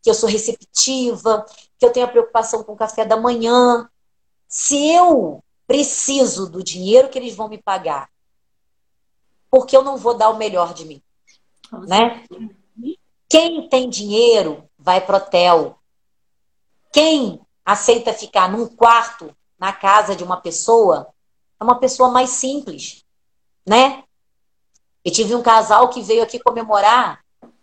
Que 0.02 0.10
eu 0.10 0.14
sou 0.14 0.28
receptiva, 0.28 1.46
que 1.78 1.86
eu 1.86 1.90
tenho 1.90 2.04
a 2.04 2.10
preocupação 2.10 2.62
com 2.62 2.72
o 2.72 2.76
café 2.76 3.06
da 3.06 3.16
manhã. 3.16 3.88
Se 4.46 4.92
eu 4.92 5.42
preciso 5.66 6.50
do 6.50 6.62
dinheiro 6.62 7.08
que 7.08 7.18
eles 7.18 7.34
vão 7.34 7.48
me 7.48 7.56
pagar, 7.56 8.10
porque 9.50 9.74
eu 9.74 9.82
não 9.82 9.96
vou 9.96 10.12
dar 10.12 10.28
o 10.28 10.36
melhor 10.36 10.74
de 10.74 10.84
mim? 10.84 11.02
Né? 11.88 12.22
Quem 13.30 13.66
tem 13.70 13.88
dinheiro 13.88 14.68
vai 14.78 15.00
pro 15.00 15.16
hotel. 15.16 15.78
Quem 16.92 17.40
aceita 17.64 18.12
ficar 18.12 18.50
num 18.50 18.66
quarto 18.66 19.34
na 19.58 19.72
casa 19.72 20.14
de 20.14 20.22
uma 20.22 20.36
pessoa 20.36 21.08
é 21.58 21.64
uma 21.64 21.78
pessoa 21.78 22.10
mais 22.10 22.30
simples, 22.30 23.04
né? 23.66 24.04
Eu 25.04 25.10
tive 25.10 25.34
um 25.34 25.42
casal 25.42 25.88
que 25.88 26.02
veio 26.02 26.22
aqui 26.22 26.38
comemorar 26.38 27.20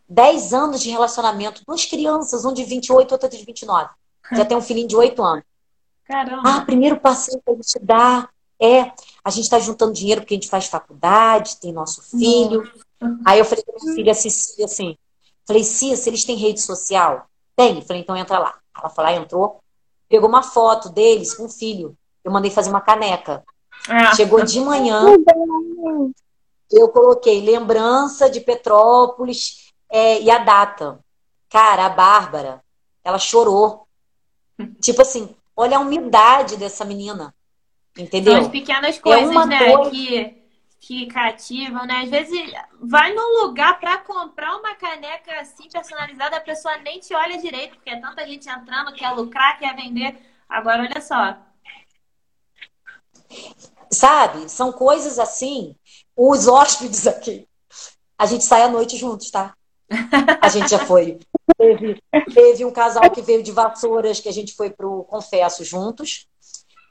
10 0.10 0.54
anos 0.54 0.82
de 0.82 0.90
relacionamento, 0.90 1.62
duas 1.66 1.86
crianças, 1.86 2.44
um 2.44 2.54
de 2.54 2.64
28, 2.64 3.12
outro 3.12 3.30
de 3.30 3.46
29. 3.46 3.90
Já 4.32 4.44
tem 4.44 4.58
um 4.58 4.62
filhinho 4.62 4.88
de 4.88 4.96
8 4.96 5.24
anos. 5.24 5.44
Caramba. 6.06 6.42
Ah, 6.44 6.62
primeiro 6.62 7.00
passeio 7.00 7.40
que 7.40 7.52
a 7.52 7.54
gente 7.54 7.80
dá 7.80 8.28
é 8.60 8.92
a 9.24 9.30
gente 9.30 9.44
está 9.44 9.60
juntando 9.60 9.94
dinheiro 9.94 10.22
porque 10.22 10.34
a 10.34 10.38
gente 10.38 10.50
faz 10.50 10.66
faculdade, 10.66 11.58
tem 11.58 11.72
nosso 11.72 12.02
filho. 12.02 12.70
Uhum. 13.02 13.22
Aí 13.26 13.40
eu 13.40 13.46
falei 13.46 13.64
pra 13.64 13.76
minha 13.82 13.96
filha 13.96 14.14
Cecília 14.14 14.66
assim, 14.66 14.98
falei, 15.46 15.64
Cia, 15.64 15.96
se 15.96 16.10
eles 16.10 16.26
têm 16.26 16.36
rede 16.36 16.60
social? 16.60 17.28
Tem. 17.56 17.82
Falei, 17.84 18.02
então 18.02 18.18
entra 18.18 18.40
lá. 18.40 18.59
Ela 18.78 18.90
falou, 18.90 19.12
ah, 19.12 19.16
entrou. 19.16 19.60
Pegou 20.08 20.28
uma 20.28 20.44
foto 20.44 20.90
deles 20.90 21.34
com 21.34 21.46
o 21.46 21.50
filho. 21.50 21.96
Eu 22.24 22.32
mandei 22.32 22.52
fazer 22.52 22.70
uma 22.70 22.82
caneca. 22.82 23.44
Ah. 23.88 24.16
Chegou 24.16 24.44
de 24.44 24.60
manhã. 24.60 25.04
Eu 26.72 26.90
coloquei 26.90 27.42
lembrança 27.42 28.30
de 28.30 28.40
Petrópolis 28.40 29.72
é, 29.90 30.22
e 30.22 30.30
a 30.30 30.38
data. 30.38 31.00
Cara, 31.50 31.88
a 31.88 31.90
Bárbara, 31.90 32.64
ela 33.04 33.18
chorou. 33.18 33.88
Tipo 34.80 35.02
assim, 35.02 35.36
olha 35.56 35.78
a 35.78 35.80
humildade 35.80 36.58
dessa 36.58 36.86
menina. 36.86 37.34
Entendeu? 37.98 38.34
São 38.34 38.42
as 38.44 38.48
pequenas 38.50 38.98
é 38.98 39.00
coisas, 39.00 39.36
é 39.36 39.46
né? 39.46 39.76
Coisa... 39.76 39.90
Que, 39.92 40.39
que 40.80 41.08
cativam, 41.08 41.86
né? 41.86 42.04
Às 42.04 42.10
vezes 42.10 42.52
vai 42.80 43.14
num 43.14 43.44
lugar 43.44 43.80
para 43.80 43.98
comprar 43.98 44.56
uma 44.56 44.76
caneca 44.76 45.40
assim 45.40 45.70
personalizada, 45.70 46.38
a 46.38 46.42
pessoa 46.42 46.78
nem 46.78 47.00
te 47.00 47.14
olha 47.14 47.38
direito, 47.38 47.76
porque 47.76 47.90
é 47.90 48.00
tanta 48.00 48.26
gente 48.26 48.50
entrando, 48.50 48.94
quer 48.94 49.12
lucrar, 49.12 49.60
quer 49.60 49.76
vender. 49.76 50.18
Agora, 50.48 50.84
olha 50.84 51.02
só. 51.02 51.38
Sabe? 53.92 54.50
São 54.50 54.72
coisas 54.72 55.20
assim. 55.20 55.76
Os 56.16 56.48
hóspedes 56.48 57.06
aqui. 57.06 57.48
A 58.18 58.26
gente 58.26 58.44
sai 58.44 58.64
à 58.64 58.70
noite 58.70 58.98
juntos, 58.98 59.30
tá? 59.30 59.54
A 60.42 60.50
gente 60.50 60.70
já 60.70 60.80
foi. 60.80 61.20
Teve, 61.58 62.02
teve 62.34 62.64
um 62.64 62.72
casal 62.72 63.12
que 63.12 63.22
veio 63.22 63.44
de 63.44 63.52
Vassouras, 63.52 64.22
que 64.22 64.30
a 64.30 64.32
gente 64.32 64.56
foi 64.56 64.70
pro 64.70 65.04
Confesso 65.04 65.66
juntos. 65.66 66.26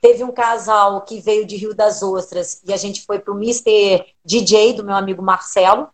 Teve 0.01 0.23
um 0.23 0.33
casal 0.33 1.03
que 1.03 1.21
veio 1.21 1.45
de 1.45 1.57
Rio 1.57 1.75
das 1.75 2.03
Ostras 2.03 2.63
e 2.65 2.73
a 2.73 2.77
gente 2.77 3.05
foi 3.05 3.19
pro 3.19 3.35
Mr. 3.35 4.05
DJ 4.25 4.75
do 4.75 4.85
meu 4.85 4.95
amigo 4.95 5.23
Marcelo, 5.23 5.89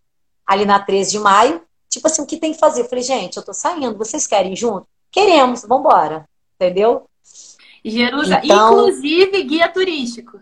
ali 0.45 0.65
na 0.65 0.79
13 0.79 1.11
de 1.11 1.19
maio. 1.19 1.61
Tipo 1.89 2.07
assim, 2.07 2.21
o 2.21 2.25
que 2.25 2.37
tem 2.37 2.53
que 2.53 2.59
fazer? 2.59 2.81
Eu 2.81 2.89
falei, 2.89 3.03
gente, 3.03 3.37
eu 3.37 3.43
tô 3.43 3.53
saindo, 3.53 3.97
vocês 3.97 4.27
querem 4.27 4.55
junto? 4.55 4.87
Queremos, 5.11 5.63
vambora. 5.63 6.27
Entendeu? 6.55 7.09
Jerusalém, 7.83 8.41
então, 8.43 8.71
inclusive 8.71 9.43
guia 9.43 9.69
turístico. 9.69 10.39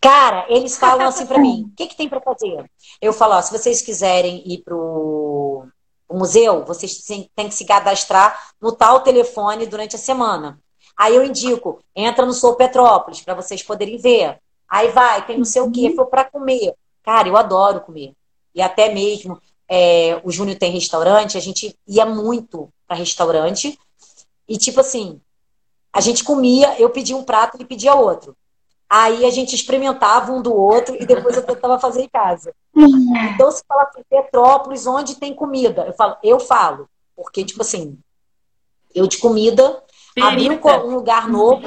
Cara, 0.00 0.46
eles 0.48 0.76
falam 0.76 1.06
assim 1.06 1.26
para 1.26 1.38
mim: 1.38 1.68
o 1.72 1.76
que, 1.76 1.86
que 1.86 1.96
tem 1.96 2.08
para 2.08 2.20
fazer? 2.20 2.64
Eu 3.00 3.12
falo: 3.12 3.34
ó, 3.34 3.42
se 3.42 3.52
vocês 3.52 3.82
quiserem 3.82 4.42
ir 4.46 4.62
pro 4.62 5.66
museu, 6.10 6.64
vocês 6.64 7.04
têm 7.04 7.48
que 7.48 7.54
se 7.54 7.66
cadastrar 7.66 8.52
no 8.60 8.72
tal 8.72 9.00
telefone 9.00 9.66
durante 9.66 9.96
a 9.96 9.98
semana. 9.98 10.58
Aí 10.96 11.14
eu 11.14 11.24
indico: 11.24 11.80
entra 11.94 12.24
no 12.24 12.32
Sou 12.32 12.54
Petrópolis 12.54 13.20
para 13.20 13.34
vocês 13.34 13.62
poderem 13.62 13.98
ver. 13.98 14.38
Aí 14.68 14.88
vai, 14.90 15.24
tem 15.26 15.38
não 15.38 15.44
sei 15.44 15.62
o 15.62 15.70
quê, 15.70 15.92
foi 15.94 16.06
para 16.06 16.24
comer. 16.24 16.74
Cara, 17.02 17.28
eu 17.28 17.36
adoro 17.36 17.80
comer. 17.80 18.12
E 18.54 18.62
até 18.62 18.92
mesmo 18.92 19.40
é, 19.68 20.20
o 20.24 20.30
Júnior 20.30 20.58
tem 20.58 20.72
restaurante, 20.72 21.36
a 21.36 21.40
gente 21.40 21.76
ia 21.86 22.06
muito 22.06 22.68
para 22.86 22.96
restaurante. 22.96 23.78
E 24.48 24.56
tipo 24.56 24.80
assim, 24.80 25.20
a 25.92 26.00
gente 26.00 26.24
comia, 26.24 26.78
eu 26.80 26.90
pedia 26.90 27.16
um 27.16 27.24
prato, 27.24 27.56
ele 27.56 27.64
pedia 27.64 27.94
outro. 27.94 28.36
Aí 28.88 29.24
a 29.24 29.30
gente 29.30 29.54
experimentava 29.54 30.32
um 30.32 30.40
do 30.40 30.54
outro 30.54 30.94
e 30.94 31.04
depois 31.04 31.36
eu 31.36 31.42
tentava 31.42 31.78
fazer 31.80 32.02
em 32.02 32.08
casa. 32.08 32.54
Então, 33.34 33.50
se 33.50 33.62
fala 33.66 33.82
assim, 33.84 34.02
Petrópolis, 34.08 34.86
onde 34.86 35.16
tem 35.16 35.34
comida? 35.34 35.84
Eu 35.86 35.92
falo, 35.92 36.16
eu 36.22 36.38
falo. 36.38 36.88
Porque, 37.16 37.44
tipo 37.44 37.62
assim, 37.62 37.98
eu 38.94 39.06
de 39.06 39.18
comida, 39.18 39.82
abri 40.20 40.50
um 40.50 40.94
lugar 40.94 41.28
novo. 41.28 41.62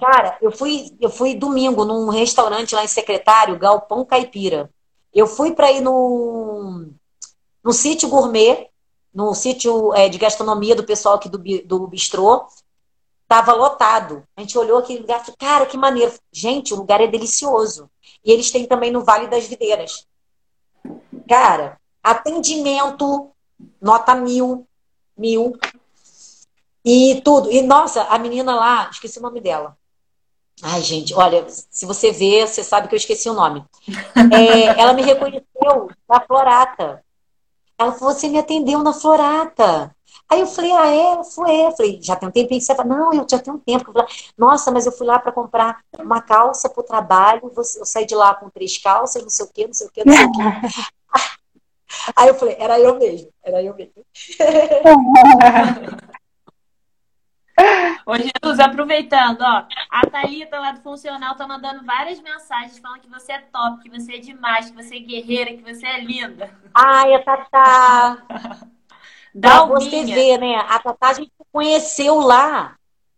Cara, 0.00 0.36
eu 0.42 0.52
fui, 0.52 0.94
eu 1.00 1.08
fui 1.08 1.34
domingo 1.34 1.84
num 1.84 2.08
restaurante 2.08 2.74
lá 2.74 2.84
em 2.84 2.88
Secretário, 2.88 3.58
Galpão 3.58 4.04
Caipira. 4.04 4.70
Eu 5.12 5.26
fui 5.26 5.54
para 5.54 5.72
ir 5.72 5.80
no, 5.80 6.90
no 7.64 7.72
sítio 7.72 8.08
gourmet, 8.08 8.68
no 9.14 9.34
sítio 9.34 9.94
é, 9.94 10.08
de 10.08 10.18
gastronomia 10.18 10.74
do 10.74 10.84
pessoal 10.84 11.14
aqui 11.14 11.28
do, 11.28 11.38
do 11.38 11.86
bistrô. 11.86 12.46
Tava 13.26 13.54
lotado. 13.54 14.22
A 14.36 14.42
gente 14.42 14.58
olhou 14.58 14.78
aquele 14.78 15.00
lugar 15.00 15.20
e 15.20 15.24
falou, 15.24 15.36
cara, 15.38 15.66
que 15.66 15.76
maneiro. 15.78 16.12
Gente, 16.30 16.74
o 16.74 16.76
lugar 16.76 17.00
é 17.00 17.06
delicioso. 17.06 17.90
E 18.24 18.30
eles 18.30 18.50
têm 18.50 18.66
também 18.66 18.90
no 18.90 19.02
Vale 19.02 19.26
das 19.26 19.46
Videiras. 19.46 20.06
Cara, 21.26 21.80
atendimento, 22.02 23.30
nota 23.80 24.14
mil, 24.14 24.66
mil. 25.16 25.58
E 26.86 27.20
tudo. 27.22 27.50
E, 27.50 27.62
nossa, 27.62 28.04
a 28.04 28.16
menina 28.16 28.54
lá, 28.54 28.88
esqueci 28.92 29.18
o 29.18 29.22
nome 29.22 29.40
dela. 29.40 29.76
Ai, 30.62 30.80
gente, 30.80 31.12
olha, 31.12 31.44
se 31.48 31.84
você 31.84 32.12
vê, 32.12 32.46
você 32.46 32.62
sabe 32.62 32.86
que 32.86 32.94
eu 32.94 32.96
esqueci 32.96 33.28
o 33.28 33.34
nome. 33.34 33.64
É, 34.32 34.80
ela 34.80 34.92
me 34.92 35.02
reconheceu 35.02 35.90
na 36.08 36.20
Florata. 36.20 37.04
Ela 37.76 37.92
falou, 37.92 38.14
você 38.14 38.28
me 38.28 38.38
atendeu 38.38 38.84
na 38.84 38.92
Florata. 38.92 39.94
Aí 40.28 40.40
eu 40.40 40.46
falei, 40.46 40.72
ah, 40.72 40.86
é? 40.86 41.24
Foi. 41.24 41.66
Eu 41.66 41.72
falei, 41.72 41.98
já 42.00 42.14
tem 42.14 42.28
um 42.28 42.32
tempinho 42.32 42.60
que 42.60 42.64
você 42.64 42.74
fala, 42.74 42.88
não, 42.88 43.12
eu 43.12 43.26
já 43.28 43.38
tenho 43.40 43.56
um 43.56 43.60
tempo. 43.60 43.90
Eu 43.90 43.92
falei, 43.92 44.08
Nossa, 44.38 44.70
mas 44.70 44.86
eu 44.86 44.92
fui 44.92 45.06
lá 45.06 45.18
para 45.18 45.32
comprar 45.32 45.80
uma 45.98 46.22
calça 46.22 46.70
para 46.70 46.80
o 46.80 46.86
trabalho, 46.86 47.52
eu 47.54 47.64
saí 47.84 48.06
de 48.06 48.14
lá 48.14 48.32
com 48.34 48.48
três 48.48 48.78
calças, 48.78 49.22
não 49.22 49.28
sei 49.30 49.44
o 49.44 49.48
quê, 49.52 49.66
não 49.66 49.74
sei 49.74 49.88
o 49.88 49.90
quê, 49.90 50.02
não 50.06 50.14
sei 50.14 50.24
o 50.24 50.32
quê. 50.32 50.42
Aí 52.14 52.28
eu 52.28 52.34
falei, 52.34 52.56
era 52.58 52.78
eu 52.78 52.96
mesmo, 52.98 53.28
era 53.42 53.62
eu 53.62 53.74
mesmo. 53.74 54.04
Ô, 58.04 58.14
Jesus, 58.16 58.60
aproveitando, 58.60 59.40
ó, 59.40 59.64
a 59.90 60.06
Thalita 60.06 60.60
lá 60.60 60.72
do 60.72 60.80
Funcional 60.80 61.34
tá 61.34 61.46
mandando 61.48 61.84
várias 61.84 62.20
mensagens 62.20 62.78
falando 62.78 63.00
que 63.00 63.08
você 63.08 63.32
é 63.32 63.38
top, 63.38 63.82
que 63.82 63.90
você 63.90 64.14
é 64.14 64.18
demais, 64.18 64.70
que 64.70 64.76
você 64.76 64.96
é 64.96 65.00
guerreira, 65.00 65.54
que 65.54 65.62
você 65.62 65.86
é 65.86 66.00
linda. 66.00 66.50
Ai, 66.74 67.14
a 67.14 67.22
Tatá. 67.22 68.22
Pra 69.38 69.64
você 69.64 70.04
ver, 70.04 70.38
né? 70.38 70.56
A 70.56 70.78
Tatá 70.78 71.08
a 71.08 71.12
gente 71.12 71.32
conheceu 71.52 72.18
lá. 72.20 72.76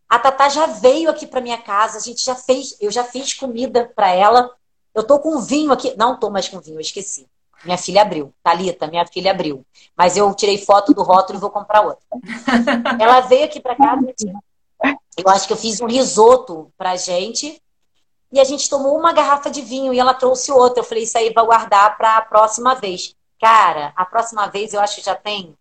A 0.08 0.18
Tatá 0.18 0.48
já 0.48 0.66
veio 0.66 1.10
aqui 1.10 1.26
para 1.26 1.40
minha 1.40 1.58
casa, 1.58 1.98
a 1.98 2.00
gente 2.00 2.24
já 2.24 2.34
fez, 2.34 2.76
eu 2.80 2.90
já 2.90 3.04
fiz 3.04 3.34
comida 3.34 3.92
para 3.94 4.08
ela. 4.10 4.50
Eu 4.94 5.06
tô 5.06 5.18
com 5.20 5.38
vinho 5.40 5.70
aqui, 5.70 5.94
não 5.96 6.18
tô 6.18 6.30
mais 6.30 6.48
com 6.48 6.60
vinho, 6.60 6.76
eu 6.76 6.80
esqueci. 6.80 7.28
Minha 7.64 7.78
filha 7.78 8.02
abriu, 8.02 8.32
Talita, 8.42 8.86
minha 8.86 9.06
filha 9.06 9.30
abriu. 9.30 9.64
Mas 9.96 10.16
eu 10.16 10.32
tirei 10.34 10.58
foto 10.58 10.94
do 10.94 11.02
rótulo 11.02 11.38
e 11.38 11.40
vou 11.40 11.50
comprar 11.50 11.82
outra. 11.82 12.04
ela 13.00 13.20
veio 13.20 13.44
aqui 13.44 13.60
para 13.60 13.74
casa, 13.74 14.14
eu 15.16 15.28
acho 15.28 15.46
que 15.46 15.52
eu 15.52 15.56
fiz 15.56 15.80
um 15.80 15.86
risoto 15.86 16.72
pra 16.78 16.96
gente. 16.96 17.60
E 18.30 18.38
a 18.38 18.44
gente 18.44 18.68
tomou 18.68 18.96
uma 18.96 19.12
garrafa 19.12 19.50
de 19.50 19.62
vinho 19.62 19.92
e 19.92 19.98
ela 19.98 20.14
trouxe 20.14 20.52
outra. 20.52 20.80
Eu 20.80 20.84
falei, 20.84 21.04
isso 21.04 21.18
aí 21.18 21.32
vai 21.32 21.44
guardar 21.44 21.96
para 21.96 22.18
a 22.18 22.22
próxima 22.22 22.74
vez. 22.74 23.16
Cara, 23.40 23.92
a 23.96 24.04
próxima 24.04 24.46
vez 24.46 24.74
eu 24.74 24.80
acho 24.80 24.96
que 24.96 25.04
já 25.04 25.14
tem 25.14 25.56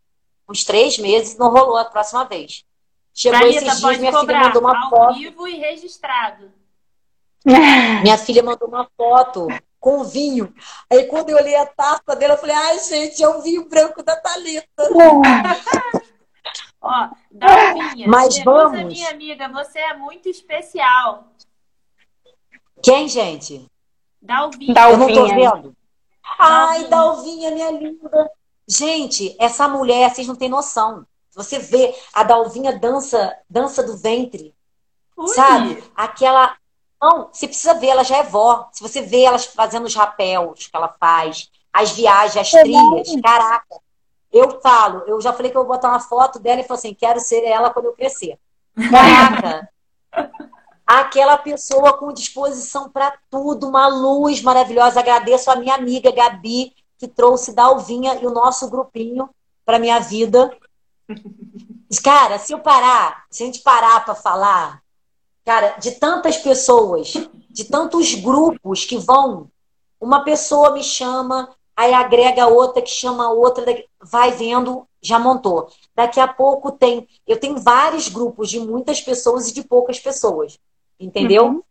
uns 0.48 0.64
três 0.64 0.98
meses, 0.98 1.38
não 1.38 1.50
rolou 1.50 1.78
a 1.78 1.86
próxima 1.86 2.26
vez. 2.26 2.64
Chegou 3.14 3.48
esses 3.48 3.80
dias, 3.80 3.98
minha 4.00 4.20
filha 4.20 4.40
mandou 4.40 4.62
uma 4.62 4.78
ao 4.78 4.90
foto. 4.90 5.14
vivo 5.16 5.48
e 5.48 5.58
registrado. 5.58 6.52
Minha 8.04 8.18
filha 8.18 8.44
mandou 8.44 8.68
uma 8.68 8.88
foto 8.96 9.48
com 9.88 10.04
vinho. 10.04 10.54
Aí 10.92 11.06
quando 11.06 11.30
eu 11.30 11.38
olhei 11.38 11.56
a 11.56 11.66
taça 11.66 12.14
dela, 12.14 12.34
eu 12.34 12.38
falei, 12.38 12.56
ai, 12.58 12.80
gente, 12.80 13.24
é 13.24 13.30
o 13.30 13.42
vinho 13.42 13.70
branco 13.70 14.04
da 14.04 14.18
Thalita. 14.18 14.68
Ó, 16.82 17.10
Dalvinha, 17.32 18.06
Mas 18.06 18.38
vamos. 18.44 18.84
minha 18.84 19.10
amiga, 19.10 19.48
você 19.48 19.80
é 19.80 19.96
muito 19.96 20.28
especial. 20.28 21.32
Quem, 22.84 23.08
gente? 23.08 23.66
Dalvinha. 24.22 24.76
Eu 24.90 24.98
não 24.98 25.08
tô 25.08 25.26
vendo. 25.26 25.74
Ai, 26.38 26.84
Dalvinha, 26.90 27.52
minha 27.52 27.72
linda. 27.72 28.30
Gente, 28.68 29.38
essa 29.40 29.70
mulher, 29.70 30.14
vocês 30.14 30.28
não 30.28 30.36
têm 30.36 30.50
noção. 30.50 31.08
Você 31.34 31.60
vê 31.60 31.96
a 32.14 32.24
Dalvinha 32.24 32.78
dança, 32.78 33.34
dança 33.50 33.82
do 33.82 33.96
ventre. 33.96 34.54
Ui. 35.16 35.30
Sabe? 35.30 35.82
Aquela. 35.96 36.58
Não, 37.02 37.30
você 37.32 37.48
precisa 37.48 37.76
ver, 37.76 37.88
ela 37.88 38.04
já 38.04 38.18
é 38.18 38.24
vó. 38.24 38.70
Se 38.72 38.82
você 38.82 39.02
vê 39.02 39.24
elas 39.24 39.46
fazendo 39.46 39.86
os 39.86 39.96
rapéus 39.96 40.68
que 40.68 40.76
ela 40.76 40.90
faz, 41.00 41.50
as 41.72 41.92
viagens, 41.92 42.38
as 42.38 42.50
trilhas, 42.50 43.22
caraca. 43.22 43.80
Eu 44.32 44.60
falo, 44.62 45.04
eu 45.08 45.22
já 45.22 45.32
falei 45.32 45.52
que 45.52 45.58
eu 45.58 45.64
vou 45.64 45.74
botar 45.74 45.90
uma 45.90 46.00
foto 46.00 46.40
dela 46.40 46.60
e 46.60 46.64
falo 46.64 46.78
assim: 46.78 46.94
quero 46.94 47.20
ser 47.20 47.44
ela 47.44 47.70
quando 47.70 47.86
eu 47.86 47.94
crescer. 47.94 48.38
Caraca! 48.90 49.70
Aquela 50.86 51.38
pessoa 51.38 51.98
com 51.98 52.14
disposição 52.14 52.90
para 52.90 53.14
tudo, 53.30 53.68
uma 53.68 53.88
luz 53.88 54.42
maravilhosa. 54.42 55.02
Agradeço 55.02 55.52
a 55.52 55.56
minha 55.58 55.76
amiga 55.76 56.12
Gabi, 56.12 56.74
que 56.98 57.08
trouxe 57.08 57.54
Dalvinha 57.54 58.16
e 58.16 58.26
o 58.26 58.32
nosso 58.32 58.70
grupinho 58.70 59.30
para 59.66 59.80
minha 59.80 60.00
vida. 60.00 60.56
Cara, 62.04 62.40
se 62.40 62.54
eu 62.54 62.60
parar, 62.60 63.26
se 63.30 63.44
a 63.44 63.46
gente 63.46 63.60
parar 63.60 64.04
para 64.06 64.16
falar, 64.16 64.82
cara, 65.48 65.78
de 65.80 65.92
tantas 65.92 66.36
pessoas, 66.36 67.14
de 67.50 67.64
tantos 67.64 68.14
grupos 68.16 68.84
que 68.84 68.98
vão, 68.98 69.50
uma 69.98 70.22
pessoa 70.26 70.72
me 70.72 70.84
chama, 70.84 71.56
aí 71.74 71.94
agrega 71.94 72.48
outra 72.48 72.82
que 72.82 72.90
chama 72.90 73.32
outra, 73.32 73.64
vai 74.02 74.32
vendo, 74.32 74.86
já 75.02 75.18
montou. 75.18 75.72
Daqui 75.96 76.20
a 76.20 76.28
pouco 76.28 76.74
tem. 76.74 77.08
Eu 77.26 77.40
tenho 77.40 77.58
vários 77.60 78.10
grupos 78.10 78.50
de 78.50 78.60
muitas 78.60 79.00
pessoas 79.00 79.48
e 79.48 79.54
de 79.54 79.64
poucas 79.64 79.98
pessoas. 79.98 80.60
Entendeu? 81.00 81.46
Uhum. 81.46 81.64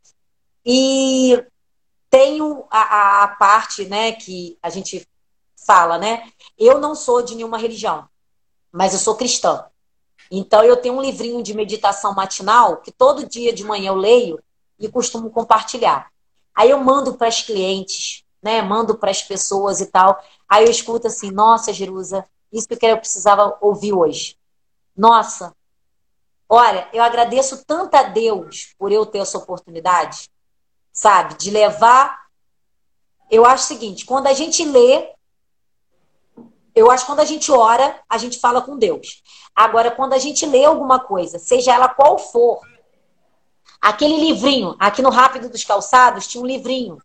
E 0.65 1.45
tenho 2.09 2.65
a, 2.71 3.25
a, 3.25 3.29
parte, 3.29 3.85
né, 3.85 4.13
que 4.13 4.57
a 4.63 4.71
gente 4.71 5.07
fala, 5.67 5.99
né? 5.99 6.31
Eu 6.59 6.81
não 6.81 6.95
sou 6.95 7.21
de 7.21 7.35
nenhuma 7.35 7.59
religião, 7.59 8.09
mas 8.73 8.95
eu 8.95 8.99
sou 8.99 9.17
cristã. 9.17 9.67
Então 10.31 10.63
eu 10.63 10.77
tenho 10.77 10.95
um 10.95 11.01
livrinho 11.01 11.43
de 11.43 11.55
meditação 11.55 12.15
matinal 12.15 12.79
que 12.79 12.91
todo 12.91 13.29
dia 13.29 13.53
de 13.53 13.65
manhã 13.65 13.89
eu 13.89 13.95
leio 13.95 14.39
e 14.79 14.89
costumo 14.89 15.31
compartilhar. 15.31 16.11
Aí 16.55 16.71
eu 16.71 16.79
mando 16.79 17.15
para 17.15 17.29
as 17.29 17.43
clientes, 17.43 18.25
né? 18.43 18.63
Mando 18.63 18.97
para 18.97 19.11
as 19.11 19.23
pessoas 19.23 19.81
e 19.81 19.87
tal. 19.87 20.23
Aí 20.49 20.65
eu 20.65 20.71
escuto 20.71 21.07
assim: 21.07 21.31
"Nossa, 21.31 21.73
Jerusa, 21.73 22.27
isso 22.53 22.69
que 22.69 22.87
eu 22.87 22.99
precisava 22.99 23.57
ouvir 23.61 23.93
hoje. 23.93 24.37
Nossa, 24.97 25.55
olha, 26.49 26.89
eu 26.93 27.03
agradeço 27.03 27.65
tanto 27.65 27.95
a 27.95 28.05
Deus 28.05 28.75
por 28.79 28.91
eu 28.91 29.05
ter 29.05 29.19
essa 29.19 29.39
oportunidade, 29.39 30.31
sabe, 30.93 31.35
de 31.35 31.51
levar. 31.51 32.27
Eu 33.31 33.45
acho 33.45 33.65
o 33.65 33.67
seguinte: 33.67 34.07
quando 34.07 34.27
a 34.27 34.33
gente 34.33 34.65
lê, 34.65 35.13
eu 36.77 36.91
acho 36.91 37.05
que 37.05 37.11
quando 37.11 37.21
a 37.21 37.25
gente 37.25 37.51
ora, 37.51 37.99
a 38.07 38.19
gente 38.19 38.39
fala 38.39 38.61
com 38.61 38.77
Deus. 38.77 39.23
Agora, 39.55 39.91
quando 39.91 40.13
a 40.13 40.19
gente 40.19 40.45
lê 40.45 40.67
alguma 40.67 41.01
coisa, 41.01 41.39
seja 41.39 41.73
ela 41.73 41.89
qual 41.89 42.19
for, 42.19 42.61
aquele 43.81 44.19
livrinho, 44.19 44.77
aqui 44.79 45.01
no 45.01 45.09
Rápido 45.09 45.49
dos 45.49 45.65
Calçados, 45.65 46.27
tinha 46.27 46.45
um 46.45 46.47
livrinho, 46.47 46.99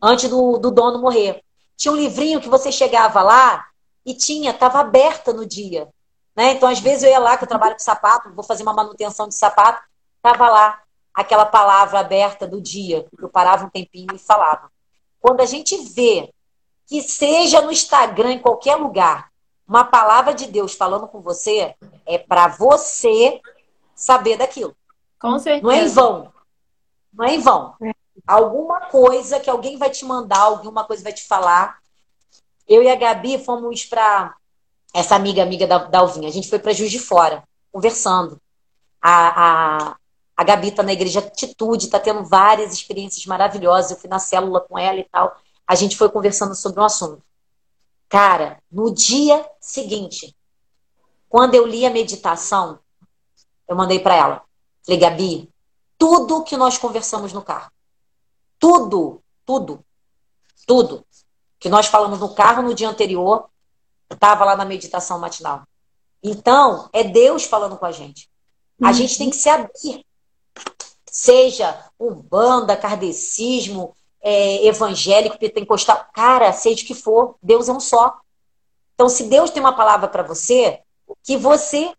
antes 0.00 0.28
do, 0.28 0.58
do 0.58 0.70
dono 0.70 0.98
morrer. 0.98 1.42
Tinha 1.74 1.90
um 1.90 1.96
livrinho 1.96 2.38
que 2.38 2.50
você 2.50 2.70
chegava 2.70 3.22
lá 3.22 3.66
e 4.04 4.12
tinha, 4.12 4.50
estava 4.50 4.80
aberta 4.80 5.32
no 5.32 5.46
dia. 5.46 5.88
Né? 6.36 6.52
Então, 6.52 6.68
às 6.68 6.78
vezes, 6.78 7.04
eu 7.04 7.10
ia 7.10 7.18
lá, 7.18 7.38
que 7.38 7.44
eu 7.44 7.48
trabalho 7.48 7.76
com 7.76 7.80
sapato, 7.80 8.30
vou 8.34 8.44
fazer 8.44 8.62
uma 8.62 8.74
manutenção 8.74 9.26
de 9.26 9.34
sapato, 9.34 9.82
estava 10.16 10.50
lá 10.50 10.82
aquela 11.14 11.46
palavra 11.46 12.00
aberta 12.00 12.46
do 12.46 12.60
dia. 12.60 13.06
Eu 13.18 13.30
parava 13.30 13.64
um 13.64 13.70
tempinho 13.70 14.14
e 14.14 14.18
falava. 14.18 14.70
Quando 15.18 15.40
a 15.40 15.46
gente 15.46 15.76
vê 15.94 16.30
que 16.88 17.02
seja 17.02 17.60
no 17.60 17.70
Instagram, 17.70 18.32
em 18.32 18.38
qualquer 18.38 18.76
lugar, 18.76 19.30
uma 19.66 19.84
palavra 19.84 20.32
de 20.32 20.46
Deus 20.46 20.72
falando 20.74 21.06
com 21.06 21.20
você, 21.20 21.74
é 22.06 22.16
para 22.16 22.48
você 22.48 23.40
saber 23.94 24.38
daquilo. 24.38 24.74
Com 25.20 25.38
certeza. 25.38 25.62
Não 25.62 25.70
é 25.70 25.84
em 25.84 25.88
vão. 25.88 26.32
Não 27.12 27.24
é 27.26 27.34
em 27.34 27.40
vão. 27.40 27.74
Alguma 28.26 28.80
coisa 28.86 29.38
que 29.38 29.50
alguém 29.50 29.76
vai 29.76 29.90
te 29.90 30.04
mandar, 30.06 30.40
alguma 30.40 30.84
coisa 30.84 31.02
vai 31.02 31.12
te 31.12 31.26
falar, 31.26 31.78
eu 32.66 32.82
e 32.82 32.88
a 32.88 32.96
Gabi 32.96 33.38
fomos 33.38 33.84
para 33.84 34.34
essa 34.94 35.14
amiga, 35.14 35.42
amiga 35.42 35.66
da, 35.66 35.78
da 35.78 35.98
Alvinha. 35.98 36.28
A 36.28 36.32
gente 36.32 36.48
foi 36.48 36.58
para 36.58 36.72
Juiz 36.72 36.90
de 36.90 36.98
Fora, 36.98 37.44
conversando. 37.70 38.40
A, 39.00 39.88
a, 39.90 39.96
a 40.36 40.44
Gabi 40.44 40.70
tá 40.70 40.82
na 40.82 40.92
igreja 40.92 41.18
Atitude, 41.20 41.88
tá 41.88 42.00
tendo 42.00 42.24
várias 42.24 42.72
experiências 42.72 43.24
maravilhosas. 43.26 43.90
Eu 43.90 43.98
fui 43.98 44.08
na 44.08 44.18
célula 44.18 44.60
com 44.60 44.78
ela 44.78 44.98
e 44.98 45.04
tal. 45.04 45.36
A 45.68 45.74
gente 45.74 45.98
foi 45.98 46.08
conversando 46.08 46.54
sobre 46.54 46.80
um 46.80 46.84
assunto. 46.84 47.22
Cara, 48.08 48.62
no 48.72 48.92
dia 48.92 49.46
seguinte, 49.60 50.34
quando 51.28 51.54
eu 51.54 51.66
li 51.66 51.84
a 51.84 51.90
meditação, 51.90 52.78
eu 53.68 53.76
mandei 53.76 54.00
para 54.00 54.14
ela. 54.14 54.42
Falei, 54.82 54.98
Gabi, 54.98 55.52
tudo 55.98 56.42
que 56.42 56.56
nós 56.56 56.78
conversamos 56.78 57.34
no 57.34 57.42
carro, 57.42 57.70
tudo, 58.58 59.22
tudo, 59.44 59.84
tudo, 60.66 61.04
que 61.60 61.68
nós 61.68 61.86
falamos 61.86 62.18
no 62.18 62.34
carro 62.34 62.62
no 62.62 62.74
dia 62.74 62.88
anterior, 62.88 63.50
estava 64.10 64.46
lá 64.46 64.56
na 64.56 64.64
meditação 64.64 65.18
matinal. 65.18 65.64
Então, 66.22 66.88
é 66.94 67.04
Deus 67.04 67.44
falando 67.44 67.76
com 67.76 67.84
a 67.84 67.92
gente. 67.92 68.30
A 68.82 68.86
uhum. 68.86 68.92
gente 68.94 69.18
tem 69.18 69.28
que 69.28 69.36
se 69.36 69.50
abrir. 69.50 70.06
Seja 71.10 71.90
umbanda, 71.98 72.76
kardecismo, 72.76 73.94
é, 74.20 74.66
evangélico, 74.66 75.38
pentecostal. 75.38 76.06
Cara, 76.12 76.52
seja 76.52 76.82
o 76.82 76.86
que 76.86 76.94
for, 76.94 77.36
Deus 77.42 77.68
é 77.68 77.72
um 77.72 77.80
só. 77.80 78.18
Então, 78.94 79.08
se 79.08 79.24
Deus 79.24 79.50
tem 79.50 79.62
uma 79.62 79.76
palavra 79.76 80.08
para 80.08 80.22
você, 80.22 80.80
que 81.22 81.36
você 81.36 81.92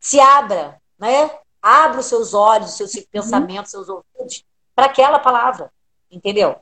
se 0.00 0.18
abra, 0.18 0.80
né? 0.98 1.30
Abra 1.60 2.00
os 2.00 2.06
seus 2.06 2.32
olhos, 2.32 2.70
os 2.70 2.76
seus 2.76 2.94
uhum. 2.94 3.02
pensamentos, 3.10 3.74
os 3.74 3.86
seus 3.86 3.88
ouvidos 3.88 4.44
para 4.74 4.86
aquela 4.86 5.18
palavra. 5.18 5.70
Entendeu? 6.10 6.56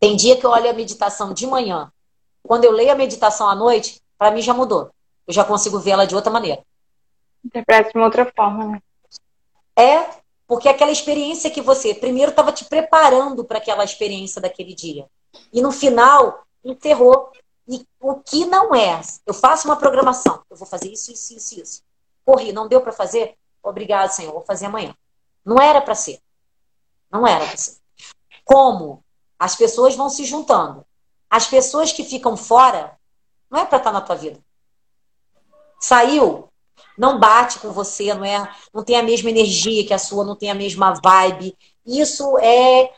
Tem 0.00 0.16
dia 0.16 0.36
que 0.36 0.46
eu 0.46 0.50
olho 0.50 0.70
a 0.70 0.72
meditação 0.72 1.34
de 1.34 1.46
manhã. 1.46 1.92
Quando 2.42 2.64
eu 2.64 2.72
leio 2.72 2.92
a 2.92 2.94
meditação 2.94 3.48
à 3.48 3.54
noite, 3.54 4.00
para 4.16 4.30
mim 4.30 4.40
já 4.40 4.54
mudou. 4.54 4.90
Eu 5.26 5.34
já 5.34 5.44
consigo 5.44 5.78
ver 5.78 5.90
ela 5.90 6.06
de 6.06 6.14
outra 6.14 6.32
maneira. 6.32 6.62
Interpreta 7.44 7.90
de 7.90 7.98
uma 7.98 8.06
outra 8.06 8.32
forma, 8.34 8.64
né? 8.66 8.82
É, 9.76 10.10
porque 10.48 10.66
aquela 10.66 10.90
experiência 10.90 11.50
que 11.50 11.60
você 11.60 11.94
primeiro 11.94 12.30
estava 12.30 12.50
te 12.50 12.64
preparando 12.64 13.44
para 13.44 13.58
aquela 13.58 13.84
experiência 13.84 14.40
daquele 14.40 14.74
dia. 14.74 15.06
E 15.52 15.60
no 15.60 15.70
final, 15.70 16.42
enterrou. 16.64 17.30
E 17.68 17.86
o 18.00 18.14
que 18.14 18.46
não 18.46 18.74
é? 18.74 18.98
Eu 19.26 19.34
faço 19.34 19.68
uma 19.68 19.76
programação. 19.76 20.42
Eu 20.48 20.56
vou 20.56 20.66
fazer 20.66 20.90
isso, 20.90 21.12
isso, 21.12 21.36
isso, 21.36 21.60
isso. 21.60 21.82
Corri, 22.24 22.50
não 22.50 22.66
deu 22.66 22.80
para 22.80 22.92
fazer? 22.92 23.36
Obrigado, 23.62 24.10
Senhor, 24.10 24.32
vou 24.32 24.42
fazer 24.42 24.66
amanhã. 24.66 24.96
Não 25.44 25.60
era 25.60 25.82
para 25.82 25.94
ser. 25.94 26.18
Não 27.12 27.26
era 27.26 27.44
para 27.44 27.56
ser. 27.58 27.76
Como 28.42 29.04
as 29.38 29.54
pessoas 29.54 29.94
vão 29.94 30.08
se 30.08 30.24
juntando. 30.24 30.82
As 31.28 31.46
pessoas 31.46 31.92
que 31.92 32.02
ficam 32.02 32.38
fora, 32.38 32.98
não 33.50 33.60
é 33.60 33.66
para 33.66 33.76
estar 33.76 33.90
tá 33.90 33.98
na 33.98 34.00
tua 34.00 34.16
vida. 34.16 34.40
Saiu, 35.78 36.47
não 36.98 37.20
bate 37.20 37.60
com 37.60 37.70
você, 37.70 38.12
não 38.12 38.24
é, 38.24 38.52
não 38.74 38.82
tem 38.82 38.96
a 38.96 39.02
mesma 39.02 39.30
energia 39.30 39.86
que 39.86 39.94
a 39.94 39.98
sua, 39.98 40.24
não 40.24 40.34
tem 40.34 40.50
a 40.50 40.54
mesma 40.54 41.00
vibe. 41.00 41.56
Isso 41.86 42.36
é 42.38 42.92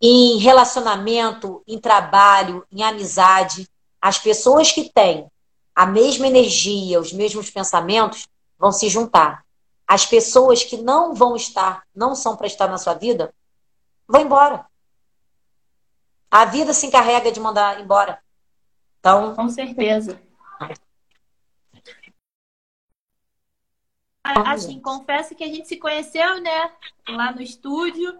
em 0.00 0.38
relacionamento, 0.38 1.62
em 1.68 1.78
trabalho, 1.78 2.66
em 2.72 2.82
amizade. 2.82 3.68
As 4.00 4.18
pessoas 4.18 4.72
que 4.72 4.90
têm 4.90 5.30
a 5.74 5.84
mesma 5.84 6.26
energia, 6.26 6.98
os 6.98 7.12
mesmos 7.12 7.50
pensamentos, 7.50 8.26
vão 8.58 8.72
se 8.72 8.88
juntar. 8.88 9.44
As 9.86 10.06
pessoas 10.06 10.64
que 10.64 10.78
não 10.78 11.14
vão 11.14 11.36
estar, 11.36 11.82
não 11.94 12.14
são 12.14 12.36
para 12.36 12.46
estar 12.46 12.68
na 12.68 12.78
sua 12.78 12.94
vida, 12.94 13.34
vão 14.08 14.22
embora. 14.22 14.64
A 16.30 16.46
vida 16.46 16.72
se 16.72 16.86
encarrega 16.86 17.30
de 17.30 17.38
mandar 17.38 17.78
embora. 17.80 18.18
Então, 18.98 19.34
com 19.34 19.48
certeza. 19.50 20.18
Assim, 24.22 24.80
confesso 24.80 25.34
que 25.34 25.42
a 25.42 25.48
gente 25.48 25.66
se 25.66 25.76
conheceu, 25.76 26.40
né? 26.40 26.70
Lá 27.08 27.32
no 27.32 27.42
estúdio. 27.42 28.14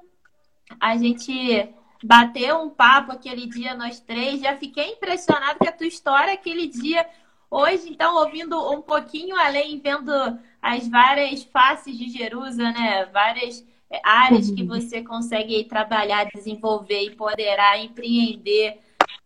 A 0.80 0.96
gente 0.96 1.68
bateu 2.02 2.60
um 2.60 2.70
papo 2.70 3.12
aquele 3.12 3.46
dia, 3.46 3.74
nós 3.74 4.00
três. 4.00 4.40
Já 4.40 4.56
fiquei 4.56 4.92
impressionado 4.92 5.58
com 5.58 5.68
a 5.68 5.72
tua 5.72 5.86
história 5.86 6.34
aquele 6.34 6.66
dia. 6.66 7.06
Hoje, 7.50 7.90
então, 7.90 8.16
ouvindo 8.16 8.58
um 8.72 8.82
pouquinho 8.82 9.36
além, 9.36 9.78
vendo 9.78 10.12
as 10.60 10.88
várias 10.88 11.44
faces 11.44 11.96
de 11.96 12.08
Jerusa, 12.08 12.72
né? 12.72 13.04
Várias 13.12 13.64
áreas 14.02 14.50
que 14.50 14.62
uhum. 14.62 14.68
você 14.68 15.02
consegue 15.02 15.64
trabalhar, 15.64 16.24
desenvolver, 16.34 17.04
empoderar, 17.04 17.78
empreender, 17.78 18.80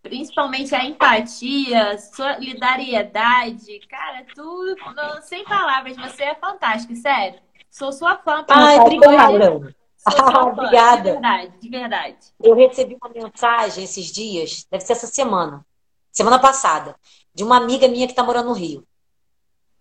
principalmente 0.08 0.74
a 0.74 0.84
empatia, 0.84 1.98
solidariedade, 1.98 3.80
cara, 3.88 4.24
tudo 4.34 4.76
sem 5.22 5.44
palavras, 5.44 5.96
você 5.96 6.24
é 6.24 6.34
fantástico, 6.34 6.94
sério. 6.96 7.40
Sou 7.70 7.92
sua 7.92 8.16
fã. 8.16 8.44
Ai, 8.48 8.78
obrigada. 8.78 9.74
Ah, 10.04 10.44
obrigada. 10.46 11.02
De 11.02 11.10
verdade, 11.12 11.58
de 11.60 11.68
verdade. 11.68 12.16
Eu 12.42 12.54
recebi 12.54 12.96
uma 13.02 13.12
mensagem 13.12 13.84
esses 13.84 14.06
dias, 14.06 14.66
deve 14.70 14.84
ser 14.84 14.92
essa 14.92 15.06
semana, 15.06 15.64
semana 16.12 16.38
passada, 16.38 16.94
de 17.34 17.44
uma 17.44 17.56
amiga 17.56 17.88
minha 17.88 18.06
que 18.06 18.12
está 18.12 18.22
morando 18.22 18.48
no 18.48 18.54
Rio, 18.54 18.86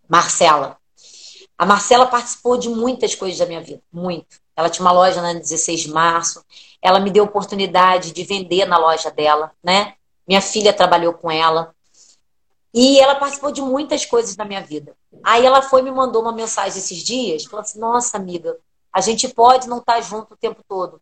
Marcela. 0.09 0.77
A 1.57 1.65
Marcela 1.65 2.05
participou 2.07 2.57
de 2.57 2.67
muitas 2.67 3.15
coisas 3.15 3.39
da 3.39 3.45
minha 3.45 3.61
vida, 3.61 3.81
muito. 3.91 4.43
Ela 4.55 4.69
tinha 4.69 4.85
uma 4.85 4.91
loja 4.91 5.21
na 5.21 5.33
16 5.33 5.81
de 5.81 5.91
março. 5.91 6.43
Ela 6.81 6.99
me 6.99 7.11
deu 7.11 7.25
oportunidade 7.25 8.11
de 8.11 8.23
vender 8.23 8.65
na 8.65 8.77
loja 8.77 9.11
dela, 9.11 9.51
né? 9.63 9.93
Minha 10.27 10.41
filha 10.41 10.73
trabalhou 10.73 11.13
com 11.13 11.29
ela. 11.29 11.73
E 12.73 12.99
ela 12.99 13.15
participou 13.15 13.51
de 13.51 13.61
muitas 13.61 14.05
coisas 14.05 14.35
na 14.35 14.43
minha 14.43 14.61
vida. 14.61 14.95
Aí 15.23 15.45
ela 15.45 15.61
foi 15.61 15.81
me 15.81 15.91
mandou 15.91 16.21
uma 16.21 16.33
mensagem 16.33 16.77
esses 16.77 16.97
dias, 16.97 17.45
falou 17.45 17.61
assim: 17.61 17.79
"Nossa, 17.79 18.17
amiga, 18.17 18.57
a 18.91 18.99
gente 18.99 19.29
pode 19.29 19.67
não 19.67 19.77
estar 19.77 20.01
junto 20.01 20.33
o 20.33 20.37
tempo 20.37 20.61
todo, 20.67 21.01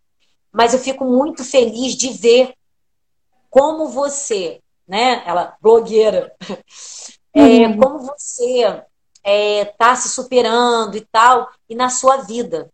mas 0.51 0.73
eu 0.73 0.79
fico 0.79 1.03
muito 1.03 1.43
feliz 1.43 1.95
de 1.95 2.09
ver 2.09 2.53
como 3.49 3.87
você, 3.87 4.61
né? 4.87 5.23
Ela 5.25 5.55
blogueira, 5.59 6.35
é, 7.33 7.41
uhum. 7.41 7.79
como 7.79 7.99
você 7.99 8.61
está 8.61 8.85
é, 9.23 9.65
tá 9.65 9.95
se 9.95 10.09
superando 10.09 10.95
e 10.95 11.01
tal, 11.11 11.49
e 11.67 11.75
na 11.75 11.89
sua 11.89 12.17
vida. 12.17 12.69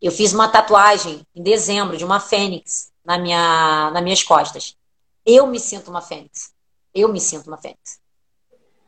Eu 0.00 0.12
fiz 0.12 0.32
uma 0.32 0.48
tatuagem 0.48 1.26
em 1.34 1.42
dezembro 1.42 1.96
de 1.96 2.04
uma 2.04 2.20
fênix 2.20 2.92
na 3.04 3.18
minha, 3.18 3.90
nas 3.90 4.02
minhas 4.02 4.22
costas. 4.22 4.76
Eu 5.26 5.46
me 5.46 5.58
sinto 5.58 5.90
uma 5.90 6.00
fênix. 6.00 6.52
Eu 6.94 7.08
me 7.08 7.20
sinto 7.20 7.46
uma 7.46 7.56
fênix. 7.56 7.98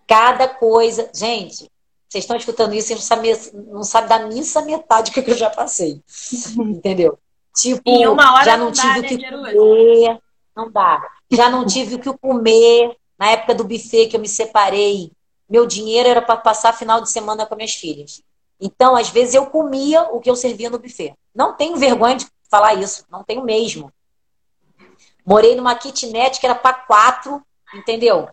Cada 0.07 0.49
coisa. 0.49 1.11
Gente, 1.15 1.71
vocês 2.09 2.25
estão 2.25 2.37
escutando 2.37 2.75
isso 2.75 2.93
e 2.93 2.95
não 2.95 3.03
sabem 3.03 3.35
não 3.55 3.83
sabe 3.83 4.09
da 4.09 4.27
missa 4.27 4.63
metade 4.63 5.11
do 5.11 5.23
que 5.23 5.31
eu 5.31 5.37
já 5.37 5.51
passei. 5.51 6.01
Entendeu? 6.59 7.19
Tipo, 7.55 7.91
já 8.45 8.57
não, 8.57 8.67
não 8.67 8.73
tive 8.73 8.93
dá, 8.93 8.99
o 8.99 9.03
né, 9.03 9.09
que 9.09 9.17
né, 9.17 9.31
comer. 9.31 10.21
Não 10.55 10.71
dá. 10.71 11.03
Já 11.31 11.51
não 11.51 11.67
tive 11.67 11.95
o 11.97 11.99
que 11.99 12.19
comer. 12.19 12.97
Na 13.19 13.31
época 13.31 13.55
do 13.55 13.65
buffet 13.65 14.09
que 14.09 14.17
eu 14.17 14.21
me 14.21 14.29
separei, 14.29 15.11
meu 15.49 15.67
dinheiro 15.67 16.09
era 16.09 16.21
para 16.21 16.37
passar 16.37 16.75
final 16.75 17.01
de 17.01 17.11
semana 17.11 17.47
com 17.47 17.57
minhas 17.57 17.75
filhas. 17.75 18.23
Então, 18.61 18.95
às 18.95 19.09
vezes, 19.09 19.35
eu 19.35 19.47
comia 19.47 20.03
o 20.03 20.21
que 20.21 20.29
eu 20.29 20.37
servia 20.37 20.69
no 20.69 20.79
buffet. 20.79 21.15
Não 21.35 21.55
tenho 21.55 21.77
vergonha 21.77 22.17
de 22.17 22.27
falar 22.51 22.75
isso, 22.75 23.05
não 23.11 23.25
tenho 23.25 23.43
mesmo. 23.43 23.91
Morei 25.27 25.57
numa 25.57 25.75
kitnet 25.75 26.39
que 26.39 26.47
era 26.47 26.55
para 26.55 26.73
quatro, 26.73 27.45
entendeu? 27.75 28.29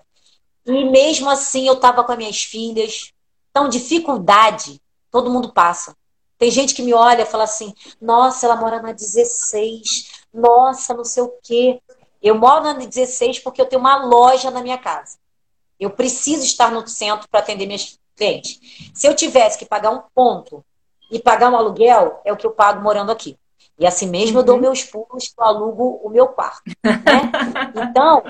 E 0.65 0.85
mesmo 0.85 1.29
assim 1.29 1.67
eu 1.67 1.73
estava 1.73 2.03
com 2.03 2.11
as 2.11 2.17
minhas 2.17 2.43
filhas. 2.43 3.11
Então, 3.49 3.67
dificuldade, 3.67 4.79
todo 5.11 5.29
mundo 5.29 5.51
passa. 5.51 5.95
Tem 6.37 6.51
gente 6.51 6.75
que 6.75 6.81
me 6.81 6.93
olha 6.93 7.23
e 7.23 7.25
fala 7.25 7.45
assim: 7.45 7.73
nossa, 7.99 8.45
ela 8.45 8.55
mora 8.55 8.81
na 8.81 8.91
16, 8.91 10.25
nossa, 10.33 10.93
não 10.93 11.03
sei 11.03 11.23
o 11.23 11.33
quê. 11.41 11.81
Eu 12.21 12.35
moro 12.35 12.63
na 12.63 12.73
16 12.73 13.39
porque 13.39 13.61
eu 13.61 13.65
tenho 13.65 13.79
uma 13.79 14.05
loja 14.05 14.51
na 14.51 14.61
minha 14.61 14.77
casa. 14.77 15.17
Eu 15.79 15.89
preciso 15.89 16.43
estar 16.43 16.71
no 16.71 16.87
centro 16.87 17.27
para 17.27 17.39
atender 17.39 17.65
minhas 17.65 17.99
clientes. 18.15 18.59
Se 18.93 19.07
eu 19.07 19.15
tivesse 19.15 19.57
que 19.57 19.65
pagar 19.65 19.91
um 19.91 20.03
ponto 20.13 20.63
e 21.11 21.19
pagar 21.19 21.51
um 21.51 21.55
aluguel, 21.55 22.21
é 22.23 22.31
o 22.31 22.37
que 22.37 22.45
eu 22.45 22.51
pago 22.51 22.81
morando 22.81 23.11
aqui. 23.11 23.37
E 23.78 23.86
assim 23.86 24.07
mesmo 24.07 24.36
uhum. 24.36 24.41
eu 24.41 24.45
dou 24.45 24.55
uhum. 24.55 24.61
meus 24.61 24.84
pulos 24.84 25.28
que 25.28 25.39
eu 25.39 25.43
alugo 25.43 25.99
o 26.03 26.09
meu 26.09 26.28
quarto. 26.28 26.63
Né? 26.84 26.93
então, 27.89 28.24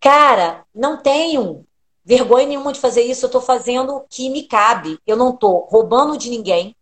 cara, 0.00 0.64
não 0.74 0.96
tenho 0.98 1.64
vergonha 2.04 2.46
nenhuma 2.46 2.72
de 2.72 2.80
fazer 2.80 3.02
isso. 3.02 3.24
Eu 3.24 3.28
estou 3.28 3.40
fazendo 3.40 3.96
o 3.96 4.00
que 4.08 4.28
me 4.28 4.44
cabe. 4.44 4.98
Eu 5.06 5.16
não 5.16 5.30
estou 5.30 5.66
roubando 5.70 6.16
de 6.16 6.28
ninguém. 6.28 6.76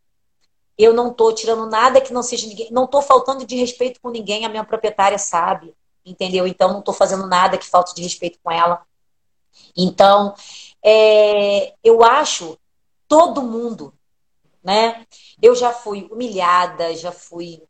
Eu 0.77 0.95
não 0.95 1.11
estou 1.11 1.33
tirando 1.35 1.67
nada 1.67 2.01
que 2.01 2.13
não 2.13 2.23
seja 2.23 2.47
ninguém. 2.47 2.69
Não 2.71 2.85
estou 2.85 3.03
faltando 3.03 3.45
de 3.45 3.57
respeito 3.57 4.01
com 4.01 4.11
ninguém. 4.11 4.45
A 4.45 4.49
minha 4.49 4.65
proprietária 4.65 5.19
sabe. 5.19 5.75
Entendeu? 6.05 6.47
Então, 6.47 6.73
não 6.73 6.81
estou 6.81 6.95
fazendo 6.95 7.27
nada 7.27 7.59
que 7.59 7.69
falte 7.69 7.95
de 7.95 8.03
respeito 8.03 8.39
com 8.43 8.51
ela. 8.51 8.83
Então, 9.77 10.35
é, 10.83 11.75
eu 11.85 12.03
acho 12.03 12.59
todo 13.07 13.43
mundo, 13.43 13.93
né? 14.63 15.07
Eu 15.43 15.55
já 15.55 15.73
fui 15.73 16.09
humilhada, 16.11 16.95
já 16.95 17.13
fui. 17.13 17.63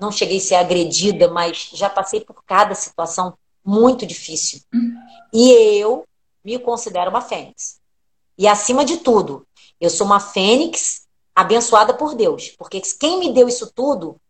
Não 0.00 0.12
cheguei 0.12 0.38
a 0.38 0.40
ser 0.40 0.54
agredida, 0.56 1.28
mas 1.28 1.70
já 1.72 1.88
passei 1.88 2.20
por 2.20 2.42
cada 2.44 2.74
situação 2.74 3.36
muito 3.64 4.06
difícil. 4.06 4.60
E 5.32 5.50
eu 5.80 6.04
me 6.44 6.58
considero 6.58 7.10
uma 7.10 7.20
fênix. 7.20 7.80
E 8.38 8.46
acima 8.46 8.84
de 8.84 8.98
tudo, 8.98 9.46
eu 9.80 9.90
sou 9.90 10.06
uma 10.06 10.20
fênix 10.20 11.06
abençoada 11.34 11.94
por 11.94 12.14
Deus. 12.14 12.50
Porque 12.50 12.80
quem 13.00 13.18
me 13.18 13.32
deu 13.32 13.48
isso 13.48 13.72
tudo 13.74 14.20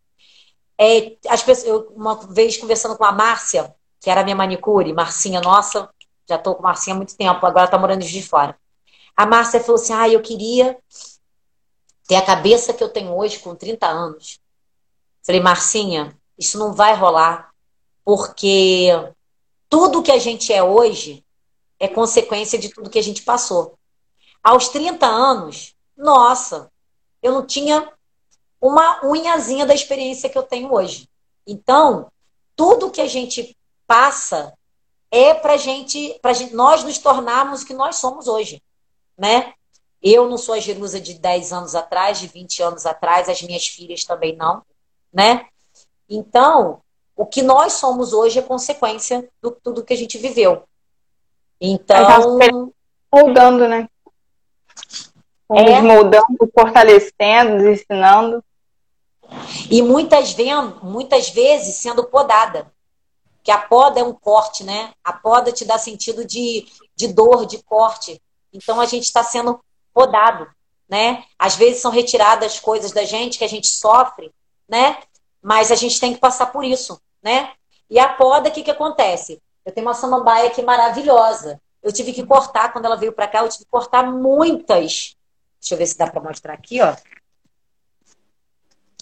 é. 0.78 1.16
As 1.28 1.42
pessoas, 1.42 1.66
eu, 1.68 1.92
uma 1.94 2.14
vez 2.14 2.56
conversando 2.56 2.96
com 2.96 3.04
a 3.04 3.12
Márcia, 3.12 3.74
que 4.00 4.10
era 4.10 4.24
minha 4.24 4.36
manicure, 4.36 4.92
Marcinha, 4.92 5.40
nossa, 5.40 5.88
já 6.28 6.36
estou 6.36 6.54
com 6.54 6.62
Marcinha 6.62 6.94
há 6.94 6.96
muito 6.96 7.16
tempo, 7.16 7.44
agora 7.44 7.64
está 7.64 7.78
morando 7.78 8.04
de 8.04 8.22
fora. 8.22 8.56
A 9.16 9.26
Márcia 9.26 9.60
falou 9.60 9.80
assim: 9.80 9.92
ah, 9.92 10.08
eu 10.08 10.20
queria 10.20 10.78
ter 12.06 12.16
a 12.16 12.22
cabeça 12.22 12.72
que 12.72 12.82
eu 12.82 12.88
tenho 12.88 13.14
hoje 13.16 13.38
com 13.38 13.54
30 13.54 13.86
anos. 13.86 14.40
Falei, 15.22 15.40
Marcinha, 15.40 16.16
isso 16.38 16.58
não 16.58 16.72
vai 16.72 16.94
rolar, 16.94 17.50
porque 18.04 18.90
tudo 19.68 20.02
que 20.02 20.12
a 20.12 20.18
gente 20.18 20.52
é 20.52 20.62
hoje 20.62 21.24
é 21.78 21.88
consequência 21.88 22.58
de 22.58 22.68
tudo 22.68 22.90
que 22.90 22.98
a 22.98 23.02
gente 23.02 23.22
passou. 23.22 23.76
Aos 24.42 24.68
30 24.68 25.04
anos, 25.06 25.74
nossa, 25.96 26.70
eu 27.22 27.32
não 27.32 27.44
tinha 27.44 27.92
uma 28.60 29.04
unhazinha 29.04 29.66
da 29.66 29.74
experiência 29.74 30.30
que 30.30 30.38
eu 30.38 30.42
tenho 30.42 30.72
hoje. 30.72 31.08
Então, 31.46 32.10
tudo 32.54 32.90
que 32.90 33.00
a 33.00 33.08
gente 33.08 33.56
passa 33.86 34.52
é 35.10 35.34
para 35.34 35.56
gente, 35.56 36.18
para 36.22 36.32
nós 36.52 36.84
nos 36.84 36.98
tornarmos 36.98 37.62
o 37.62 37.66
que 37.66 37.74
nós 37.74 37.96
somos 37.96 38.28
hoje, 38.28 38.62
né? 39.16 39.54
Eu 40.02 40.28
não 40.28 40.38
sou 40.38 40.54
a 40.54 40.60
Jerusa 40.60 41.00
de 41.00 41.14
10 41.14 41.52
anos 41.52 41.74
atrás, 41.74 42.18
de 42.18 42.26
20 42.26 42.62
anos 42.62 42.86
atrás, 42.86 43.28
as 43.28 43.42
minhas 43.42 43.66
filhas 43.66 44.04
também 44.04 44.36
não, 44.36 44.62
né? 45.12 45.46
Então, 46.08 46.80
o 47.16 47.26
que 47.26 47.42
nós 47.42 47.74
somos 47.74 48.12
hoje 48.12 48.38
é 48.38 48.42
consequência 48.42 49.28
do 49.40 49.50
tudo 49.50 49.82
que 49.82 49.94
a 49.94 49.96
gente 49.96 50.18
viveu. 50.18 50.62
Então. 51.60 52.38
Moldando, 53.12 53.66
né? 53.68 53.88
É. 55.50 55.80
moldando, 55.80 56.50
fortalecendo, 56.52 57.68
ensinando. 57.68 58.44
E 59.70 59.80
muitas, 59.80 60.32
vendo, 60.32 60.84
muitas 60.84 61.30
vezes 61.30 61.76
sendo 61.76 62.04
podada. 62.04 62.70
Que 63.42 63.50
a 63.50 63.58
poda 63.58 64.00
é 64.00 64.04
um 64.04 64.12
corte, 64.12 64.64
né? 64.64 64.92
A 65.02 65.12
poda 65.12 65.52
te 65.52 65.64
dá 65.64 65.78
sentido 65.78 66.24
de, 66.24 66.66
de 66.94 67.08
dor, 67.08 67.46
de 67.46 67.62
corte. 67.62 68.20
Então 68.52 68.80
a 68.80 68.86
gente 68.86 69.04
está 69.04 69.22
sendo 69.22 69.60
podado, 69.96 70.46
né? 70.86 71.24
Às 71.38 71.56
vezes 71.56 71.80
são 71.80 71.90
retiradas 71.90 72.60
coisas 72.60 72.92
da 72.92 73.04
gente 73.04 73.38
que 73.38 73.44
a 73.44 73.48
gente 73.48 73.66
sofre, 73.66 74.30
né? 74.68 74.98
Mas 75.42 75.72
a 75.72 75.74
gente 75.74 75.98
tem 75.98 76.12
que 76.12 76.20
passar 76.20 76.52
por 76.52 76.62
isso, 76.62 77.00
né? 77.22 77.52
E 77.88 77.98
a 77.98 78.10
poda, 78.10 78.50
o 78.50 78.52
que, 78.52 78.62
que 78.62 78.70
acontece? 78.70 79.40
Eu 79.64 79.72
tenho 79.72 79.86
uma 79.86 79.94
samambaia 79.94 80.48
aqui 80.48 80.60
maravilhosa. 80.60 81.58
Eu 81.82 81.90
tive 81.90 82.12
que 82.12 82.26
cortar, 82.26 82.74
quando 82.74 82.84
ela 82.84 82.96
veio 82.96 83.12
para 83.12 83.26
cá, 83.26 83.38
eu 83.38 83.48
tive 83.48 83.64
que 83.64 83.70
cortar 83.70 84.02
muitas. 84.12 85.16
Deixa 85.58 85.72
eu 85.74 85.78
ver 85.78 85.86
se 85.86 85.96
dá 85.96 86.10
para 86.10 86.20
mostrar 86.20 86.52
aqui, 86.52 86.82
ó. 86.82 86.94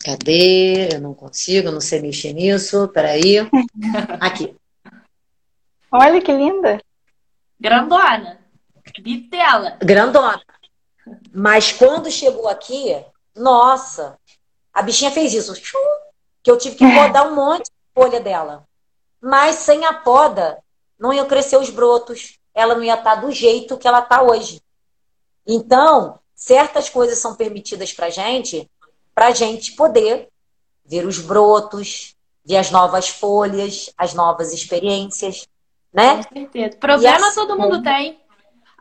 Cadê? 0.04 0.94
Eu 0.94 1.00
não 1.00 1.12
consigo, 1.12 1.72
não 1.72 1.80
sei 1.80 2.00
mexer 2.00 2.32
nisso. 2.34 2.86
Peraí. 2.88 3.38
Aqui. 4.20 4.54
Olha 5.90 6.20
que 6.20 6.30
linda. 6.30 6.78
Grandona. 7.58 8.38
Bitela. 9.00 9.78
Grandona. 9.82 10.42
Mas 11.32 11.72
quando 11.72 12.10
chegou 12.10 12.48
aqui, 12.48 13.04
nossa, 13.34 14.18
a 14.72 14.82
bichinha 14.82 15.10
fez 15.10 15.32
isso. 15.32 15.54
Que 16.42 16.50
eu 16.50 16.58
tive 16.58 16.76
que 16.76 16.84
podar 16.84 17.30
um 17.30 17.34
monte 17.34 17.64
de 17.64 17.72
folha 17.94 18.20
dela. 18.20 18.66
Mas 19.20 19.56
sem 19.56 19.84
a 19.84 19.94
poda, 19.94 20.62
não 20.98 21.12
ia 21.12 21.24
crescer 21.24 21.56
os 21.56 21.70
brotos, 21.70 22.38
ela 22.54 22.74
não 22.74 22.84
ia 22.84 22.94
estar 22.94 23.16
do 23.16 23.30
jeito 23.30 23.78
que 23.78 23.88
ela 23.88 24.00
está 24.00 24.22
hoje. 24.22 24.60
Então, 25.46 26.18
certas 26.34 26.88
coisas 26.88 27.18
são 27.18 27.34
permitidas 27.34 27.92
para 27.92 28.10
gente, 28.10 28.70
para 29.14 29.30
gente 29.30 29.72
poder 29.72 30.28
ver 30.84 31.06
os 31.06 31.18
brotos, 31.18 32.14
ver 32.44 32.56
as 32.56 32.70
novas 32.70 33.08
folhas, 33.08 33.90
as 33.96 34.12
novas 34.14 34.52
experiências, 34.52 35.46
né? 35.92 36.16
Com 36.16 36.34
certeza. 36.34 36.76
Problema 36.76 37.28
assim, 37.28 37.34
todo 37.34 37.58
mundo 37.58 37.82
tem. 37.82 38.20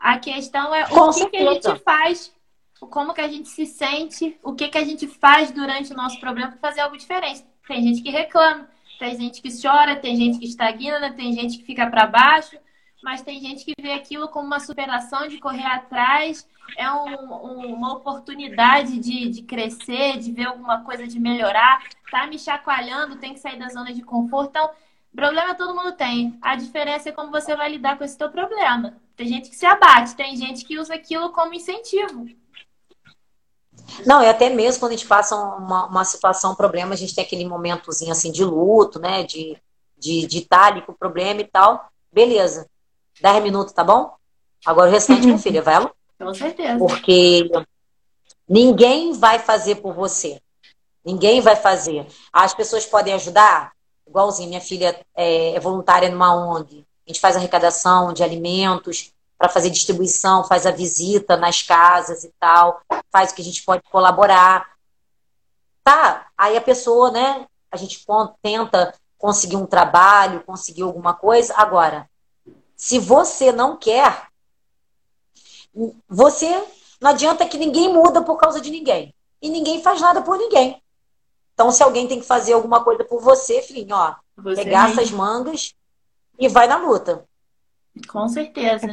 A 0.04 0.18
questão 0.18 0.74
é 0.74 0.84
o 0.84 1.12
que, 1.14 1.30
que, 1.30 1.36
a 1.38 1.54
gente 1.54 1.78
faz, 1.78 2.30
como 2.78 3.14
que 3.14 3.22
a 3.22 3.26
gente 3.26 3.48
se 3.48 3.64
sente, 3.64 4.38
o 4.42 4.52
que, 4.52 4.68
que 4.68 4.76
a 4.76 4.84
gente 4.84 5.08
faz 5.08 5.50
durante 5.50 5.94
o 5.94 5.96
nosso 5.96 6.20
problema 6.20 6.50
para 6.50 6.60
fazer 6.60 6.82
algo 6.82 6.98
diferente. 6.98 7.42
Tem 7.66 7.82
gente 7.82 8.02
que 8.02 8.10
reclama, 8.10 8.68
tem 8.98 9.16
gente 9.16 9.40
que 9.40 9.48
chora, 9.62 9.96
tem 9.96 10.14
gente 10.14 10.38
que 10.38 10.44
estagna, 10.44 11.10
tem 11.14 11.32
gente 11.32 11.56
que 11.56 11.64
fica 11.64 11.86
para 11.86 12.06
baixo, 12.06 12.54
mas 13.02 13.22
tem 13.22 13.40
gente 13.40 13.64
que 13.64 13.72
vê 13.80 13.92
aquilo 13.92 14.28
como 14.28 14.46
uma 14.46 14.60
superação 14.60 15.26
de 15.26 15.38
correr 15.38 15.64
atrás, 15.64 16.46
é 16.76 16.90
um, 16.92 17.24
um, 17.24 17.74
uma 17.74 17.94
oportunidade 17.94 18.98
de, 18.98 19.30
de 19.30 19.40
crescer, 19.40 20.18
de 20.18 20.30
ver 20.32 20.48
alguma 20.48 20.84
coisa, 20.84 21.06
de 21.06 21.18
melhorar, 21.18 21.82
tá 22.10 22.26
me 22.26 22.38
chacoalhando, 22.38 23.16
tem 23.16 23.32
que 23.32 23.40
sair 23.40 23.58
da 23.58 23.70
zona 23.70 23.90
de 23.90 24.02
conforto. 24.02 24.50
Então, 24.50 24.70
problema 25.16 25.54
todo 25.54 25.74
mundo 25.74 25.92
tem. 25.92 26.38
A 26.42 26.56
diferença 26.56 27.08
é 27.08 27.12
como 27.12 27.30
você 27.30 27.56
vai 27.56 27.70
lidar 27.70 27.96
com 27.96 28.04
esse 28.04 28.18
teu 28.18 28.28
problema. 28.28 29.02
Tem 29.16 29.28
gente 29.28 29.50
que 29.50 29.56
se 29.56 29.66
abate, 29.66 30.16
tem 30.16 30.36
gente 30.36 30.64
que 30.64 30.78
usa 30.78 30.94
aquilo 30.94 31.30
como 31.30 31.54
incentivo. 31.54 32.26
Não, 34.06 34.22
e 34.22 34.28
até 34.28 34.50
mesmo 34.50 34.80
quando 34.80 34.92
a 34.92 34.96
gente 34.96 35.06
passa 35.06 35.36
uma, 35.36 35.86
uma 35.86 36.04
situação, 36.04 36.52
um 36.52 36.56
problema, 36.56 36.94
a 36.94 36.96
gente 36.96 37.14
tem 37.14 37.24
aquele 37.24 37.44
momentozinho 37.44 38.12
assim 38.12 38.32
de 38.32 38.44
luto, 38.44 38.98
né? 38.98 39.22
De, 39.22 39.56
de, 39.96 40.26
de 40.26 40.38
estar 40.38 40.84
com 40.84 40.92
o 40.92 40.96
problema 40.96 41.40
e 41.40 41.44
tal. 41.44 41.88
Beleza. 42.12 42.68
10 43.20 43.42
minutos, 43.42 43.72
tá 43.72 43.84
bom? 43.84 44.14
Agora 44.64 44.88
o 44.88 44.92
restante, 44.92 45.30
com 45.30 45.38
filha, 45.38 45.62
vai 45.62 45.88
Com 46.18 46.34
certeza. 46.34 46.78
Porque 46.78 47.50
ninguém 48.48 49.12
vai 49.12 49.38
fazer 49.38 49.76
por 49.76 49.92
você. 49.92 50.40
Ninguém 51.04 51.40
vai 51.40 51.54
fazer. 51.54 52.06
As 52.32 52.54
pessoas 52.54 52.86
podem 52.86 53.12
ajudar? 53.14 53.72
Igualzinho, 54.06 54.48
minha 54.48 54.60
filha 54.60 54.98
é, 55.14 55.54
é 55.54 55.60
voluntária 55.60 56.08
numa 56.08 56.34
ONG. 56.34 56.83
A 57.06 57.10
gente 57.10 57.20
faz 57.20 57.36
arrecadação 57.36 58.12
de 58.12 58.22
alimentos, 58.22 59.12
para 59.36 59.48
fazer 59.48 59.70
distribuição, 59.70 60.44
faz 60.44 60.66
a 60.66 60.70
visita 60.70 61.36
nas 61.36 61.62
casas 61.62 62.24
e 62.24 62.32
tal, 62.38 62.80
faz 63.10 63.30
o 63.30 63.34
que 63.34 63.42
a 63.42 63.44
gente 63.44 63.62
pode 63.62 63.82
colaborar. 63.90 64.74
Tá, 65.82 66.28
aí 66.36 66.56
a 66.56 66.62
pessoa, 66.62 67.10
né, 67.10 67.46
a 67.70 67.76
gente 67.76 68.04
tenta 68.42 68.94
conseguir 69.18 69.56
um 69.56 69.66
trabalho, 69.66 70.42
conseguir 70.44 70.82
alguma 70.82 71.12
coisa. 71.12 71.54
Agora, 71.56 72.08
se 72.76 72.98
você 72.98 73.52
não 73.52 73.76
quer, 73.76 74.28
você 76.08 76.64
não 77.00 77.10
adianta 77.10 77.46
que 77.46 77.58
ninguém 77.58 77.92
muda 77.92 78.22
por 78.22 78.36
causa 78.38 78.60
de 78.60 78.70
ninguém. 78.70 79.14
E 79.42 79.50
ninguém 79.50 79.82
faz 79.82 80.00
nada 80.00 80.22
por 80.22 80.38
ninguém. 80.38 80.82
Então, 81.52 81.70
se 81.70 81.82
alguém 81.82 82.08
tem 82.08 82.20
que 82.20 82.26
fazer 82.26 82.54
alguma 82.54 82.82
coisa 82.82 83.04
por 83.04 83.20
você, 83.20 83.60
filhinho, 83.60 83.94
ó, 83.94 84.14
você 84.36 84.64
pegar 84.64 84.90
essas 84.90 85.10
mangas 85.10 85.74
e 86.38 86.48
vai 86.48 86.66
na 86.66 86.76
luta. 86.76 87.24
Com 88.08 88.28
certeza. 88.28 88.86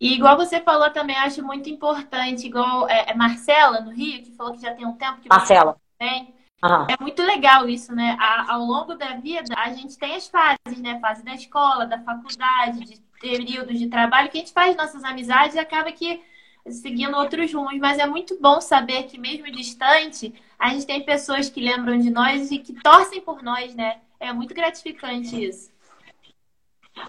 E 0.00 0.14
igual 0.14 0.36
você 0.36 0.60
falou 0.60 0.90
também, 0.90 1.16
acho 1.16 1.44
muito 1.44 1.70
importante, 1.70 2.46
igual 2.46 2.88
é, 2.88 3.10
é 3.10 3.14
Marcela 3.14 3.80
no 3.80 3.92
Rio, 3.92 4.22
que 4.22 4.32
falou 4.32 4.52
que 4.52 4.60
já 4.60 4.74
tem 4.74 4.84
um 4.84 4.94
tempo 4.94 5.20
que 5.20 5.28
Marcela. 5.28 5.76
Tem. 5.98 6.34
Uhum. 6.64 6.86
É 6.88 6.96
muito 7.00 7.22
legal 7.22 7.68
isso, 7.68 7.94
né? 7.94 8.16
A, 8.20 8.54
ao 8.54 8.64
longo 8.64 8.94
da 8.94 9.14
vida, 9.14 9.54
a 9.56 9.72
gente 9.72 9.98
tem 9.98 10.14
as 10.14 10.28
fases, 10.28 10.80
né? 10.80 10.98
Fase 11.00 11.24
da 11.24 11.34
escola, 11.34 11.86
da 11.86 12.00
faculdade, 12.00 12.84
de 12.84 13.00
períodos 13.20 13.78
de 13.78 13.88
trabalho, 13.88 14.28
que 14.28 14.38
a 14.38 14.40
gente 14.40 14.52
faz 14.52 14.76
nossas 14.76 15.02
amizades 15.02 15.56
e 15.56 15.58
acaba 15.58 15.90
que 15.90 16.20
seguindo 16.68 17.16
outros 17.16 17.52
rumos. 17.52 17.78
Mas 17.78 17.98
é 17.98 18.06
muito 18.06 18.38
bom 18.40 18.60
saber 18.60 19.04
que, 19.04 19.18
mesmo 19.18 19.50
distante, 19.50 20.32
a 20.56 20.68
gente 20.70 20.86
tem 20.86 21.04
pessoas 21.04 21.48
que 21.48 21.60
lembram 21.60 21.98
de 21.98 22.10
nós 22.10 22.50
e 22.52 22.58
que 22.58 22.74
torcem 22.74 23.20
por 23.20 23.42
nós, 23.42 23.74
né? 23.74 23.98
É 24.20 24.32
muito 24.32 24.54
gratificante 24.54 25.44
isso. 25.44 25.71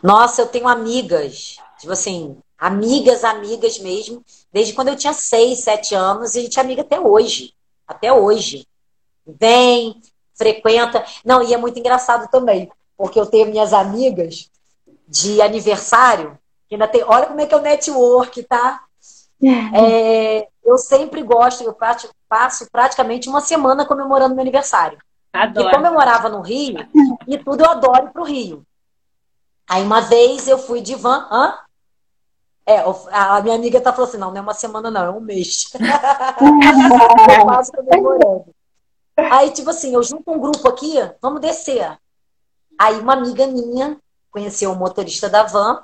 Nossa, 0.02 0.42
eu 0.42 0.48
tenho 0.48 0.68
amigas, 0.68 1.58
tipo 1.80 1.92
assim, 1.92 2.38
amigas, 2.58 3.24
amigas 3.24 3.80
mesmo, 3.80 4.24
desde 4.52 4.74
quando 4.74 4.90
eu 4.90 4.96
tinha 4.96 5.14
seis, 5.14 5.60
sete 5.60 5.94
anos, 5.94 6.36
e 6.36 6.40
a 6.40 6.42
gente 6.42 6.58
é 6.58 6.62
amiga 6.62 6.82
até 6.82 7.00
hoje. 7.00 7.54
Até 7.88 8.12
hoje 8.12 8.66
vem, 9.26 10.02
frequenta. 10.36 11.04
Não, 11.26 11.44
e 11.44 11.54
é 11.54 11.58
muito 11.58 11.80
engraçado 11.80 12.30
também, 12.30 12.72
porque 12.98 13.20
eu 13.20 13.26
tenho 13.26 13.50
minhas 13.50 13.74
amigas 13.74 14.50
de 15.08 15.42
aniversário, 15.42 16.38
que 16.68 16.76
ainda 16.76 16.88
tem. 16.88 17.04
Olha 17.04 17.28
como 17.28 17.42
é 17.42 17.46
que 17.46 17.54
é 17.54 17.58
o 17.58 17.62
network, 17.62 18.44
tá? 18.44 18.84
É, 19.76 20.48
eu 20.64 20.78
sempre 20.78 21.22
gosto, 21.22 21.64
eu 21.64 21.76
passo 22.30 22.68
praticamente 22.72 23.28
uma 23.28 23.42
semana 23.42 23.86
comemorando 23.86 24.34
meu 24.34 24.42
aniversário. 24.42 24.98
Adoro. 25.34 25.68
E 25.68 25.72
como 25.72 25.86
eu 25.86 25.94
morava 25.94 26.30
no 26.30 26.42
Rio, 26.42 26.78
e 27.28 27.38
tudo 27.38 27.64
eu 27.64 27.70
adoro 27.70 28.06
ir 28.06 28.12
pro 28.12 28.24
Rio. 28.24 28.66
Aí 29.68 29.84
uma 29.84 30.02
vez 30.02 30.48
eu 30.48 30.58
fui 30.58 30.82
de 30.82 30.96
van. 30.96 31.28
Hã? 31.32 31.60
É, 32.66 32.78
a 33.12 33.42
minha 33.42 33.56
amiga 33.56 33.82
tá 33.82 33.92
falando 33.92 34.08
assim: 34.10 34.18
não, 34.18 34.32
não 34.32 34.38
é 34.38 34.42
uma 34.42 34.54
semana, 34.54 34.90
não, 34.90 35.04
é 35.04 35.10
um 35.10 35.20
mês. 35.20 35.70
eu 36.40 37.84
comemorando. 37.84 38.56
Aí, 39.16 39.52
tipo 39.52 39.70
assim, 39.70 39.94
eu 39.94 40.02
junto 40.02 40.32
um 40.32 40.40
grupo 40.40 40.68
aqui, 40.68 40.96
vamos 41.22 41.40
descer. 41.42 42.00
Aí 42.80 43.00
uma 43.00 43.14
amiga 43.14 43.46
minha 43.48 43.98
conheceu 44.32 44.72
o 44.72 44.76
motorista 44.76 45.30
da 45.30 45.44
van. 45.44 45.84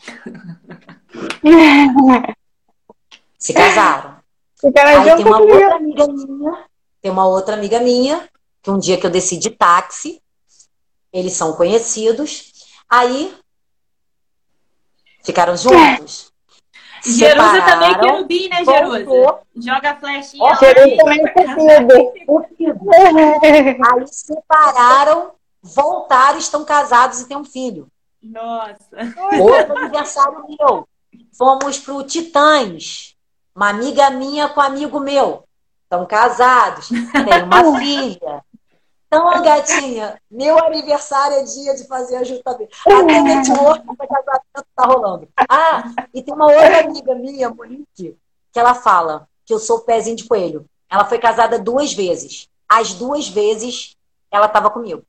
Se 3.38 3.54
casaram. 3.54 4.16
Aí 4.62 5.16
tem 5.16 5.24
uma 5.24 5.40
outra 5.40 5.76
amiga 5.76 6.06
minha, 6.06 6.66
tem 7.00 7.10
uma 7.10 7.26
outra 7.26 7.54
amiga 7.54 7.80
minha, 7.80 8.28
que 8.62 8.70
um 8.70 8.78
dia 8.78 9.00
que 9.00 9.06
eu 9.06 9.10
desci 9.10 9.38
de 9.38 9.48
táxi, 9.48 10.20
eles 11.10 11.32
são 11.32 11.54
conhecidos. 11.54 12.49
Aí 12.90 13.32
ficaram 15.24 15.56
juntos. 15.56 16.32
Jerusa 17.06 17.62
também 17.62 17.98
querubim, 17.98 18.48
né, 18.48 18.64
Jerusa? 18.64 19.38
Joga 19.56 19.90
a 19.92 19.96
flechinha. 19.96 20.44
Ó, 20.44 20.54
Jerusa 20.56 20.96
também 20.96 22.12
Aí 23.92 24.06
separaram, 24.06 25.32
voltaram, 25.62 26.38
estão 26.38 26.64
casados 26.64 27.20
e 27.20 27.28
têm 27.28 27.36
um 27.36 27.44
filho. 27.44 27.88
Nossa. 28.22 28.76
Outro 29.40 29.78
aniversário 29.78 30.44
meu. 30.48 30.86
Fomos 31.32 31.78
pro 31.78 32.02
Titãs. 32.02 33.16
Uma 33.54 33.70
amiga 33.70 34.10
minha 34.10 34.48
com 34.48 34.60
um 34.60 34.64
amigo 34.64 35.00
meu. 35.00 35.44
Estão 35.84 36.04
casados. 36.06 36.88
Tem 36.88 37.42
uma 37.42 37.64
filha. 37.80 38.44
Então, 39.10 39.28
gatinha, 39.42 40.22
meu 40.30 40.56
aniversário 40.64 41.38
é 41.38 41.42
dia 41.42 41.74
de 41.74 41.86
fazer 41.88 42.16
ajustamento. 42.16 42.76
Até 42.86 43.20
network 43.20 43.84
para 43.96 44.06
casamento 44.06 44.66
tá 44.76 44.84
rolando. 44.86 45.28
Ah, 45.36 45.82
e 46.14 46.22
tem 46.22 46.32
uma 46.32 46.46
outra 46.46 46.80
amiga 46.80 47.14
minha, 47.16 47.50
Monique, 47.50 48.16
que 48.52 48.60
ela 48.60 48.74
fala 48.74 49.28
que 49.44 49.52
eu 49.52 49.58
sou 49.58 49.80
pezinho 49.80 50.16
de 50.16 50.28
coelho. 50.28 50.64
Ela 50.88 51.04
foi 51.04 51.18
casada 51.18 51.58
duas 51.58 51.92
vezes. 51.92 52.48
As 52.68 52.94
duas 52.94 53.28
vezes 53.28 53.96
ela 54.30 54.46
estava 54.46 54.70
comigo. 54.70 55.02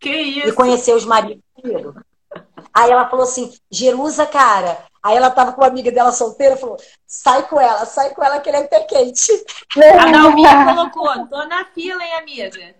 Que 0.00 0.10
isso? 0.10 0.48
E 0.48 0.52
conheceu 0.52 0.96
os 0.96 1.04
maridos 1.04 1.42
comigo. 1.54 1.94
Aí 2.74 2.90
ela 2.90 3.08
falou 3.08 3.24
assim, 3.24 3.52
Jerusa, 3.70 4.26
cara. 4.26 4.84
Aí 5.02 5.16
ela 5.16 5.30
tava 5.30 5.52
com 5.52 5.60
uma 5.60 5.68
amiga 5.68 5.92
dela 5.92 6.12
solteira, 6.12 6.56
falou, 6.56 6.76
sai 7.06 7.48
com 7.48 7.60
ela, 7.60 7.86
sai 7.86 8.10
com 8.10 8.22
ela 8.22 8.40
que 8.40 8.48
ele 8.48 8.58
é 8.58 8.64
pé 8.64 8.80
quente. 8.80 9.32
A 9.76 10.10
Dalminha 10.10 10.64
colocou, 10.74 11.26
tô 11.28 11.44
na 11.46 11.64
fila, 11.66 12.02
hein, 12.02 12.14
amiga? 12.14 12.74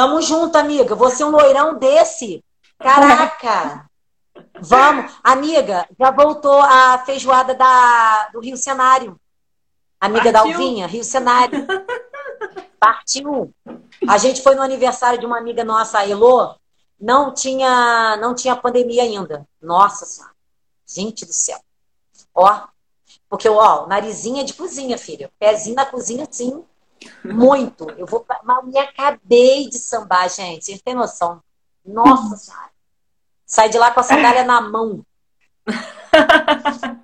Tamo 0.00 0.22
junto, 0.22 0.56
amiga. 0.56 0.94
Você 0.94 1.22
é 1.22 1.26
um 1.26 1.30
loirão 1.30 1.78
desse. 1.78 2.42
Caraca! 2.78 3.86
Vamos. 4.58 5.12
Amiga, 5.22 5.86
já 5.98 6.10
voltou 6.10 6.58
a 6.58 7.02
feijoada 7.04 7.54
da, 7.54 8.30
do 8.32 8.40
Rio 8.40 8.56
Cenário. 8.56 9.20
Amiga 10.00 10.32
Partiu. 10.32 10.32
da 10.32 10.40
Alvinha, 10.40 10.86
Rio 10.86 11.04
Cenário. 11.04 11.66
Partiu. 12.80 13.52
A 14.08 14.16
gente 14.16 14.40
foi 14.40 14.54
no 14.54 14.62
aniversário 14.62 15.20
de 15.20 15.26
uma 15.26 15.36
amiga 15.36 15.64
nossa, 15.64 15.98
a 15.98 16.08
Elô. 16.08 16.54
Não 16.98 17.34
tinha, 17.34 18.16
não 18.16 18.34
tinha 18.34 18.56
pandemia 18.56 19.02
ainda. 19.02 19.46
Nossa 19.60 20.06
senhora. 20.06 20.32
Gente 20.86 21.26
do 21.26 21.32
céu. 21.34 21.60
Ó. 22.34 22.68
Porque, 23.28 23.50
ó, 23.50 23.86
narizinho 23.86 24.40
é 24.40 24.44
de 24.44 24.54
cozinha, 24.54 24.96
filha. 24.96 25.30
Pezinho 25.38 25.76
na 25.76 25.84
cozinha, 25.84 26.26
sim. 26.30 26.64
Muito. 27.24 27.90
Eu 27.90 28.06
vou. 28.06 28.24
Mas 28.44 28.64
me 28.64 28.78
acabei 28.78 29.68
de 29.68 29.78
sambar, 29.78 30.28
gente. 30.28 30.64
Vocês 30.64 30.82
têm 30.82 30.94
noção? 30.94 31.42
Nossa 31.84 32.36
Senhora. 32.36 32.70
Sai 33.46 33.68
de 33.68 33.78
lá 33.78 33.90
com 33.90 34.00
a 34.00 34.02
sandália 34.02 34.44
na 34.44 34.60
mão. 34.60 35.04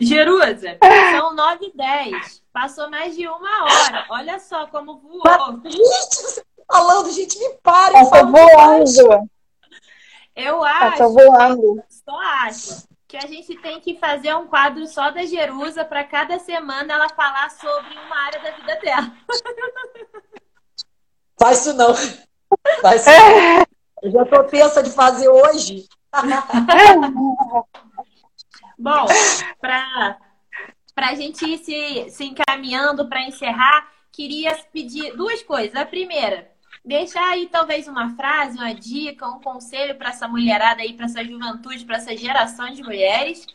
Jerusa, 0.00 0.78
são 1.12 1.34
9 1.34 1.66
e 1.66 1.76
10. 1.76 2.42
Passou 2.52 2.90
mais 2.90 3.14
de 3.14 3.26
uma 3.28 3.64
hora. 3.64 4.06
Olha 4.10 4.38
só 4.38 4.66
como 4.66 4.98
voou. 4.98 5.60
Gente, 5.64 6.16
você 6.16 6.40
tá 6.40 6.64
falando, 6.72 7.10
gente, 7.12 7.38
me 7.38 7.50
pare. 7.62 7.92
Passou 7.92 8.26
voando. 8.26 9.30
Eu 10.34 10.64
acho. 10.64 10.90
Passou 10.90 11.12
voando. 11.12 11.84
Só 11.88 12.18
acho 12.18 12.89
que 13.10 13.16
a 13.16 13.26
gente 13.26 13.56
tem 13.56 13.80
que 13.80 13.98
fazer 13.98 14.32
um 14.36 14.46
quadro 14.46 14.86
só 14.86 15.10
da 15.10 15.26
Jerusa 15.26 15.84
para 15.84 16.04
cada 16.04 16.38
semana 16.38 16.94
ela 16.94 17.08
falar 17.08 17.50
sobre 17.50 17.98
uma 17.98 18.16
área 18.16 18.40
da 18.40 18.52
vida 18.52 18.76
dela. 18.76 19.12
Faz 21.36 21.58
isso 21.58 21.74
não. 21.74 21.92
Faz 22.80 23.00
isso 23.00 23.10
não. 23.10 23.66
Eu 24.00 24.12
já 24.12 24.24
tô 24.26 24.44
pensa 24.44 24.80
de 24.80 24.90
fazer 24.90 25.28
hoje. 25.28 25.88
Bom, 28.78 29.06
para 29.60 30.16
a 30.96 31.14
gente 31.16 31.44
ir 31.44 31.58
se, 31.58 32.08
se 32.10 32.24
encaminhando 32.24 33.08
para 33.08 33.22
encerrar, 33.22 33.90
queria 34.12 34.54
pedir 34.72 35.16
duas 35.16 35.42
coisas. 35.42 35.74
A 35.74 35.84
primeira, 35.84 36.48
Deixar 36.84 37.30
aí 37.30 37.46
talvez 37.46 37.86
uma 37.86 38.14
frase, 38.16 38.56
uma 38.56 38.72
dica, 38.72 39.28
um 39.28 39.40
conselho 39.40 39.96
para 39.96 40.10
essa 40.10 40.26
mulherada 40.26 40.80
aí, 40.80 40.94
para 40.94 41.06
essa 41.06 41.22
juventude, 41.22 41.84
para 41.84 41.96
essa 41.96 42.16
geração 42.16 42.70
de 42.70 42.82
mulheres. 42.82 43.46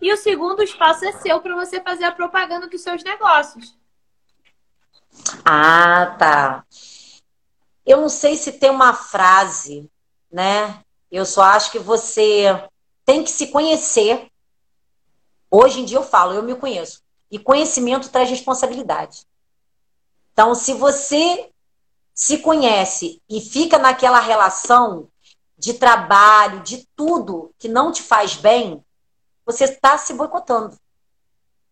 E 0.00 0.12
o 0.12 0.16
segundo 0.16 0.62
espaço 0.62 1.04
é 1.04 1.12
seu 1.12 1.40
para 1.40 1.54
você 1.54 1.80
fazer 1.80 2.04
a 2.04 2.12
propaganda 2.12 2.68
dos 2.68 2.82
seus 2.82 3.02
negócios. 3.02 3.74
Ah, 5.44 6.14
tá. 6.18 6.64
Eu 7.86 8.00
não 8.00 8.08
sei 8.08 8.36
se 8.36 8.52
tem 8.52 8.70
uma 8.70 8.92
frase, 8.92 9.90
né? 10.30 10.82
Eu 11.10 11.24
só 11.24 11.42
acho 11.42 11.70
que 11.70 11.78
você 11.78 12.46
tem 13.04 13.22
que 13.22 13.30
se 13.30 13.48
conhecer. 13.48 14.28
Hoje 15.50 15.80
em 15.80 15.84
dia 15.84 15.98
eu 15.98 16.02
falo, 16.02 16.34
eu 16.34 16.42
me 16.42 16.54
conheço. 16.54 17.02
E 17.30 17.38
conhecimento 17.38 18.10
traz 18.10 18.28
responsabilidade. 18.28 19.26
Então, 20.32 20.54
se 20.54 20.74
você 20.74 21.50
se 22.14 22.38
conhece 22.38 23.20
e 23.28 23.40
fica 23.40 23.76
naquela 23.76 24.20
relação 24.20 25.08
de 25.58 25.74
trabalho, 25.74 26.62
de 26.62 26.86
tudo 26.94 27.52
que 27.58 27.68
não 27.68 27.90
te 27.90 28.02
faz 28.02 28.36
bem, 28.36 28.84
você 29.44 29.64
está 29.64 29.98
se 29.98 30.14
boicotando. 30.14 30.78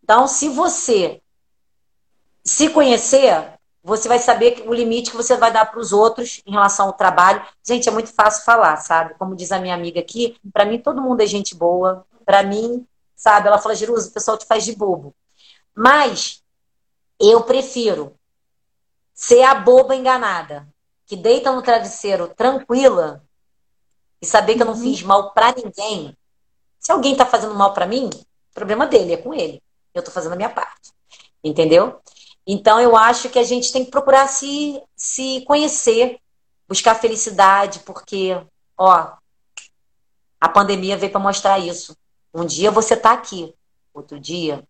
Então, 0.03 0.27
se 0.27 0.49
você 0.49 1.23
se 2.45 2.69
conhecer, 2.71 3.55
você 3.85 4.09
vai 4.09 4.19
saber 4.19 4.65
o 4.67 4.75
limite 4.75 5.11
que 5.11 5.17
você 5.17 5.37
vai 5.37 5.53
dar 5.53 5.67
para 5.67 5.79
os 5.79 5.93
outros 5.93 6.43
em 6.45 6.51
relação 6.51 6.87
ao 6.87 6.93
trabalho. 6.93 7.47
Gente, 7.65 7.89
é 7.89 7.93
muito 7.93 8.13
fácil 8.13 8.45
falar, 8.45 8.77
sabe? 8.79 9.15
Como 9.15 9.37
diz 9.37 9.53
a 9.53 9.59
minha 9.59 9.75
amiga 9.75 10.01
aqui, 10.01 10.37
para 10.53 10.65
mim 10.65 10.79
todo 10.79 11.01
mundo 11.01 11.21
é 11.21 11.27
gente 11.27 11.55
boa. 11.55 12.05
Para 12.25 12.43
mim, 12.43 12.87
sabe? 13.15 13.49
Ela 13.49 13.59
fala, 13.59 13.75
Jerusa, 13.75 14.09
o 14.09 14.13
pessoal 14.13 14.37
te 14.37 14.47
faz 14.47 14.65
de 14.65 14.75
bobo. 14.75 15.15
Mas 15.75 16.43
eu 17.19 17.43
prefiro 17.43 18.15
ser 19.15 19.43
a 19.43 19.55
boba 19.55 19.95
enganada. 19.95 20.67
Que 21.07 21.17
deita 21.17 21.53
no 21.53 21.63
travesseiro 21.63 22.29
tranquila 22.29 23.23
e 24.21 24.27
saber 24.27 24.55
que 24.55 24.63
eu 24.63 24.67
não 24.67 24.75
uhum. 24.75 24.81
fiz 24.81 25.03
mal 25.03 25.33
para 25.33 25.53
ninguém, 25.53 26.17
se 26.79 26.91
alguém 26.91 27.17
tá 27.17 27.27
fazendo 27.27 27.55
mal 27.55 27.75
para 27.75 27.87
mim, 27.87 28.09
o 28.09 28.55
problema 28.55 28.87
dele 28.87 29.15
é 29.15 29.17
com 29.17 29.35
ele. 29.35 29.63
Eu 29.93 30.03
tô 30.03 30.11
fazendo 30.11 30.33
a 30.33 30.37
minha 30.37 30.49
parte. 30.49 30.93
Entendeu? 31.43 32.01
Então 32.47 32.81
eu 32.81 32.97
acho 32.97 33.29
que 33.29 33.39
a 33.39 33.45
gente 33.45 33.73
tem 33.73 33.85
que 33.85 33.91
procurar 33.91 34.29
se, 34.29 34.83
se 34.97 35.45
conhecer, 35.47 36.19
buscar 36.69 36.95
felicidade, 36.95 37.81
porque, 37.81 38.41
ó, 38.77 39.13
a 40.41 40.49
pandemia 40.49 40.97
veio 40.97 41.13
para 41.13 41.21
mostrar 41.21 41.59
isso. 41.59 41.97
Um 42.35 42.45
dia 42.45 42.71
você 42.71 42.97
tá 42.97 43.13
aqui, 43.13 43.55
outro 43.93 44.19
dia 44.19 44.67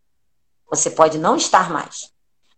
você 0.70 0.90
pode 0.90 1.18
não 1.18 1.36
estar 1.36 1.70
mais. 1.70 2.12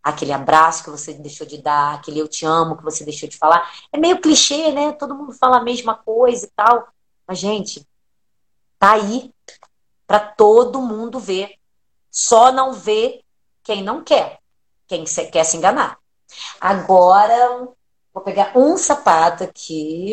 Aquele 0.04 0.32
abraço 0.32 0.84
que 0.84 0.90
você 0.90 1.14
deixou 1.14 1.46
de 1.46 1.62
dar, 1.62 1.94
aquele 1.94 2.18
eu 2.18 2.28
te 2.28 2.44
amo 2.44 2.76
que 2.76 2.84
você 2.84 3.04
deixou 3.06 3.26
de 3.26 3.38
falar. 3.38 3.72
É 3.90 3.96
meio 3.96 4.20
clichê, 4.20 4.70
né? 4.70 4.92
Todo 4.92 5.14
mundo 5.14 5.32
fala 5.32 5.56
a 5.56 5.62
mesma 5.62 5.94
coisa 5.94 6.44
e 6.44 6.50
tal. 6.54 6.86
Mas, 7.26 7.38
gente, 7.38 7.88
tá 8.78 8.92
aí 8.92 9.32
para 10.06 10.20
todo 10.20 10.82
mundo 10.82 11.18
ver. 11.18 11.54
Só 12.10 12.52
não 12.52 12.74
vê 12.74 13.24
quem 13.62 13.82
não 13.82 14.04
quer, 14.04 14.40
quem 14.86 15.04
quer 15.04 15.44
se 15.44 15.56
enganar. 15.56 15.98
Agora, 16.60 17.68
vou 18.12 18.22
pegar 18.22 18.52
um 18.54 18.76
sapato 18.76 19.42
aqui. 19.42 20.12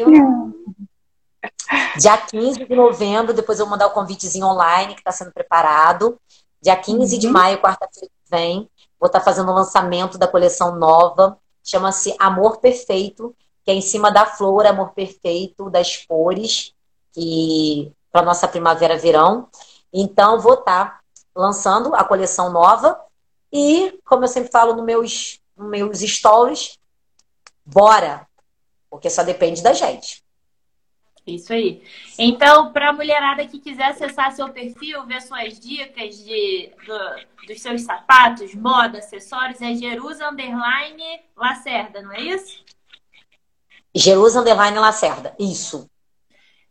Dia 1.99 2.17
15 2.17 2.65
de 2.65 2.75
novembro, 2.75 3.33
depois 3.33 3.59
eu 3.59 3.65
vou 3.65 3.71
mandar 3.71 3.87
o 3.87 3.93
convitezinho 3.93 4.45
online 4.45 4.93
que 4.93 5.01
está 5.01 5.11
sendo 5.11 5.33
preparado. 5.33 6.17
Dia 6.61 6.77
15 6.77 7.13
uhum. 7.13 7.19
de 7.19 7.27
maio, 7.27 7.61
quarta-feira 7.61 8.07
que 8.07 8.29
vem, 8.29 8.69
vou 9.01 9.07
estar 9.07 9.19
tá 9.19 9.25
fazendo 9.25 9.51
o 9.51 9.55
lançamento 9.55 10.19
da 10.19 10.27
coleção 10.27 10.75
nova. 10.75 11.35
Chama-se 11.63 12.15
Amor 12.19 12.59
Perfeito, 12.59 13.35
que 13.65 13.71
é 13.71 13.73
em 13.73 13.81
cima 13.81 14.11
da 14.11 14.27
flor 14.27 14.67
Amor 14.67 14.91
Perfeito, 14.91 15.71
das 15.71 15.97
cores, 16.05 16.75
que 17.11 17.91
para 18.11 18.21
nossa 18.21 18.47
primavera-verão. 18.47 19.49
Então, 19.91 20.39
vou 20.39 20.53
estar 20.53 20.85
tá 20.85 20.99
lançando 21.35 21.95
a 21.95 22.03
coleção 22.03 22.51
nova. 22.51 22.99
E, 23.51 23.99
como 24.05 24.23
eu 24.23 24.27
sempre 24.27 24.51
falo 24.51 24.75
nos 24.75 24.85
meus, 24.85 25.39
nos 25.57 25.69
meus 25.69 25.99
stories, 25.99 26.77
bora! 27.65 28.27
Porque 28.89 29.09
só 29.09 29.23
depende 29.23 29.63
da 29.63 29.73
gente. 29.73 30.23
Isso 31.25 31.53
aí. 31.53 31.83
Então, 32.17 32.71
para 32.73 32.89
a 32.89 32.93
mulherada 32.93 33.45
que 33.45 33.59
quiser 33.59 33.91
acessar 33.91 34.31
seu 34.31 34.49
perfil, 34.49 35.05
ver 35.05 35.21
suas 35.21 35.59
dicas 35.59 36.17
de, 36.17 36.71
do, 36.85 37.47
dos 37.47 37.61
seus 37.61 37.83
sapatos, 37.83 38.55
moda, 38.55 38.97
acessórios, 38.97 39.61
é 39.61 39.73
Jerusa 39.75 40.29
Underline 40.29 41.21
Lacerda, 41.35 42.01
não 42.01 42.11
é 42.11 42.21
isso? 42.21 42.63
Jerusa 43.93 44.39
Underline 44.39 44.79
Lacerda, 44.79 45.35
isso. 45.39 45.87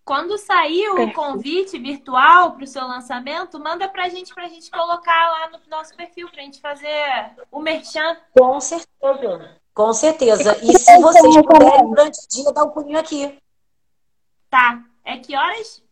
Quando 0.04 0.36
sair 0.38 0.88
o 0.88 1.12
convite 1.12 1.78
virtual 1.78 2.52
para 2.52 2.64
o 2.64 2.66
seu 2.66 2.84
lançamento, 2.84 3.60
manda 3.60 3.88
para 3.88 4.06
a 4.06 4.08
gente, 4.08 4.34
para 4.34 4.46
a 4.46 4.48
gente 4.48 4.68
colocar 4.68 5.30
lá 5.30 5.50
no 5.50 5.58
nosso 5.70 5.94
perfil, 5.94 6.28
para 6.28 6.40
a 6.40 6.44
gente 6.44 6.60
fazer 6.60 7.36
o 7.52 7.60
merchan. 7.60 8.16
Com 8.36 8.60
certeza. 8.60 9.60
Com 9.72 9.92
certeza. 9.92 10.58
E 10.62 10.76
se 10.76 10.98
vocês 10.98 11.36
puderem, 11.36 11.88
durante 11.88 12.18
o 12.18 12.28
dia, 12.28 12.52
dar 12.52 12.64
um 12.64 12.70
pulinho 12.70 12.98
aqui. 12.98 13.38
Tá. 14.50 14.82
É 15.04 15.16
que 15.16 15.36
horas? 15.36 15.82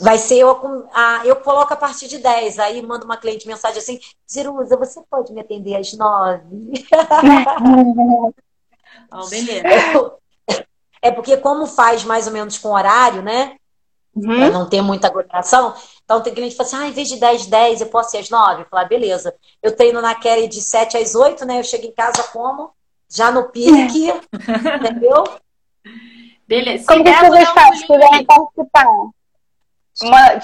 Vai 0.00 0.18
ser 0.18 0.38
eu, 0.38 0.88
ah, 0.92 1.22
eu 1.24 1.36
coloco 1.36 1.72
a 1.72 1.76
partir 1.76 2.08
de 2.08 2.18
10. 2.18 2.58
Aí 2.58 2.82
manda 2.82 3.04
uma 3.04 3.16
cliente 3.16 3.46
mensagem 3.46 3.78
assim: 3.78 4.00
Ziruza, 4.30 4.76
você 4.76 5.02
pode 5.08 5.32
me 5.32 5.40
atender 5.40 5.76
às 5.76 5.92
9? 5.92 6.42
oh, 9.12 9.26
beleza. 9.28 10.16
É 11.02 11.10
porque, 11.10 11.36
como 11.36 11.66
faz 11.66 12.04
mais 12.04 12.26
ou 12.26 12.32
menos 12.32 12.58
com 12.58 12.70
horário, 12.70 13.22
né? 13.22 13.56
Uhum. 14.14 14.36
Pra 14.36 14.50
não 14.50 14.68
ter 14.68 14.80
muita 14.80 15.08
aglomeração. 15.08 15.74
Então 16.04 16.22
tem 16.22 16.34
cliente 16.34 16.52
que 16.52 16.56
fala 16.56 16.68
assim: 16.68 16.76
ah, 16.76 16.88
em 16.88 16.92
vez 16.92 17.08
de 17.08 17.16
10, 17.16 17.46
10, 17.46 17.80
eu 17.82 17.86
posso 17.88 18.16
ir 18.16 18.20
às 18.20 18.30
9? 18.30 18.62
Eu 18.62 18.66
falo, 18.66 18.82
ah, 18.82 18.88
beleza. 18.88 19.34
Eu 19.62 19.76
treino 19.76 20.00
na 20.00 20.14
Kelly 20.14 20.48
de 20.48 20.62
7 20.62 20.96
às 20.96 21.14
8, 21.14 21.44
né? 21.44 21.58
Eu 21.58 21.64
chego 21.64 21.86
em 21.86 21.92
casa 21.92 22.22
como? 22.32 22.70
Já 23.08 23.30
no 23.30 23.50
pique, 23.50 24.08
entendeu? 24.80 25.24
Beleza. 26.46 26.86
Como 26.86 27.02
que 27.02 27.10
vocês 27.10 27.48
fazem? 27.50 27.78
Se 27.78 27.86
quiserem 27.86 28.24
participar, 28.24 28.86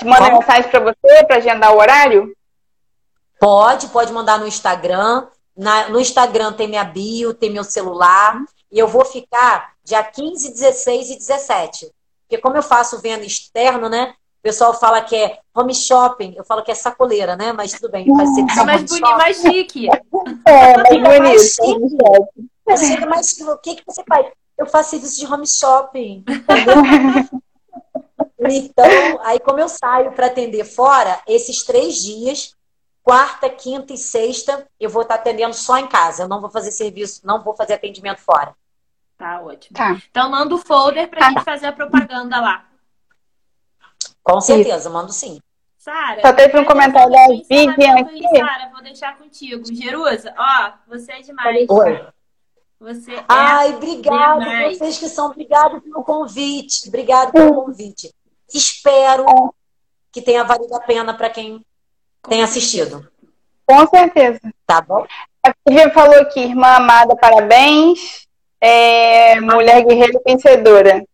manda 0.05 0.31
mensagem 0.31 0.71
para 0.71 0.81
você 0.81 1.25
para 1.27 1.37
agendar 1.37 1.75
o 1.75 1.79
horário? 1.79 2.35
Pode, 3.39 3.89
pode 3.89 4.13
mandar 4.13 4.39
no 4.39 4.47
Instagram. 4.47 5.27
Na, 5.57 5.89
no 5.89 6.01
Instagram 6.01 6.53
tem 6.53 6.69
minha 6.69 6.85
bio, 6.85 7.35
tem 7.35 7.51
meu 7.51 7.65
celular. 7.65 8.41
E 8.71 8.79
eu 8.79 8.89
vou 8.89 9.05
ficar 9.05 9.73
dia 9.85 10.03
15, 10.03 10.51
16 10.51 11.11
e 11.11 11.17
17. 11.17 11.93
Porque 12.23 12.41
como 12.41 12.57
eu 12.57 12.63
faço 12.63 13.01
venda 13.01 13.25
externo, 13.25 13.89
né? 13.89 14.15
O 14.41 14.43
pessoal 14.43 14.75
fala 14.75 15.01
que 15.03 15.15
é 15.15 15.39
home 15.55 15.75
shopping, 15.75 16.35
eu 16.37 16.45
falo 16.45 16.63
que 16.63 16.73
é 16.73 16.75
sacoleira, 16.75 17.37
né? 17.37 17.53
Mas 17.53 17.73
tudo 17.73 17.91
bem, 17.91 18.07
faz 18.17 18.35
ser 18.35 18.65
mais 18.65 18.83
bonito, 18.83 19.11
mais 19.17 19.37
chique. 19.41 19.89
É, 20.47 20.77
mais 20.79 20.89
bonito. 20.89 21.27
Mais 23.09 23.29
chique. 23.29 23.45
O 23.45 23.59
que, 23.59 23.77
que 23.77 23.83
você 23.87 24.03
faz? 24.09 24.27
Eu 24.63 24.67
faço 24.67 24.91
serviço 24.91 25.19
de 25.19 25.27
home 25.27 25.47
shopping. 25.47 26.25
então, 28.39 29.21
aí 29.23 29.41
como 29.41 29.59
eu 29.59 29.69
saio 29.69 30.13
para 30.13 30.27
atender 30.27 30.65
fora, 30.65 31.21
esses 31.27 31.65
três 31.65 31.97
dias, 31.97 32.55
quarta, 33.03 33.51
quinta 33.51 33.93
e 33.93 33.99
sexta, 33.99 34.67
eu 34.79 34.89
vou 34.89 35.03
estar 35.03 35.17
atendendo 35.17 35.55
só 35.55 35.79
em 35.79 35.89
casa. 35.89 36.23
Eu 36.23 36.29
não 36.29 36.41
vou 36.41 36.51
fazer 36.51 36.71
serviço, 36.71 37.23
não 37.25 37.43
vou 37.43 37.55
fazer 37.55 37.75
atendimento 37.75 38.21
fora. 38.21 38.55
Tá 39.19 39.41
ótimo. 39.41 39.77
Tá. 39.77 40.01
Então 40.11 40.31
manda 40.31 40.55
o 40.55 40.59
folder 40.59 41.09
para 41.09 41.19
a 41.19 41.23
tá. 41.23 41.29
gente 41.31 41.45
fazer 41.45 41.67
a 41.67 41.73
propaganda 41.73 42.41
lá. 42.41 42.65
Com 44.23 44.41
certeza, 44.41 44.89
mando 44.89 45.13
sim. 45.13 45.41
Sara, 45.77 46.23
só 46.23 46.33
teve 46.33 46.57
um 46.57 46.65
comentário 46.65 47.11
da 47.11 47.27
Vivian 47.27 47.99
aqui. 47.99 48.23
Sara, 48.29 48.71
vou 48.73 48.83
deixar 48.83 49.19
contigo. 49.19 49.65
Jerusa, 49.75 50.33
ó, 50.39 50.73
você 50.87 51.11
é 51.11 51.23
demais. 51.23 51.69
Oi. 51.69 52.07
Você 52.83 53.15
é 53.15 53.25
Ai, 53.29 53.77
obrigada. 53.77 54.41
Demais. 54.41 54.79
Vocês 54.79 54.99
que 54.99 55.09
são, 55.09 55.27
obrigado 55.27 55.81
pelo 55.81 56.03
convite. 56.03 56.89
Obrigado 56.89 57.31
pelo 57.31 57.55
convite. 57.55 58.13
Espero 58.53 59.55
que 60.11 60.21
tenha 60.21 60.43
valido 60.43 60.75
a 60.75 60.81
pena 60.81 61.15
para 61.15 61.31
quem 61.31 61.65
tem 62.29 62.43
assistido. 62.43 63.09
Com 63.65 63.87
certeza. 63.87 64.41
Tá 64.67 64.81
bom? 64.81 65.07
A 65.47 65.55
Vivian 65.65 65.91
falou 65.91 66.17
aqui, 66.23 66.41
irmã 66.41 66.67
amada, 66.75 67.15
parabéns. 67.15 68.27
É, 68.61 69.41
mulher 69.41 69.85
guerreira 69.85 70.21
vencedora. 70.27 71.05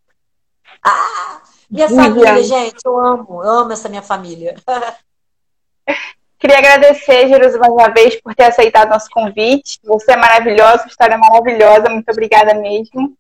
Ah, 0.83 1.43
minha 1.71 1.87
Vivian. 1.87 2.05
família, 2.05 2.43
gente, 2.45 2.79
eu 2.83 2.99
amo, 2.99 3.45
eu 3.45 3.51
amo 3.51 3.73
essa 3.73 3.91
minha 3.91 4.03
família. 4.03 4.55
Queria 6.39 6.59
agradecer, 6.59 7.29
Jerusa, 7.29 7.59
mais 7.59 7.73
uma 7.73 7.89
vez, 7.89 8.21
por 8.21 8.35
ter 8.35 8.45
aceitado 8.45 8.91
nosso 8.91 9.11
convite. 9.11 9.81
Você 9.85 10.13
é 10.13 10.17
maravilhosa, 10.17 10.87
história 10.87 11.15
é 11.15 11.19
maravilhosa. 11.19 11.89
Muito 11.89 12.11
obrigada 12.11 12.55
mesmo. 12.55 13.17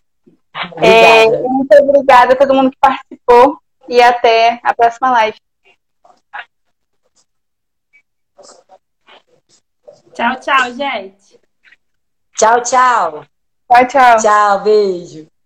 É, 0.77 1.27
muito 1.27 1.73
obrigada 1.83 2.33
a 2.33 2.37
todo 2.37 2.55
mundo 2.55 2.71
que 2.71 2.79
participou 2.81 3.59
e 3.89 4.01
até 4.01 4.61
a 4.63 4.73
próxima 4.73 5.11
live. 5.11 5.37
Tchau, 10.15 10.41
tchau, 10.41 10.73
gente. 10.75 11.41
Tchau, 12.37 12.63
tchau. 12.63 13.25
Tchau, 13.71 13.87
tchau. 13.87 14.17
Tchau, 14.19 14.61
beijo. 14.63 15.38